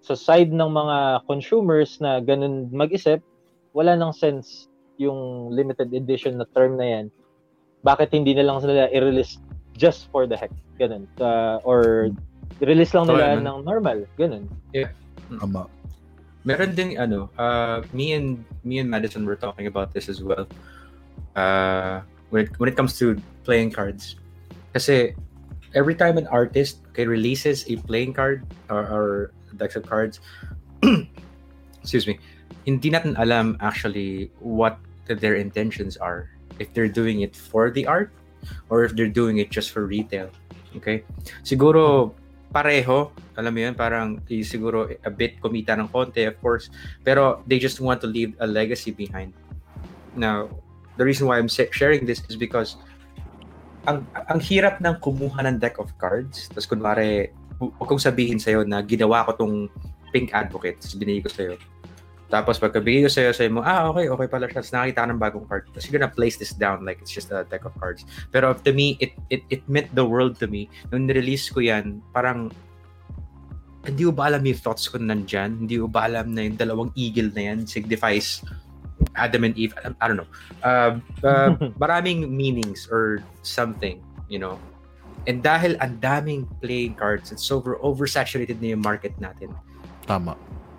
sa 0.03 0.19
side 0.19 0.51
ng 0.51 0.67
mga 0.67 1.23
consumers 1.31 1.97
na 2.03 2.19
ganun 2.19 2.67
mag-isip, 2.75 3.23
wala 3.71 3.95
nang 3.95 4.11
sense 4.11 4.67
yung 4.99 5.49
limited 5.49 5.89
edition 5.95 6.35
na 6.37 6.45
term 6.51 6.75
na 6.75 6.85
yan. 6.85 7.05
Bakit 7.87 8.11
hindi 8.11 8.35
na 8.35 8.43
lang 8.43 8.59
sila 8.59 8.91
i-release 8.91 9.39
just 9.79 10.11
for 10.11 10.27
the 10.27 10.35
heck? 10.35 10.51
Ganun. 10.75 11.07
Uh, 11.17 11.63
or 11.63 12.11
release 12.61 12.93
lang 12.93 13.07
nila 13.07 13.37
so, 13.37 13.41
ng 13.41 13.59
normal, 13.65 14.05
ganun. 14.17 14.45
Yeah. 14.73 14.91
Tama. 15.39 15.69
Meron 16.43 16.75
din 16.75 16.99
ano, 16.99 17.31
uh, 17.39 17.81
me 17.95 18.13
and 18.13 18.43
me 18.67 18.79
and 18.79 18.89
Madison 18.91 19.25
were 19.25 19.39
talking 19.39 19.67
about 19.67 19.95
this 19.95 20.09
as 20.11 20.19
well. 20.21 20.45
Uh, 21.33 22.03
when 22.29 22.45
it, 22.45 22.49
when 22.59 22.67
it 22.67 22.75
comes 22.75 22.97
to 22.99 23.15
playing 23.45 23.71
cards. 23.71 24.17
Kasi 24.73 25.15
every 25.73 25.95
time 25.95 26.17
an 26.17 26.27
artist 26.27 26.81
okay, 26.91 27.05
releases 27.05 27.65
a 27.69 27.77
playing 27.87 28.13
card 28.13 28.45
or, 28.69 28.81
or 28.81 29.05
decks 29.57 29.75
of 29.75 29.85
cards, 29.85 30.19
excuse 31.81 32.05
me, 32.07 32.19
hindi 32.65 32.89
natin 32.89 33.15
alam 33.17 33.57
actually 33.61 34.31
what 34.39 34.77
their 35.07 35.35
intentions 35.35 35.97
are. 35.97 36.29
If 36.59 36.73
they're 36.73 36.91
doing 36.91 37.21
it 37.21 37.35
for 37.35 37.71
the 37.71 37.85
art 37.87 38.11
or 38.69 38.83
if 38.83 38.95
they're 38.95 39.11
doing 39.11 39.37
it 39.37 39.49
just 39.49 39.71
for 39.71 39.85
retail. 39.85 40.29
Okay? 40.75 41.03
Siguro 41.43 42.13
pareho, 42.53 43.09
alam 43.33 43.49
mo 43.49 43.59
yun, 43.65 43.73
parang 43.73 44.21
siguro 44.45 44.85
a 45.01 45.09
bit 45.09 45.41
kumita 45.41 45.73
ng 45.73 45.89
konti, 45.89 46.29
of 46.29 46.37
course, 46.37 46.69
pero 47.01 47.41
they 47.49 47.57
just 47.57 47.81
want 47.81 47.97
to 47.97 48.07
leave 48.07 48.37
a 48.37 48.45
legacy 48.45 48.93
behind. 48.93 49.33
Now, 50.13 50.47
the 50.97 51.03
reason 51.03 51.25
why 51.25 51.41
I'm 51.41 51.49
sharing 51.49 52.05
this 52.05 52.21
is 52.29 52.37
because 52.37 52.77
ang 53.89 54.05
ang 54.29 54.39
hirap 54.39 54.79
ng 54.79 55.01
kumuha 55.01 55.43
ng 55.49 55.57
deck 55.59 55.81
of 55.81 55.91
cards. 55.97 56.47
Tapos 56.53 56.69
kunwari, 56.69 57.33
huwag 57.57 57.87
kong 57.89 57.99
sabihin 57.99 58.39
sa'yo 58.39 58.63
na 58.63 58.79
ginawa 58.85 59.25
ko 59.27 59.31
tong 59.35 59.55
pink 60.13 60.31
advocate. 60.31 60.79
Tapos 60.79 60.95
binigay 60.95 61.25
ko 61.25 61.31
sa'yo. 61.33 61.53
Tapos 62.33 62.57
pagkabigay 62.57 63.05
ko 63.05 63.09
sa'yo, 63.13 63.29
sa'yo 63.29 63.53
mo, 63.53 63.61
ah, 63.61 63.93
okay, 63.93 64.09
okay 64.09 64.25
pala 64.25 64.49
siya. 64.49 64.65
Tapos 64.65 64.73
nakakita 64.73 65.05
ng 65.05 65.21
bagong 65.21 65.45
card. 65.45 65.69
Tapos 65.69 65.85
you're 65.85 65.93
gonna 66.01 66.09
place 66.09 66.33
this 66.33 66.49
down 66.57 66.81
like 66.81 66.97
it's 66.97 67.13
just 67.13 67.29
a 67.29 67.45
deck 67.45 67.61
of 67.61 67.77
cards. 67.77 68.09
Pero 68.33 68.57
to 68.57 68.73
me, 68.73 68.97
it 68.97 69.13
it 69.29 69.45
it 69.53 69.61
meant 69.69 69.93
the 69.93 70.01
world 70.01 70.41
to 70.41 70.49
me. 70.49 70.65
Nung 70.89 71.05
nirelease 71.05 71.53
ko 71.53 71.61
yan, 71.61 72.01
parang 72.09 72.49
hindi 73.85 74.01
ko 74.01 74.17
ba 74.17 74.33
alam 74.33 74.41
yung 74.41 74.57
thoughts 74.57 74.89
ko 74.89 74.97
nandyan? 74.97 75.61
Hindi 75.61 75.77
ko 75.77 75.85
ba 75.85 76.09
alam 76.09 76.33
na 76.33 76.49
yung 76.49 76.57
dalawang 76.57 76.89
eagle 76.97 77.29
na 77.37 77.53
yan 77.53 77.69
signifies 77.69 78.41
Adam 79.13 79.45
and 79.45 79.53
Eve. 79.53 79.77
I 79.77 80.05
don't 80.09 80.17
know. 80.17 80.31
Uh, 80.65 80.97
uh, 81.21 81.53
maraming 81.83 82.33
meanings 82.33 82.89
or 82.89 83.21
something, 83.45 84.01
you 84.25 84.41
know. 84.41 84.57
And 85.29 85.45
dahil 85.45 85.77
ang 85.85 86.01
daming 86.01 86.49
playing 86.65 86.97
cards, 86.97 87.29
it's 87.29 87.45
over 87.53 87.77
oversaturated 87.77 88.57
na 88.57 88.73
yung 88.73 88.81
market 88.81 89.13
natin. 89.21 89.53
Tama. 90.09 90.33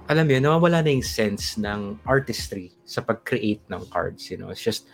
Alam 0.05 0.29
mo 0.29 0.33
yun, 0.37 0.45
nawawala 0.45 0.85
na 0.85 0.93
yung 0.93 1.07
sense 1.07 1.57
ng 1.57 1.97
artistry 2.05 2.77
sa 2.85 3.01
pag-create 3.01 3.65
ng 3.73 3.83
cards, 3.89 4.29
you 4.29 4.37
know. 4.37 4.53
It's 4.53 4.61
just 4.61 4.85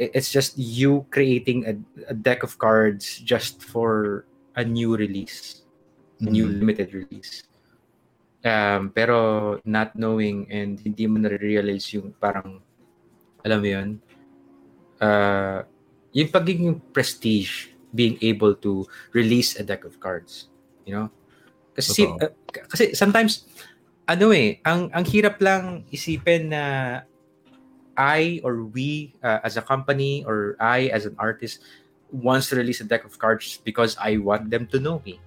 it's 0.00 0.30
just 0.30 0.56
you 0.56 1.04
creating 1.10 1.66
a, 1.66 1.74
a 2.08 2.14
deck 2.14 2.46
of 2.46 2.56
cards 2.56 3.18
just 3.20 3.60
for 3.60 4.24
a 4.56 4.64
new 4.64 4.96
release, 4.96 5.66
a 6.22 6.30
new 6.30 6.46
mm-hmm. 6.46 6.62
limited 6.62 6.94
release. 6.94 7.42
Um, 8.40 8.94
pero 8.94 9.60
not 9.68 9.92
knowing 9.98 10.48
and 10.48 10.80
hindi 10.80 11.04
mo 11.04 11.20
na-realize 11.20 11.92
yung 11.92 12.16
parang, 12.16 12.64
alam 13.44 13.58
mo 13.60 13.68
yun, 13.68 13.88
uh, 15.02 15.66
yung 16.16 16.30
pagiging 16.32 16.80
prestige 16.94 17.74
being 17.92 18.16
able 18.22 18.54
to 18.54 18.86
release 19.12 19.58
a 19.58 19.62
deck 19.66 19.84
of 19.84 20.00
cards. 20.00 20.48
You 20.86 20.94
know? 20.96 21.06
Kasi, 21.76 22.08
uh, 22.08 22.32
kasi 22.70 22.96
sometimes, 22.96 23.44
ano 24.10 24.34
eh, 24.34 24.58
ang, 24.66 24.90
ang 24.90 25.06
hirap 25.06 25.38
lang 25.38 25.86
isipin 25.94 26.50
na 26.50 26.64
I 27.94 28.42
or 28.42 28.66
we 28.66 29.14
uh, 29.22 29.38
as 29.46 29.54
a 29.54 29.62
company 29.62 30.26
or 30.26 30.58
I 30.58 30.90
as 30.90 31.06
an 31.06 31.14
artist 31.14 31.62
wants 32.10 32.50
to 32.50 32.58
release 32.58 32.82
a 32.82 32.88
deck 32.90 33.06
of 33.06 33.14
cards 33.22 33.62
because 33.62 33.94
I 34.02 34.18
want 34.18 34.50
them 34.50 34.66
to 34.74 34.82
know 34.82 34.98
me. 35.06 35.22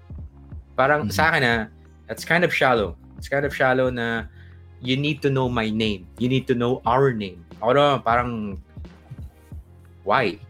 Parang 0.76 1.08
mm-hmm. 1.08 1.16
sa 1.16 1.32
akin 1.32 1.42
na, 1.48 1.56
that's 2.12 2.28
kind 2.28 2.44
of 2.44 2.52
shallow. 2.52 3.00
It's 3.16 3.32
kind 3.32 3.48
of 3.48 3.56
shallow 3.56 3.88
na 3.88 4.28
you 4.84 5.00
need 5.00 5.24
to 5.24 5.32
know 5.32 5.48
my 5.48 5.72
name. 5.72 6.04
You 6.20 6.28
need 6.28 6.44
to 6.52 6.56
know 6.56 6.84
our 6.84 7.16
name. 7.16 7.48
Ako 7.64 8.04
parang 8.04 8.60
why? 10.04 10.44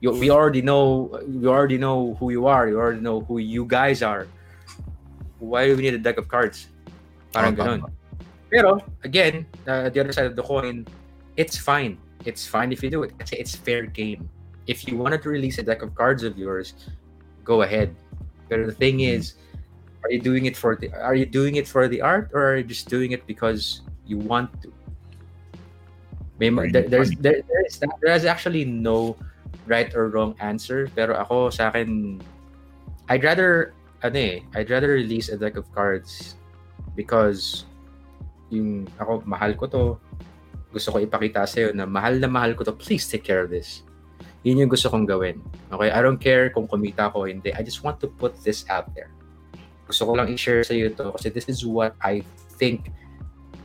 You, 0.00 0.16
we 0.16 0.32
already 0.32 0.64
know 0.64 1.12
we 1.28 1.44
already 1.44 1.76
know 1.76 2.16
who 2.16 2.32
you 2.32 2.48
are. 2.48 2.64
You 2.64 2.80
already 2.80 3.04
know 3.04 3.20
who 3.20 3.36
you 3.44 3.68
guys 3.68 4.00
are. 4.00 4.24
Why 5.36 5.68
do 5.68 5.76
we 5.76 5.84
need 5.84 5.94
a 5.94 6.00
deck 6.00 6.16
of 6.16 6.32
cards? 6.32 6.71
Parang 7.32 7.56
oh, 7.56 7.58
ganun. 7.58 7.80
Pero 8.52 8.84
again, 9.04 9.48
uh, 9.66 9.88
the 9.88 10.00
other 10.00 10.12
side 10.12 10.28
of 10.28 10.36
the 10.36 10.44
coin, 10.44 10.86
it's 11.36 11.56
fine. 11.56 11.96
It's 12.24 12.46
fine 12.46 12.70
if 12.70 12.84
you 12.84 12.90
do 12.92 13.02
it. 13.02 13.16
Kasi 13.18 13.36
it's 13.36 13.56
fair 13.56 13.88
game. 13.88 14.28
If 14.68 14.86
you 14.86 14.96
wanted 14.96 15.24
to 15.24 15.28
release 15.32 15.58
a 15.58 15.64
deck 15.64 15.82
of 15.82 15.96
cards 15.96 16.22
of 16.22 16.38
yours, 16.38 16.76
go 17.42 17.62
ahead. 17.62 17.96
But 18.46 18.68
the 18.68 18.76
thing 18.76 19.00
is, 19.00 19.34
are 20.04 20.10
you 20.10 20.20
doing 20.20 20.46
it 20.46 20.56
for 20.56 20.76
the 20.76 20.90
are 20.92 21.14
you 21.14 21.26
doing 21.26 21.56
it 21.56 21.66
for 21.66 21.86
the 21.86 22.00
art 22.00 22.30
or 22.34 22.52
are 22.52 22.56
you 22.58 22.66
just 22.66 22.88
doing 22.88 23.12
it 23.12 23.26
because 23.26 23.82
you 24.06 24.18
want 24.18 24.50
to 24.62 24.72
may 26.38 26.50
there, 26.70 26.82
there's 26.82 27.14
there, 27.22 27.42
there's 27.46 27.80
there's 28.02 28.24
actually 28.24 28.64
no 28.64 29.14
right 29.66 29.94
or 29.94 30.10
wrong 30.10 30.34
answer 30.42 30.90
pero 30.94 31.14
ako 31.14 31.50
sa 31.50 31.70
akin 31.70 32.18
I'd 33.06 33.22
rather 33.22 33.74
ano 34.02 34.18
eh 34.18 34.36
I'd 34.58 34.70
rather 34.70 34.98
release 34.98 35.30
a 35.30 35.38
deck 35.38 35.54
of 35.54 35.70
cards 35.70 36.34
because 36.94 37.64
yung 38.52 38.84
ako 39.00 39.24
mahal 39.24 39.56
ko 39.56 39.64
to. 39.66 39.84
Gusto 40.72 40.92
ko 40.92 40.96
ipakita 41.00 41.44
sa 41.44 41.56
iyo 41.60 41.68
na 41.76 41.84
mahal 41.84 42.16
na 42.16 42.28
mahal 42.28 42.56
ko 42.56 42.64
to. 42.64 42.72
Please 42.76 43.04
take 43.08 43.24
care 43.24 43.44
of 43.44 43.52
this. 43.52 43.84
Yun 44.42 44.66
yung 44.66 44.70
gusto 44.72 44.90
kong 44.90 45.06
gawin. 45.06 45.40
Okay? 45.70 45.90
I 45.92 46.00
don't 46.00 46.20
care 46.20 46.50
kung 46.50 46.66
kumita 46.66 47.12
ko 47.12 47.24
hindi. 47.24 47.52
I 47.54 47.62
just 47.62 47.84
want 47.84 48.00
to 48.00 48.08
put 48.08 48.36
this 48.44 48.64
out 48.68 48.90
there. 48.96 49.12
Gusto 49.86 50.08
ko 50.08 50.12
lang 50.16 50.32
i-share 50.32 50.64
sa 50.64 50.72
iyo 50.72 50.92
to 50.96 51.12
kasi 51.16 51.28
this 51.28 51.48
is 51.48 51.64
what 51.64 51.96
I 52.00 52.24
think 52.56 52.92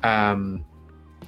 um, 0.04 0.66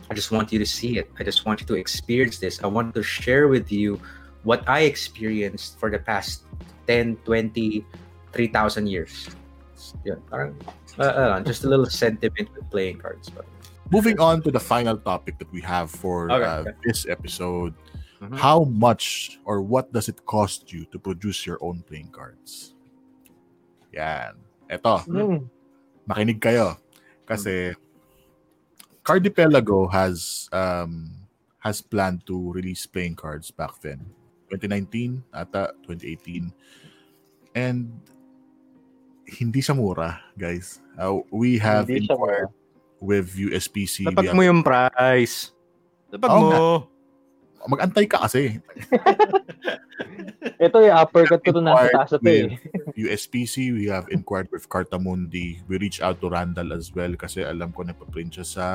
I 0.10 0.14
just 0.14 0.32
want 0.32 0.52
you 0.52 0.60
to 0.60 0.66
see 0.66 0.98
it. 0.98 1.12
I 1.20 1.24
just 1.24 1.46
want 1.46 1.62
you 1.62 1.68
to 1.70 1.76
experience 1.78 2.40
this. 2.40 2.62
I 2.64 2.68
want 2.68 2.96
to 2.96 3.04
share 3.04 3.48
with 3.48 3.72
you 3.72 4.02
what 4.44 4.68
I 4.68 4.90
experienced 4.90 5.78
for 5.80 5.90
the 5.90 6.00
past 6.00 6.44
10, 6.88 7.18
20, 7.26 7.86
3,000 8.34 8.88
years. 8.88 9.30
Yeah, 10.04 10.18
parang, 10.30 10.58
uh, 11.00 11.04
uh, 11.04 11.40
just 11.42 11.64
a 11.64 11.70
little 11.70 11.88
sentiment 11.88 12.50
with 12.56 12.70
playing 12.70 13.00
cards. 13.00 13.30
But... 13.30 13.46
Moving 13.90 14.20
on 14.20 14.42
to 14.44 14.52
the 14.52 14.60
final 14.60 14.98
topic 14.98 15.40
that 15.40 15.52
we 15.52 15.62
have 15.62 15.90
for 15.90 16.32
okay, 16.32 16.44
uh, 16.44 16.60
okay. 16.62 16.72
this 16.84 17.08
episode. 17.08 17.74
Mm-hmm. 18.22 18.36
How 18.36 18.66
much 18.66 19.40
or 19.46 19.62
what 19.62 19.94
does 19.94 20.10
it 20.10 20.26
cost 20.26 20.74
you 20.74 20.86
to 20.92 21.00
produce 21.00 21.48
your 21.48 21.58
own 21.62 21.82
playing 21.88 22.12
cards? 22.12 22.76
Yan. 23.96 24.36
Eto, 24.70 25.02
mm. 25.08 25.48
makinig 26.06 26.44
kayo. 26.44 26.78
Kasi 27.26 27.74
Cardipelago 29.02 29.90
has 29.90 30.50
um, 30.52 31.10
has 31.64 31.82
planned 31.82 32.22
to 32.28 32.52
release 32.52 32.86
playing 32.86 33.16
cards 33.16 33.50
back 33.50 33.80
then. 33.82 34.04
2019 34.52 35.24
ata 35.34 35.74
2018. 35.88 36.52
And 37.56 37.90
hindi 39.38 39.62
siya 39.62 39.78
mura, 39.78 40.22
guys. 40.34 40.82
Uh, 40.98 41.22
we 41.30 41.62
have 41.62 41.88
hindi 41.88 42.10
inquired 42.10 42.50
with 43.00 43.36
USPC. 43.36 44.10
Dapat 44.10 44.36
mo 44.36 44.42
yung 44.44 44.62
price. 44.66 45.56
Dapat 46.12 46.30
oh, 46.30 46.42
mo. 46.42 46.66
Mag-antay 47.68 48.08
ka 48.08 48.28
kasi. 48.28 48.60
Ito 50.64 50.84
yung 50.84 50.96
uppercut 50.96 51.44
ko 51.44 51.52
to 51.56 51.64
nasa 51.64 51.92
taas 51.92 52.12
ito 52.16 52.28
eh. 52.28 52.56
USPC, 52.96 53.76
we 53.76 53.88
have 53.92 54.08
inquired 54.12 54.48
with 54.52 54.68
Cartamundi. 54.68 55.60
We 55.68 55.80
reach 55.80 56.00
out 56.00 56.20
to 56.24 56.32
Randall 56.32 56.72
as 56.76 56.92
well 56.96 57.12
kasi 57.16 57.44
alam 57.44 57.72
ko 57.72 57.84
nagpa-print 57.84 58.40
siya 58.40 58.48
sa 58.48 58.66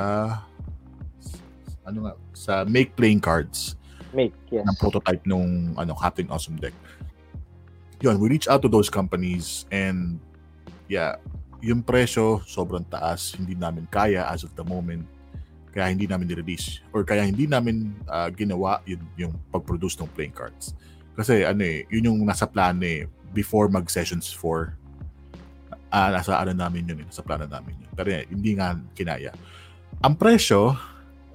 ano 1.85 2.09
nga, 2.09 2.13
sa 2.33 2.53
Make 2.65 2.97
Playing 2.97 3.21
Cards. 3.21 3.77
Make, 4.13 4.33
yes. 4.49 4.65
Ng 4.65 4.77
prototype 4.81 5.21
nung 5.29 5.77
ano, 5.77 5.93
Captain 5.93 6.29
Awesome 6.29 6.57
deck. 6.57 6.73
Yun, 8.01 8.17
we 8.17 8.29
reach 8.29 8.49
out 8.49 8.61
to 8.65 8.69
those 8.69 8.89
companies 8.89 9.65
and 9.69 10.17
yeah, 10.87 11.17
yung 11.65 11.81
presyo 11.81 12.45
sobrang 12.45 12.85
taas, 12.85 13.33
hindi 13.33 13.57
namin 13.57 13.89
kaya 13.89 14.27
as 14.29 14.45
of 14.45 14.53
the 14.53 14.65
moment 14.65 15.05
kaya 15.75 15.91
hindi 15.91 16.07
namin 16.07 16.31
ni-release 16.31 16.79
or 16.95 17.03
kaya 17.03 17.27
hindi 17.27 17.51
namin 17.51 17.91
uh, 18.07 18.31
ginawa 18.31 18.79
yun, 18.87 19.03
yung 19.19 19.35
pag-produce 19.51 19.99
ng 19.99 20.07
playing 20.15 20.31
cards. 20.31 20.71
Kasi 21.19 21.43
ano 21.43 21.59
eh, 21.67 21.83
yun 21.91 22.07
yung 22.07 22.19
nasa 22.23 22.47
plan 22.47 22.79
eh 22.79 23.03
before 23.35 23.67
mag 23.67 23.83
sessions 23.91 24.31
4. 24.31 24.39
Uh, 24.47 24.63
ah, 25.91 26.09
nasa 26.15 26.39
ano 26.39 26.55
namin 26.55 26.87
yun 26.87 27.03
eh, 27.03 27.05
nasa 27.11 27.19
plano 27.19 27.43
namin 27.43 27.75
yun. 27.75 27.91
Pero 27.91 28.07
eh, 28.07 28.23
hindi 28.31 28.55
nga 28.55 28.79
kinaya. 28.95 29.35
Ang 29.99 30.15
presyo, 30.15 30.79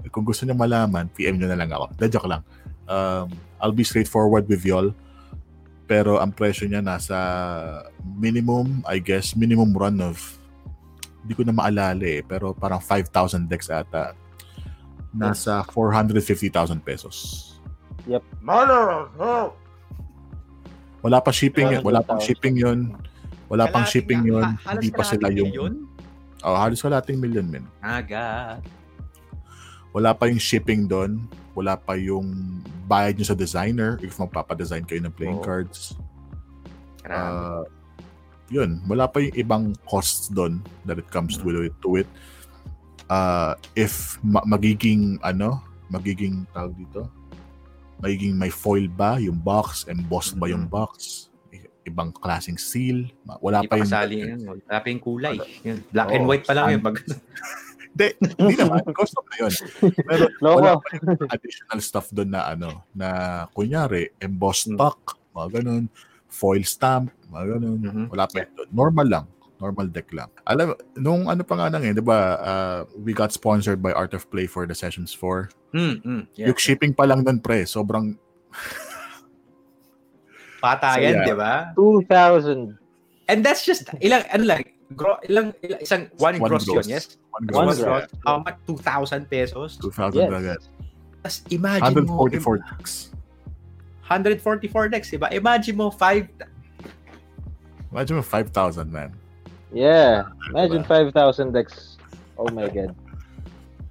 kung 0.09 0.25
gusto 0.25 0.49
niyo 0.49 0.57
malaman, 0.57 1.13
PM 1.13 1.37
niyo 1.37 1.53
na 1.53 1.61
lang 1.61 1.69
ako. 1.69 1.93
Da 2.01 2.09
joke 2.09 2.29
lang. 2.29 2.41
Um, 2.89 3.37
I'll 3.61 3.77
be 3.77 3.85
straightforward 3.85 4.49
with 4.49 4.65
y'all. 4.65 4.89
Pero 5.91 6.23
ang 6.23 6.31
presyo 6.31 6.71
niya 6.71 6.79
nasa 6.79 7.19
minimum, 8.15 8.87
I 8.87 9.03
guess, 9.03 9.35
minimum 9.35 9.75
run 9.75 9.99
of 9.99 10.39
hindi 11.27 11.35
ko 11.35 11.43
na 11.43 11.51
maalala 11.51 12.07
eh, 12.07 12.23
pero 12.23 12.55
parang 12.55 12.79
5,000 12.79 13.51
decks 13.51 13.67
ata 13.67 14.15
nasa 15.11 15.67
450,000 15.67 16.79
pesos. 16.79 17.17
Yep. 18.07 18.23
Mother 18.39 19.11
of 19.19 19.59
Wala 21.01 21.19
pa 21.19 21.33
shipping, 21.35 21.81
yun. 21.81 21.83
wala 21.83 22.05
pang 22.05 22.21
shipping 22.21 22.55
'yon. 22.61 22.93
Wala 23.49 23.65
pang 23.73 23.89
shipping 23.89 24.21
'yon. 24.21 24.47
Hindi 24.63 24.93
pa 24.93 25.03
sila 25.03 25.33
yung 25.33 25.49
milyon? 25.51 25.75
Oh, 26.45 26.57
halos 26.57 26.81
kalating 26.81 27.21
million 27.21 27.45
men. 27.45 27.65
Aga. 27.85 28.61
Wala 29.93 30.17
pa 30.17 30.29
yung 30.29 30.41
shipping 30.41 30.89
doon. 30.89 31.25
Wala 31.55 31.75
pa 31.75 31.99
yung 31.99 32.61
bayad 32.87 33.19
nyo 33.19 33.27
sa 33.27 33.39
designer 33.39 33.99
if 34.03 34.19
magpapadesign 34.19 34.87
kayo 34.87 35.03
ng 35.03 35.15
playing 35.15 35.41
oh. 35.41 35.45
cards. 35.45 35.95
Uh, 37.07 37.65
yun, 38.51 38.83
wala 38.87 39.07
pa 39.07 39.23
yung 39.23 39.35
ibang 39.35 39.65
costs 39.87 40.31
doon 40.31 40.59
that 40.85 40.99
it 40.99 41.09
comes 41.11 41.39
to 41.39 41.47
it. 41.51 41.75
To 41.87 42.03
it. 42.03 42.09
Uh, 43.11 43.59
if 43.75 44.19
ma- 44.23 44.47
magiging, 44.47 45.19
ano, 45.23 45.63
magiging, 45.91 46.47
tawag 46.55 46.75
dito, 46.79 47.11
magiging 48.03 48.39
may 48.39 48.51
foil 48.51 48.87
ba 48.87 49.19
yung 49.19 49.39
box, 49.39 49.87
embossed 49.91 50.39
ba 50.39 50.47
yung 50.51 50.67
box, 50.71 51.27
ibang 51.87 52.13
klaseng 52.15 52.61
seal, 52.61 53.09
wala 53.41 53.65
Hindi 53.65 53.71
pa 53.71 53.77
pa 53.83 54.07
yung... 54.07 54.15
yun. 54.15 54.41
Wala 54.47 54.79
pa 54.79 54.87
yung 54.89 55.03
kulay. 55.03 55.37
Yun. 55.67 55.79
Black 55.91 56.09
and 56.13 56.25
Oo, 56.25 56.29
white 56.29 56.45
pa 56.47 56.55
lang 56.55 56.67
yun. 56.71 56.81
and- 56.81 56.87
Pag, 56.87 56.97
Hindi, 57.91 58.07
hindi 58.39 58.55
naman. 58.57 58.81
Custom 58.95 59.25
na 59.27 59.37
yun. 59.43 59.53
Pero 60.07 60.25
Loko. 60.45 60.57
wala 60.63 60.73
pa 60.79 60.89
yung 60.95 61.27
additional 61.29 61.81
stuff 61.81 62.07
doon 62.11 62.31
na 62.31 62.47
ano, 62.49 62.87
na 62.93 63.09
kunyari, 63.51 64.15
embossed 64.19 64.71
Hmm. 64.71 64.79
puck, 64.79 64.99
mga 65.35 65.61
ganun, 65.61 65.85
foil 66.27 66.63
stamp, 66.63 67.11
mga 67.29 67.59
ganun. 67.59 67.79
Mhm. 67.83 68.05
Wala 68.09 68.25
pa 68.25 68.43
yun 68.43 68.51
doon. 68.55 68.69
Normal 68.71 69.07
lang. 69.09 69.27
Normal 69.61 69.93
deck 69.93 70.09
lang. 70.17 70.31
Alam, 70.49 70.73
nung 70.97 71.29
ano 71.29 71.43
pa 71.43 71.53
nga 71.53 71.69
lang 71.69 71.85
eh, 71.85 71.93
di 71.93 72.01
ba, 72.01 72.19
uh, 72.41 72.81
we 72.97 73.13
got 73.13 73.29
sponsored 73.29 73.83
by 73.83 73.93
Art 73.93 74.17
of 74.17 74.25
Play 74.31 74.49
for 74.49 74.65
the 74.65 74.73
Sessions 74.73 75.13
4. 75.13 75.53
mm, 75.77 76.01
mm, 76.01 76.23
yeah. 76.35 76.49
Yung 76.49 76.57
shipping 76.57 76.97
pa 76.97 77.05
lang 77.05 77.21
doon, 77.21 77.37
pre, 77.39 77.69
sobrang, 77.69 78.17
Patayan, 80.61 80.95
So, 80.95 81.21
yeah. 81.25 81.29
di 81.29 81.35
ba? 81.35 81.55
2,000. 81.75 82.77
And 83.27 83.41
that's 83.41 83.65
just, 83.65 83.89
ilang, 84.01 84.25
ano 84.29 84.45
lang, 84.45 84.61
gro, 84.97 85.17
ilang, 85.27 85.55
ilang, 85.63 85.81
isang, 85.81 86.03
one, 86.19 86.39
One 86.39 86.51
gross, 86.51 86.65
gross. 86.67 86.87
yun, 86.87 86.95
yes? 86.99 87.05
one 87.31 87.47
gross. 87.77 88.07
How 88.27 88.43
much? 88.43 88.57
2,000 88.67 89.31
pesos? 89.31 89.79
2,000 89.79 90.19
Yes. 90.19 90.31
agad. 90.33 90.61
Tapos 91.21 91.37
imagine 91.53 92.05
mo, 92.07 92.27
144 92.27 92.59
decks. 92.65 93.13
144 94.09 94.89
decks, 94.89 95.09
diba? 95.11 95.29
Imagine 95.31 95.77
mo, 95.77 95.87
5, 95.91 96.27
Imagine 97.91 98.17
mo 98.19 98.25
5,000, 98.25 98.87
man. 98.91 99.11
Yeah. 99.75 100.31
Imagine 100.51 100.83
5,000 100.87 101.51
decks. 101.53 101.99
Oh 102.39 102.47
my 102.51 102.67
god. 102.71 102.95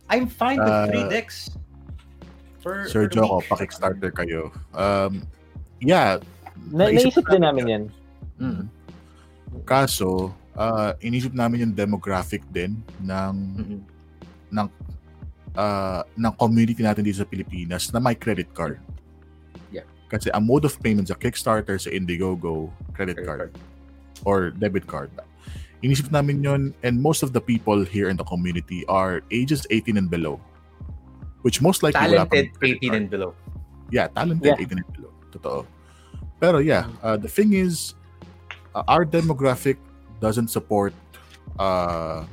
I'm 0.10 0.26
fine 0.28 0.58
with 0.60 0.72
Uh, 0.72 0.88
3 0.88 1.08
decks. 1.12 1.52
For, 2.60 2.88
Sir 2.92 3.08
for 3.08 3.16
Joko, 3.16 3.40
week. 3.40 3.48
pa-kickstarter 3.48 4.12
kayo. 4.12 4.52
Um, 4.76 5.24
yeah, 5.80 6.20
Na 6.76 6.92
Naisip 6.92 7.16
naisip 7.16 7.26
din 7.32 7.42
namin 7.48 7.64
namin 7.64 7.66
yan. 7.68 7.84
Mm. 8.40 8.64
kaso, 9.64 10.32
uh, 10.60 10.92
inisip 11.00 11.32
namin 11.32 11.64
yung 11.66 11.74
demographic 11.74 12.44
din 12.52 12.84
ng 13.00 13.34
Mhm. 13.56 14.68
uh, 15.56 16.04
ng 16.14 16.34
community 16.36 16.84
natin 16.84 17.02
dito 17.02 17.24
sa 17.24 17.28
Pilipinas 17.28 17.90
na 17.90 17.98
may 17.98 18.14
credit 18.14 18.52
card. 18.54 18.78
Yeah. 19.72 19.88
Kasi 20.12 20.30
ang 20.36 20.46
mode 20.46 20.68
of 20.68 20.76
payment 20.84 21.08
sa 21.08 21.16
Kickstarter, 21.16 21.80
sa 21.80 21.90
Indiegogo, 21.90 22.70
credit, 22.94 23.18
Credit 23.24 23.26
card, 23.26 23.52
or 24.28 24.52
debit 24.52 24.86
card. 24.86 25.10
Inisip 25.80 26.12
namin 26.12 26.44
yon 26.44 26.62
and 26.84 27.00
most 27.00 27.24
of 27.24 27.32
the 27.32 27.40
people 27.40 27.88
here 27.88 28.12
in 28.12 28.20
the 28.20 28.28
community 28.28 28.84
are 28.92 29.24
ages 29.32 29.64
18 29.72 29.96
and 29.96 30.12
below. 30.12 30.36
Which 31.42 31.64
most 31.64 31.82
likely 31.88 32.04
Talented 32.20 32.52
credit 32.60 32.84
18 32.84 32.90
card. 32.92 33.00
and 33.00 33.08
below. 33.08 33.32
Yeah, 33.90 34.12
talented 34.12 34.44
Yeah. 34.54 34.60
18 34.60 34.84
and 34.84 34.90
below. 34.92 35.12
Totoo. 35.32 35.64
Pero 36.38 36.60
yeah, 36.60 36.92
uh, 37.00 37.16
the 37.16 37.32
thing 37.32 37.56
is, 37.56 37.96
uh, 38.76 38.84
our 38.92 39.08
demographic 39.08 39.80
doesn't 40.22 40.50
support 40.50 40.94
uh, 41.58 42.26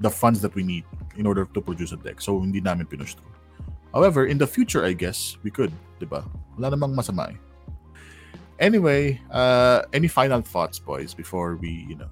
the 0.00 0.10
funds 0.10 0.40
that 0.42 0.54
we 0.54 0.62
need 0.62 0.84
in 1.16 1.26
order 1.26 1.46
to 1.46 1.60
produce 1.60 1.92
a 1.92 1.98
deck. 1.98 2.20
So, 2.20 2.38
hindi 2.40 2.60
namin 2.60 2.86
pinush 2.86 3.14
through. 3.14 3.34
However, 3.94 4.26
in 4.26 4.38
the 4.38 4.46
future, 4.46 4.84
I 4.84 4.92
guess, 4.92 5.38
we 5.42 5.50
could, 5.50 5.72
di 5.98 6.06
ba? 6.06 6.22
Wala 6.58 6.76
namang 6.76 6.94
masama 6.94 7.32
eh. 7.32 7.38
Anyway, 8.60 9.22
uh, 9.30 9.82
any 9.92 10.08
final 10.08 10.42
thoughts, 10.42 10.78
boys, 10.78 11.14
before 11.14 11.56
we, 11.56 11.86
you 11.88 11.96
know, 11.96 12.10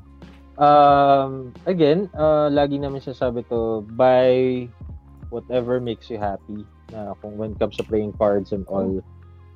Um, 0.56 1.52
again, 1.68 2.08
uh, 2.16 2.48
lagi 2.48 2.80
namin 2.80 3.04
sinasabi 3.04 3.44
to, 3.52 3.84
buy 3.92 4.64
whatever 5.28 5.80
makes 5.84 6.08
you 6.08 6.16
happy. 6.16 6.64
Na 6.88 7.12
kung 7.20 7.36
when 7.36 7.52
it 7.52 7.60
comes 7.60 7.76
to 7.76 7.84
playing 7.84 8.16
cards 8.16 8.56
and 8.56 8.64
all. 8.64 9.04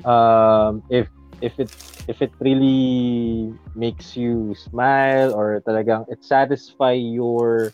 Um, 0.05 0.85
if 0.93 1.09
if 1.41 1.57
it 1.57 1.72
if 2.09 2.22
it 2.22 2.32
really 2.40 3.53
makes 3.74 4.16
you 4.16 4.55
smile 4.57 5.34
or 5.34 5.61
talagang 5.66 6.07
it 6.09 6.20
satisfy 6.22 6.92
your 6.92 7.72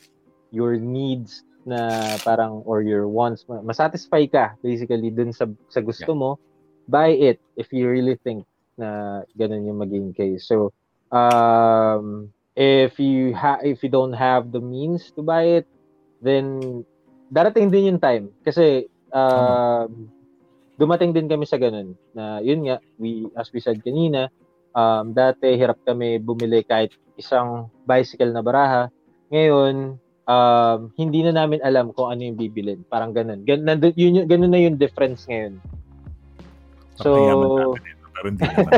your 0.51 0.77
needs 0.79 1.43
na 1.67 2.15
parang 2.23 2.63
or 2.63 2.81
your 2.83 3.11
wants 3.11 3.43
ma- 3.51 3.63
masatisfy 3.63 4.23
ka 4.31 4.55
basically 4.63 5.11
dun 5.11 5.35
sa 5.35 5.51
sa 5.69 5.83
gusto 5.83 6.15
mo 6.15 6.39
buy 6.87 7.11
it 7.11 7.43
if 7.59 7.71
you 7.75 7.91
really 7.91 8.15
think 8.23 8.47
na 8.79 9.23
ganun 9.35 9.67
yung 9.67 9.81
maging 9.83 10.15
case. 10.15 10.47
So 10.47 10.71
um 11.11 12.31
if 12.55 12.99
you 13.03 13.35
ha 13.35 13.59
if 13.63 13.83
you 13.83 13.91
don't 13.91 14.15
have 14.15 14.55
the 14.55 14.63
means 14.63 15.11
to 15.19 15.23
buy 15.23 15.61
it 15.61 15.67
then 16.23 16.83
darating 17.33 17.71
din 17.75 17.95
yung 17.95 18.01
time. 18.03 18.31
Kasi 18.47 18.87
um 19.11 20.11
dumating 20.77 21.13
din 21.17 21.29
kami 21.29 21.45
sa 21.49 21.57
ganun 21.57 21.97
na 22.13 22.41
yun 22.41 22.65
nga 22.65 22.81
we 23.01 23.29
as 23.37 23.49
we 23.53 23.61
said 23.61 23.81
kanina 23.81 24.29
um 24.77 25.17
dati 25.17 25.57
hirap 25.57 25.81
kami 25.85 26.21
bumili 26.21 26.61
kahit 26.65 26.93
isang 27.17 27.73
bicycle 27.89 28.33
na 28.33 28.45
baraha. 28.45 28.93
Ngayon 29.33 29.97
um 30.27 30.79
hindi 31.01 31.21
na 31.25 31.33
namin 31.33 31.65
alam 31.65 31.97
kung 31.97 32.13
ano 32.13 32.21
yung 32.21 32.37
bibilin. 32.37 32.85
Parang 32.93 33.17
ganun. 33.17 33.41
Gan 33.49 33.65
nandun, 33.65 33.97
yun, 33.97 34.29
ganun 34.29 34.53
na 34.53 34.61
yung 34.61 34.77
difference 34.77 35.25
ngayon. 35.25 35.57
So 37.01 37.13
pero 38.17 38.33
hindi 38.33 38.45
naman. 38.49 38.77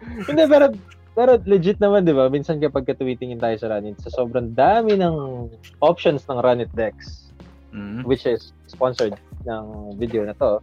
hindi, 0.28 0.42
pero, 0.50 0.66
pero 1.14 1.30
legit 1.46 1.78
naman, 1.78 2.06
di 2.06 2.14
ba? 2.14 2.26
Minsan 2.26 2.58
kapag 2.58 2.86
katuwitingin 2.88 3.38
tayo 3.38 3.56
sa 3.58 3.70
Runit, 3.70 3.98
sa 4.02 4.10
sobrang 4.10 4.50
dami 4.50 4.98
ng 4.98 5.46
options 5.82 6.26
ng 6.26 6.38
Runit 6.40 6.70
decks, 6.74 7.29
Mhm. 7.70 8.02
which 8.02 8.26
is 8.26 8.50
sponsored 8.66 9.14
ng 9.46 9.94
video 9.94 10.26
na 10.26 10.34
to, 10.34 10.58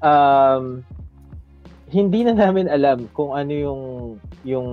um, 0.00 0.80
hindi 1.92 2.24
na 2.24 2.32
namin 2.32 2.72
alam 2.72 3.04
kung 3.12 3.36
ano 3.36 3.52
yung 3.52 3.82
yung 4.42 4.68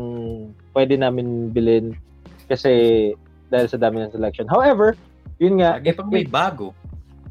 pwede 0.72 0.96
namin 0.96 1.52
bilhin 1.52 1.92
kasi 2.48 3.12
dahil 3.50 3.68
sa 3.68 3.82
dami 3.82 4.00
ng 4.00 4.14
selection. 4.14 4.48
However, 4.48 4.96
yun 5.42 5.60
nga, 5.60 5.82
Lagi 5.82 5.92
pang 5.98 6.08
may 6.08 6.24
bago. 6.24 6.72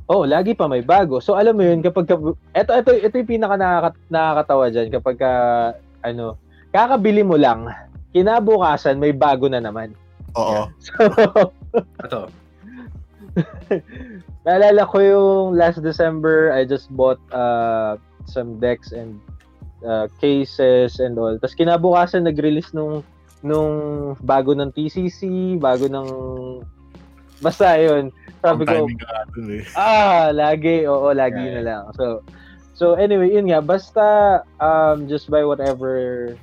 Oh, 0.09 0.25
lagi 0.25 0.57
pa 0.57 0.65
may 0.65 0.81
bago. 0.81 1.21
So 1.21 1.37
alam 1.37 1.57
mo 1.57 1.65
yun 1.65 1.81
kapag 1.81 2.09
ka- 2.09 2.37
ito 2.57 2.71
ito 2.73 2.91
ito 2.97 3.15
yung 3.17 3.29
pinaka 3.31 3.57
nakaka- 3.57 4.09
nakakatawa 4.09 4.65
diyan 4.73 4.89
kapag 4.91 5.17
ka, 5.21 5.33
ano, 6.01 6.37
kakabili 6.73 7.21
mo 7.21 7.37
lang, 7.37 7.69
kinabukasan 8.13 8.97
may 8.97 9.13
bago 9.13 9.49
na 9.49 9.61
naman. 9.61 9.93
Oo. 10.37 10.69
So 10.81 10.93
Ito. 12.01 12.21
naalala 14.49 14.89
ko 14.89 14.97
yung 15.05 15.61
last 15.61 15.85
December, 15.85 16.57
I 16.57 16.65
just 16.65 16.89
bought 16.97 17.21
uh, 17.29 18.01
some 18.25 18.57
decks 18.57 18.97
and 18.97 19.21
uh, 19.85 20.09
cases 20.25 20.97
and 21.05 21.21
all. 21.21 21.37
Tapos 21.37 21.53
kinabukasan 21.53 22.25
nag-release 22.25 22.73
nung 22.73 23.05
nung 23.45 24.17
bago 24.25 24.57
ng 24.57 24.73
TCC, 24.73 25.61
bago 25.61 25.85
ng 25.85 26.09
basta 27.45 27.77
yun. 27.77 28.09
Sabi 28.41 28.65
ko, 28.65 28.89
eh. 29.53 29.67
Ah, 29.77 30.33
lagi. 30.33 30.89
Oo, 30.89 31.13
lagi 31.13 31.45
Yeah, 31.45 31.55
na 31.59 31.63
lang. 31.63 31.83
So, 31.95 32.23
so 32.73 32.95
anyway, 32.97 33.31
yun 33.31 33.51
nga. 33.51 33.61
Basta, 33.61 34.41
um, 34.63 35.07
just 35.11 35.31
buy 35.31 35.43
whatever 35.43 36.35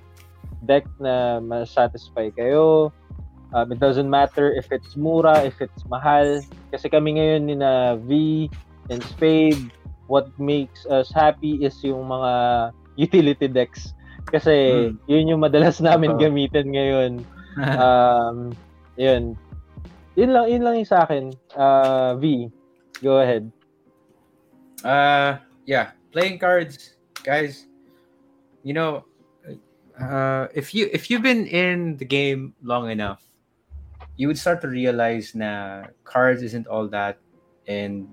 deck 0.64 0.88
na 1.00 1.40
ma-satisfy 1.40 2.32
kayo. 2.36 2.92
Um, 3.56 3.72
it 3.72 3.80
doesn't 3.80 4.12
matter 4.12 4.52
if 4.52 4.72
it's 4.72 5.00
mura, 5.00 5.44
if 5.48 5.60
it's 5.64 5.88
mahal. 5.88 6.44
Kasi 6.76 6.92
kami 6.92 7.16
ngayon 7.16 7.48
ni 7.48 7.56
na 7.56 7.96
V 7.96 8.12
and 8.92 9.00
Spade, 9.00 9.72
what 10.12 10.28
makes 10.36 10.84
us 10.92 11.08
happy 11.08 11.64
is 11.64 11.80
yung 11.88 12.04
mga 12.12 12.32
utility 13.00 13.48
decks. 13.48 13.96
Kasi 14.28 14.92
yun 15.08 15.32
yung 15.32 15.40
madalas 15.40 15.80
namin 15.80 16.20
Totoo. 16.20 16.28
gamitin 16.28 16.68
ngayon 16.76 17.12
um, 17.80 18.52
yun. 19.00 19.40
Yun 20.20 20.32
lang, 20.36 20.46
yun 20.52 20.64
lang 20.68 20.76
yung 20.84 20.92
sa 20.92 21.08
akin. 21.08 21.32
Uh, 21.56 22.20
V, 22.20 22.52
go 23.00 23.24
ahead. 23.24 23.48
Uh, 24.84 25.40
yeah, 25.64 25.96
playing 26.12 26.44
cards, 26.44 27.00
guys. 27.24 27.72
You 28.68 28.76
know, 28.76 29.08
uh, 29.96 30.52
if 30.52 30.76
you 30.76 30.92
if 30.92 31.08
you've 31.08 31.24
been 31.24 31.48
in 31.48 31.96
the 31.96 32.06
game 32.06 32.54
long 32.64 32.92
enough, 32.92 33.25
you 34.18 34.28
would 34.28 34.40
start 34.40 34.62
to 34.62 34.68
realize 34.68 35.36
na 35.36 35.86
cards 36.04 36.42
isn't 36.42 36.68
all 36.68 36.88
that, 36.90 37.20
and 37.68 38.08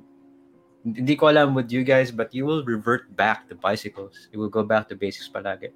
hindi 0.85 1.15
ko 1.15 1.31
alam 1.31 1.55
with 1.55 1.71
you 1.71 1.85
guys, 1.85 2.11
but 2.11 2.35
you 2.35 2.45
will 2.45 2.65
revert 2.65 3.15
back 3.15 3.49
to 3.49 3.55
bicycles. 3.55 4.29
You 4.33 4.39
will 4.43 4.51
go 4.51 4.63
back 4.63 4.89
to 4.91 4.97
basics 4.99 5.31
palagi. 5.31 5.71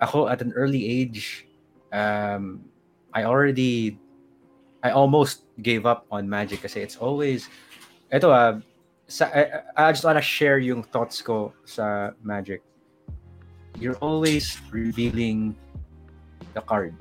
Ako 0.00 0.28
at 0.28 0.42
an 0.44 0.52
early 0.52 0.84
age, 0.84 1.48
um, 1.92 2.60
I 3.14 3.24
already, 3.24 3.98
I 4.82 4.90
almost 4.90 5.48
gave 5.62 5.86
up 5.86 6.04
on 6.12 6.28
Magic 6.28 6.60
kasi 6.60 6.84
it's 6.84 6.96
always, 6.96 7.48
ito 8.12 8.28
ah, 8.28 8.60
sa, 9.08 9.32
I, 9.32 9.64
I 9.76 9.92
just 9.92 10.04
wanna 10.04 10.20
share 10.20 10.58
yung 10.58 10.82
thoughts 10.82 11.22
ko 11.22 11.54
sa 11.64 12.12
Magic. 12.20 12.60
You're 13.80 13.96
always 14.04 14.60
revealing 14.70 15.56
the 16.52 16.60
card. 16.60 16.92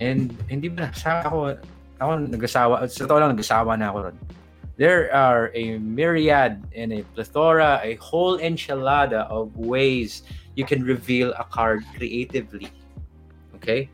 And 0.00 0.36
hindi 0.48 0.68
ba 0.68 0.92
sa 0.92 1.24
ako 1.24 1.56
ako 1.96 2.10
nagasawa 2.28 2.84
sa 2.88 3.08
totoo 3.08 3.18
lang 3.20 3.32
nagasawa 3.32 3.72
na 3.80 3.88
ako 3.88 3.98
ron. 4.10 4.18
There 4.76 5.08
are 5.08 5.48
a 5.56 5.80
myriad 5.80 6.60
and 6.76 6.92
a 6.92 7.00
plethora, 7.16 7.80
a 7.80 7.96
whole 7.96 8.36
enchilada 8.36 9.24
of 9.32 9.56
ways 9.56 10.28
you 10.52 10.68
can 10.68 10.84
reveal 10.84 11.32
a 11.40 11.44
card 11.48 11.80
creatively. 11.96 12.68
Okay? 13.56 13.88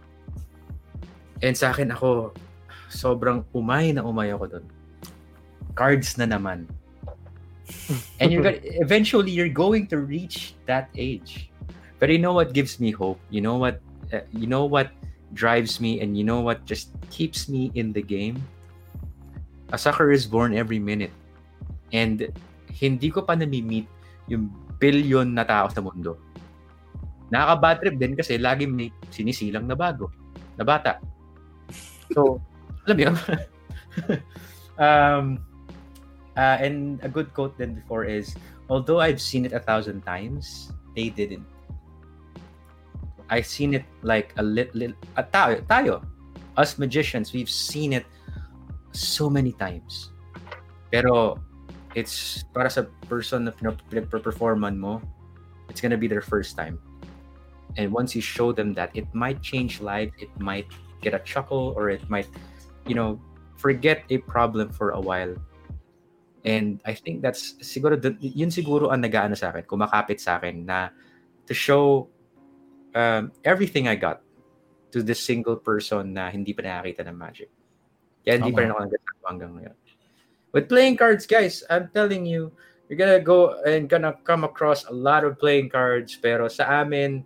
And 1.39 1.55
sa 1.55 1.71
akin 1.71 1.95
ako, 1.95 2.35
sobrang 2.91 3.47
umay 3.55 3.95
na 3.95 4.03
umay 4.03 4.35
ako 4.35 4.59
doon. 4.59 4.67
Cards 5.79 6.19
na 6.19 6.27
naman. 6.27 6.67
And 8.19 8.35
you're 8.35 8.43
gonna, 8.43 8.63
eventually 8.83 9.31
you're 9.31 9.55
going 9.55 9.87
to 9.95 10.03
reach 10.03 10.55
that 10.67 10.91
age. 10.99 11.51
But 12.03 12.11
you 12.11 12.19
know 12.19 12.35
what 12.35 12.55
gives 12.55 12.83
me 12.83 12.91
hope? 12.91 13.23
You 13.31 13.41
know 13.41 13.55
what 13.55 13.79
uh, 14.11 14.27
you 14.35 14.51
know 14.51 14.67
what 14.67 14.91
drives 15.33 15.81
me 15.81 16.01
and 16.01 16.17
you 16.17 16.25
know 16.25 16.41
what 16.41 16.65
just 16.65 16.93
keeps 17.11 17.49
me 17.49 17.73
in 17.75 17.93
the 17.93 18.03
game? 18.03 18.41
A 19.73 19.79
sucker 19.79 20.13
is 20.13 20.29
born 20.29 20.53
every 20.53 20.79
minute. 20.79 21.13
And 21.93 22.29
hindi 22.69 23.09
ko 23.09 23.23
pa 23.23 23.37
nami-meet 23.37 23.89
yung 24.29 24.53
billion 24.81 25.33
na 25.33 25.45
tao 25.45 25.69
sa 25.69 25.81
mundo. 25.81 26.19
Nakaka-bad 27.33 27.77
trip 27.81 27.97
din 27.97 28.13
kasi 28.13 28.37
lagi 28.37 28.69
may 28.69 28.93
sinisilang 29.09 29.65
na 29.65 29.77
bago, 29.77 30.13
na 30.61 30.65
bata. 30.65 31.01
So, 32.13 32.43
alam 32.85 32.97
mo 32.97 33.03
yun? 33.09 33.17
um, 34.83 35.25
uh, 36.37 36.57
and 36.61 37.01
a 37.01 37.09
good 37.09 37.33
quote 37.33 37.57
then 37.57 37.73
before 37.73 38.05
is, 38.05 38.37
although 38.69 39.01
I've 39.01 39.21
seen 39.21 39.49
it 39.49 39.57
a 39.57 39.61
thousand 39.61 40.05
times, 40.05 40.73
they 40.93 41.09
didn't. 41.09 41.52
I've 43.33 43.49
seen 43.49 43.73
it 43.73 43.89
like 44.05 44.37
a 44.37 44.45
little, 44.45 44.93
uh, 45.17 45.25
tayo, 45.33 45.65
tayo, 45.65 46.05
us 46.61 46.77
magicians, 46.77 47.33
we've 47.33 47.49
seen 47.49 47.97
it 47.97 48.05
so 48.93 49.33
many 49.33 49.57
times. 49.57 50.13
Pero 50.93 51.41
it's 51.97 52.45
para 52.53 52.69
sa 52.69 52.85
person 53.09 53.49
na 53.49 53.53
performan 53.57 54.77
mo, 54.77 55.01
it's 55.73 55.81
gonna 55.81 55.97
be 55.97 56.05
their 56.05 56.21
first 56.21 56.61
time. 56.61 56.77
And 57.81 57.89
once 57.89 58.13
you 58.13 58.21
show 58.21 58.53
them 58.53 58.77
that, 58.77 58.93
it 58.93 59.09
might 59.17 59.41
change 59.41 59.81
life, 59.81 60.13
it 60.21 60.29
might 60.37 60.69
get 61.01 61.17
a 61.17 61.23
chuckle, 61.25 61.73
or 61.73 61.89
it 61.89 62.05
might, 62.13 62.29
you 62.85 62.93
know, 62.93 63.17
forget 63.57 64.05
a 64.13 64.21
problem 64.21 64.69
for 64.69 64.93
a 64.93 65.01
while. 65.01 65.33
And 66.45 66.85
I 66.85 66.93
think 66.93 67.25
that's 67.25 67.57
siguro 67.65 67.97
yun 68.21 68.53
siguro 68.53 68.93
ang 68.93 69.01
nagaano 69.01 69.33
sa 69.33 69.57
akin, 69.57 69.65
kumakapit 69.65 70.21
sa 70.21 70.37
akin 70.37 70.69
na 70.69 70.93
to 71.49 71.57
show 71.57 72.13
um, 72.95 73.33
everything 73.45 73.89
I 73.89 73.97
got 73.97 74.21
to 74.93 75.03
this 75.03 75.21
single 75.21 75.57
person 75.57 76.13
na 76.13 76.29
hindi 76.29 76.53
pa 76.53 76.63
nakakita 76.63 77.09
ng 77.09 77.17
magic. 77.17 77.49
Kaya 78.23 78.39
hindi 78.39 78.53
okay. 78.53 78.57
pa 78.57 78.61
rin 78.63 78.71
ako 78.71 78.81
nagkasama 78.87 79.27
hanggang 79.29 79.53
ngayon. 79.59 79.77
With 80.53 80.69
playing 80.69 80.97
cards, 81.01 81.25
guys, 81.25 81.65
I'm 81.73 81.89
telling 81.97 82.29
you, 82.29 82.53
you're 82.87 83.01
gonna 83.01 83.25
go 83.25 83.57
and 83.65 83.89
gonna 83.89 84.13
come 84.23 84.45
across 84.45 84.85
a 84.85 84.93
lot 84.93 85.25
of 85.25 85.41
playing 85.41 85.73
cards. 85.73 86.13
Pero 86.21 86.47
sa 86.53 86.85
amin, 86.85 87.25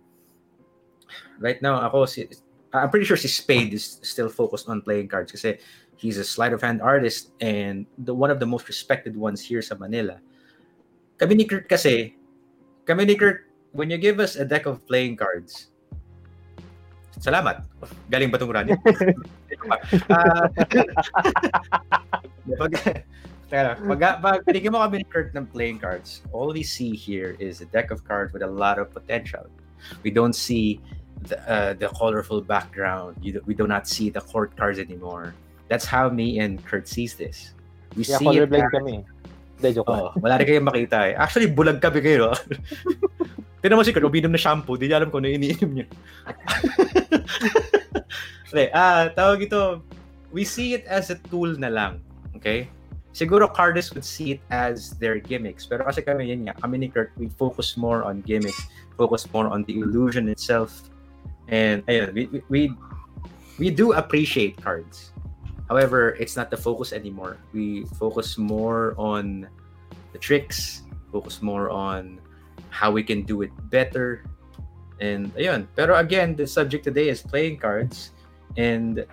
right 1.43 1.59
now, 1.59 1.83
ako, 1.83 2.07
si, 2.07 2.23
I'm 2.71 2.89
pretty 2.89 3.05
sure 3.05 3.19
si 3.19 3.27
Spade 3.27 3.75
is 3.75 3.99
still 4.03 4.31
focused 4.31 4.71
on 4.71 4.79
playing 4.81 5.11
cards 5.11 5.31
kasi 5.31 5.59
he's 5.99 6.17
a 6.17 6.23
sleight 6.23 6.53
of 6.53 6.63
hand 6.63 6.79
artist 6.79 7.35
and 7.41 7.83
the 7.99 8.13
one 8.13 8.31
of 8.31 8.39
the 8.39 8.47
most 8.47 8.71
respected 8.71 9.17
ones 9.17 9.43
here 9.43 9.61
sa 9.61 9.75
Manila. 9.75 10.23
Kami 11.19 11.35
ni 11.35 11.45
Kurt 11.49 11.67
kasi, 11.67 12.15
kami 12.85 13.03
ni 13.03 13.15
Kurt 13.17 13.46
when 13.77 13.93
you 13.93 13.97
give 14.01 14.19
us 14.19 14.35
a 14.35 14.43
deck 14.43 14.65
of 14.65 14.81
playing 14.89 15.15
cards, 15.15 15.69
salamat. 17.21 17.61
Galing 18.09 18.33
ba 18.33 18.41
itong 18.41 18.49
run? 18.49 18.73
uh, 18.73 20.49
pag, 22.57 22.73
teka, 23.53 23.77
pag, 23.77 24.41
pag 24.41 24.65
mo 24.73 24.81
kami 24.81 24.97
ni 24.97 25.05
Kurt 25.05 25.29
ng 25.37 25.45
playing 25.53 25.77
cards, 25.77 26.25
all 26.33 26.49
we 26.49 26.65
see 26.65 26.97
here 26.97 27.37
is 27.37 27.61
a 27.61 27.69
deck 27.69 27.93
of 27.93 28.01
cards 28.01 28.33
with 28.33 28.41
a 28.41 28.49
lot 28.49 28.81
of 28.81 28.89
potential. 28.89 29.45
We 30.01 30.09
don't 30.09 30.33
see 30.33 30.81
the, 31.29 31.37
uh, 31.45 31.73
the 31.77 31.93
colorful 31.93 32.41
background. 32.41 33.21
You, 33.21 33.45
we 33.45 33.53
do 33.53 33.69
not 33.69 33.87
see 33.87 34.09
the 34.09 34.25
court 34.25 34.57
cards 34.57 34.81
anymore. 34.81 35.37
That's 35.69 35.85
how 35.85 36.09
me 36.09 36.41
and 36.41 36.65
Kurt 36.65 36.89
sees 36.89 37.13
this. 37.13 37.53
We 37.93 38.09
yeah, 38.09 38.17
see 38.17 38.41
it 38.41 38.49
kami. 38.49 39.05
De, 39.57 39.73
joke 39.73 39.89
oh, 39.89 40.13
wala 40.21 40.37
rin 40.37 40.45
kayong 40.45 40.69
makita 40.69 40.97
eh. 41.09 41.13
Actually, 41.17 41.49
bulag 41.49 41.81
kami 41.81 42.01
kayo. 42.01 42.29
Tinan 43.67 43.83
mo 43.83 43.83
si 43.83 43.91
uminom 43.91 44.31
na 44.31 44.39
shampoo. 44.39 44.79
Di 44.79 44.87
niya 44.87 45.03
alam 45.03 45.11
kung 45.11 45.27
ano 45.27 45.35
iniinom 45.35 45.71
niya. 45.75 45.91
okay, 48.47 48.71
ah, 48.71 49.11
tawag 49.11 49.43
ito, 49.43 49.83
we 50.31 50.47
see 50.47 50.71
it 50.71 50.87
as 50.87 51.11
a 51.11 51.19
tool 51.27 51.51
na 51.59 51.67
lang. 51.67 51.99
Okay? 52.39 52.71
Siguro 53.11 53.43
Cardis 53.51 53.91
would 53.91 54.07
see 54.07 54.39
it 54.39 54.41
as 54.55 54.95
their 55.03 55.19
gimmicks. 55.19 55.67
Pero 55.67 55.83
kasi 55.83 55.99
kami 55.99 56.31
yun 56.31 56.47
nga, 56.47 56.55
kami 56.63 56.79
ni 56.79 56.87
Kurt, 56.87 57.11
we 57.19 57.27
focus 57.35 57.75
more 57.75 58.07
on 58.07 58.23
gimmicks, 58.23 58.71
focus 58.95 59.27
more 59.35 59.51
on 59.51 59.67
the 59.67 59.83
illusion 59.83 60.31
itself. 60.31 60.87
And 61.51 61.83
ayun, 61.91 62.15
we, 62.15 62.23
we, 62.47 62.71
we 63.59 63.67
do 63.67 63.99
appreciate 63.99 64.55
cards. 64.63 65.11
However, 65.67 66.15
it's 66.15 66.39
not 66.39 66.47
the 66.47 66.55
focus 66.55 66.95
anymore. 66.95 67.35
We 67.51 67.83
focus 67.99 68.39
more 68.39 68.95
on 68.95 69.51
the 70.15 70.19
tricks, 70.23 70.87
focus 71.11 71.43
more 71.43 71.67
on 71.67 72.23
how 72.69 72.91
we 72.91 73.03
can 73.03 73.23
do 73.23 73.41
it 73.41 73.51
better. 73.69 74.23
And 74.99 75.33
ayun. 75.35 75.67
Pero 75.75 75.95
again, 75.95 76.35
the 76.35 76.47
subject 76.47 76.83
today 76.83 77.09
is 77.09 77.21
playing 77.21 77.59
cards. 77.59 78.11
And 78.57 79.05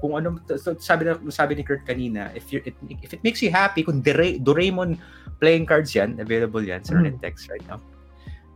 kung 0.00 0.20
ano 0.20 0.36
so 0.60 0.76
sabi 0.76 1.08
na 1.08 1.16
sabi 1.32 1.56
ni 1.56 1.64
Kurt 1.64 1.88
kanina, 1.88 2.28
if 2.36 2.52
you 2.52 2.60
it, 2.68 2.76
if 3.00 3.16
it 3.16 3.24
makes 3.24 3.40
you 3.40 3.48
happy 3.48 3.80
kung 3.80 4.04
Dore, 4.04 4.36
Doraemon 4.36 5.00
playing 5.40 5.64
cards 5.64 5.96
yan, 5.96 6.20
available 6.20 6.60
yan 6.60 6.84
sa 6.84 7.00
mm. 7.00 7.16
text 7.24 7.48
right 7.48 7.64
now. 7.64 7.80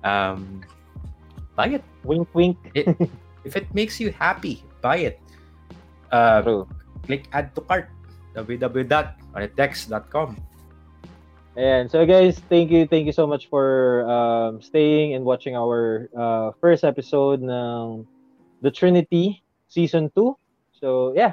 Um 0.05 0.61
buy 1.57 1.81
it. 1.81 1.85
Wink 2.05 2.29
wink. 2.37 2.61
it, 2.77 2.93
if 3.49 3.57
it 3.57 3.65
makes 3.73 3.97
you 3.97 4.13
happy, 4.13 4.61
buy 4.85 5.09
it. 5.09 5.17
Uh, 6.13 6.45
True. 6.45 6.69
click 7.07 7.31
add 7.33 7.55
to 7.55 7.63
cart 7.65 7.89
www.onettext.com 8.37 10.37
And 11.57 11.91
so 11.91 12.05
guys, 12.05 12.39
thank 12.53 12.71
you, 12.71 12.87
thank 12.87 13.07
you 13.07 13.13
so 13.13 13.27
much 13.27 13.49
for 13.49 14.05
um, 14.05 14.61
staying 14.61 15.15
and 15.15 15.25
watching 15.25 15.57
our 15.57 16.09
uh, 16.13 16.53
first 16.61 16.85
episode 16.85 17.41
ng 17.41 18.07
The 18.61 18.71
Trinity 18.71 19.43
Season 19.69 20.13
2. 20.15 20.37
So 20.77 21.15
yeah, 21.17 21.33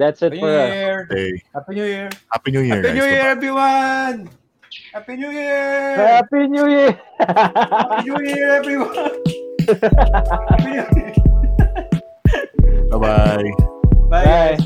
that's 0.00 0.22
it 0.22 0.32
Happy 0.32 0.40
for 0.40 0.48
New 0.48 0.56
us. 0.56 0.72
Year. 0.72 1.06
Hey. 1.10 1.42
Happy 1.52 1.74
New 1.74 1.84
Year. 1.84 2.08
Happy 2.32 2.50
New 2.50 2.60
Year. 2.64 2.76
Happy 2.76 2.88
guys. 2.88 2.96
New 2.96 3.04
Year, 3.04 3.20
everyone. 3.20 4.30
Happy 4.94 5.16
New 5.16 5.30
Year. 5.30 5.96
Happy 5.96 6.46
New 6.48 6.66
Year. 6.68 7.00
Happy 7.20 8.08
New 8.08 8.20
Year, 8.24 8.48
everyone. 8.56 9.12
Happy 10.48 10.72
New 10.72 10.88
Year. 10.96 11.12
Bye 12.88 13.52
bye. 14.08 14.56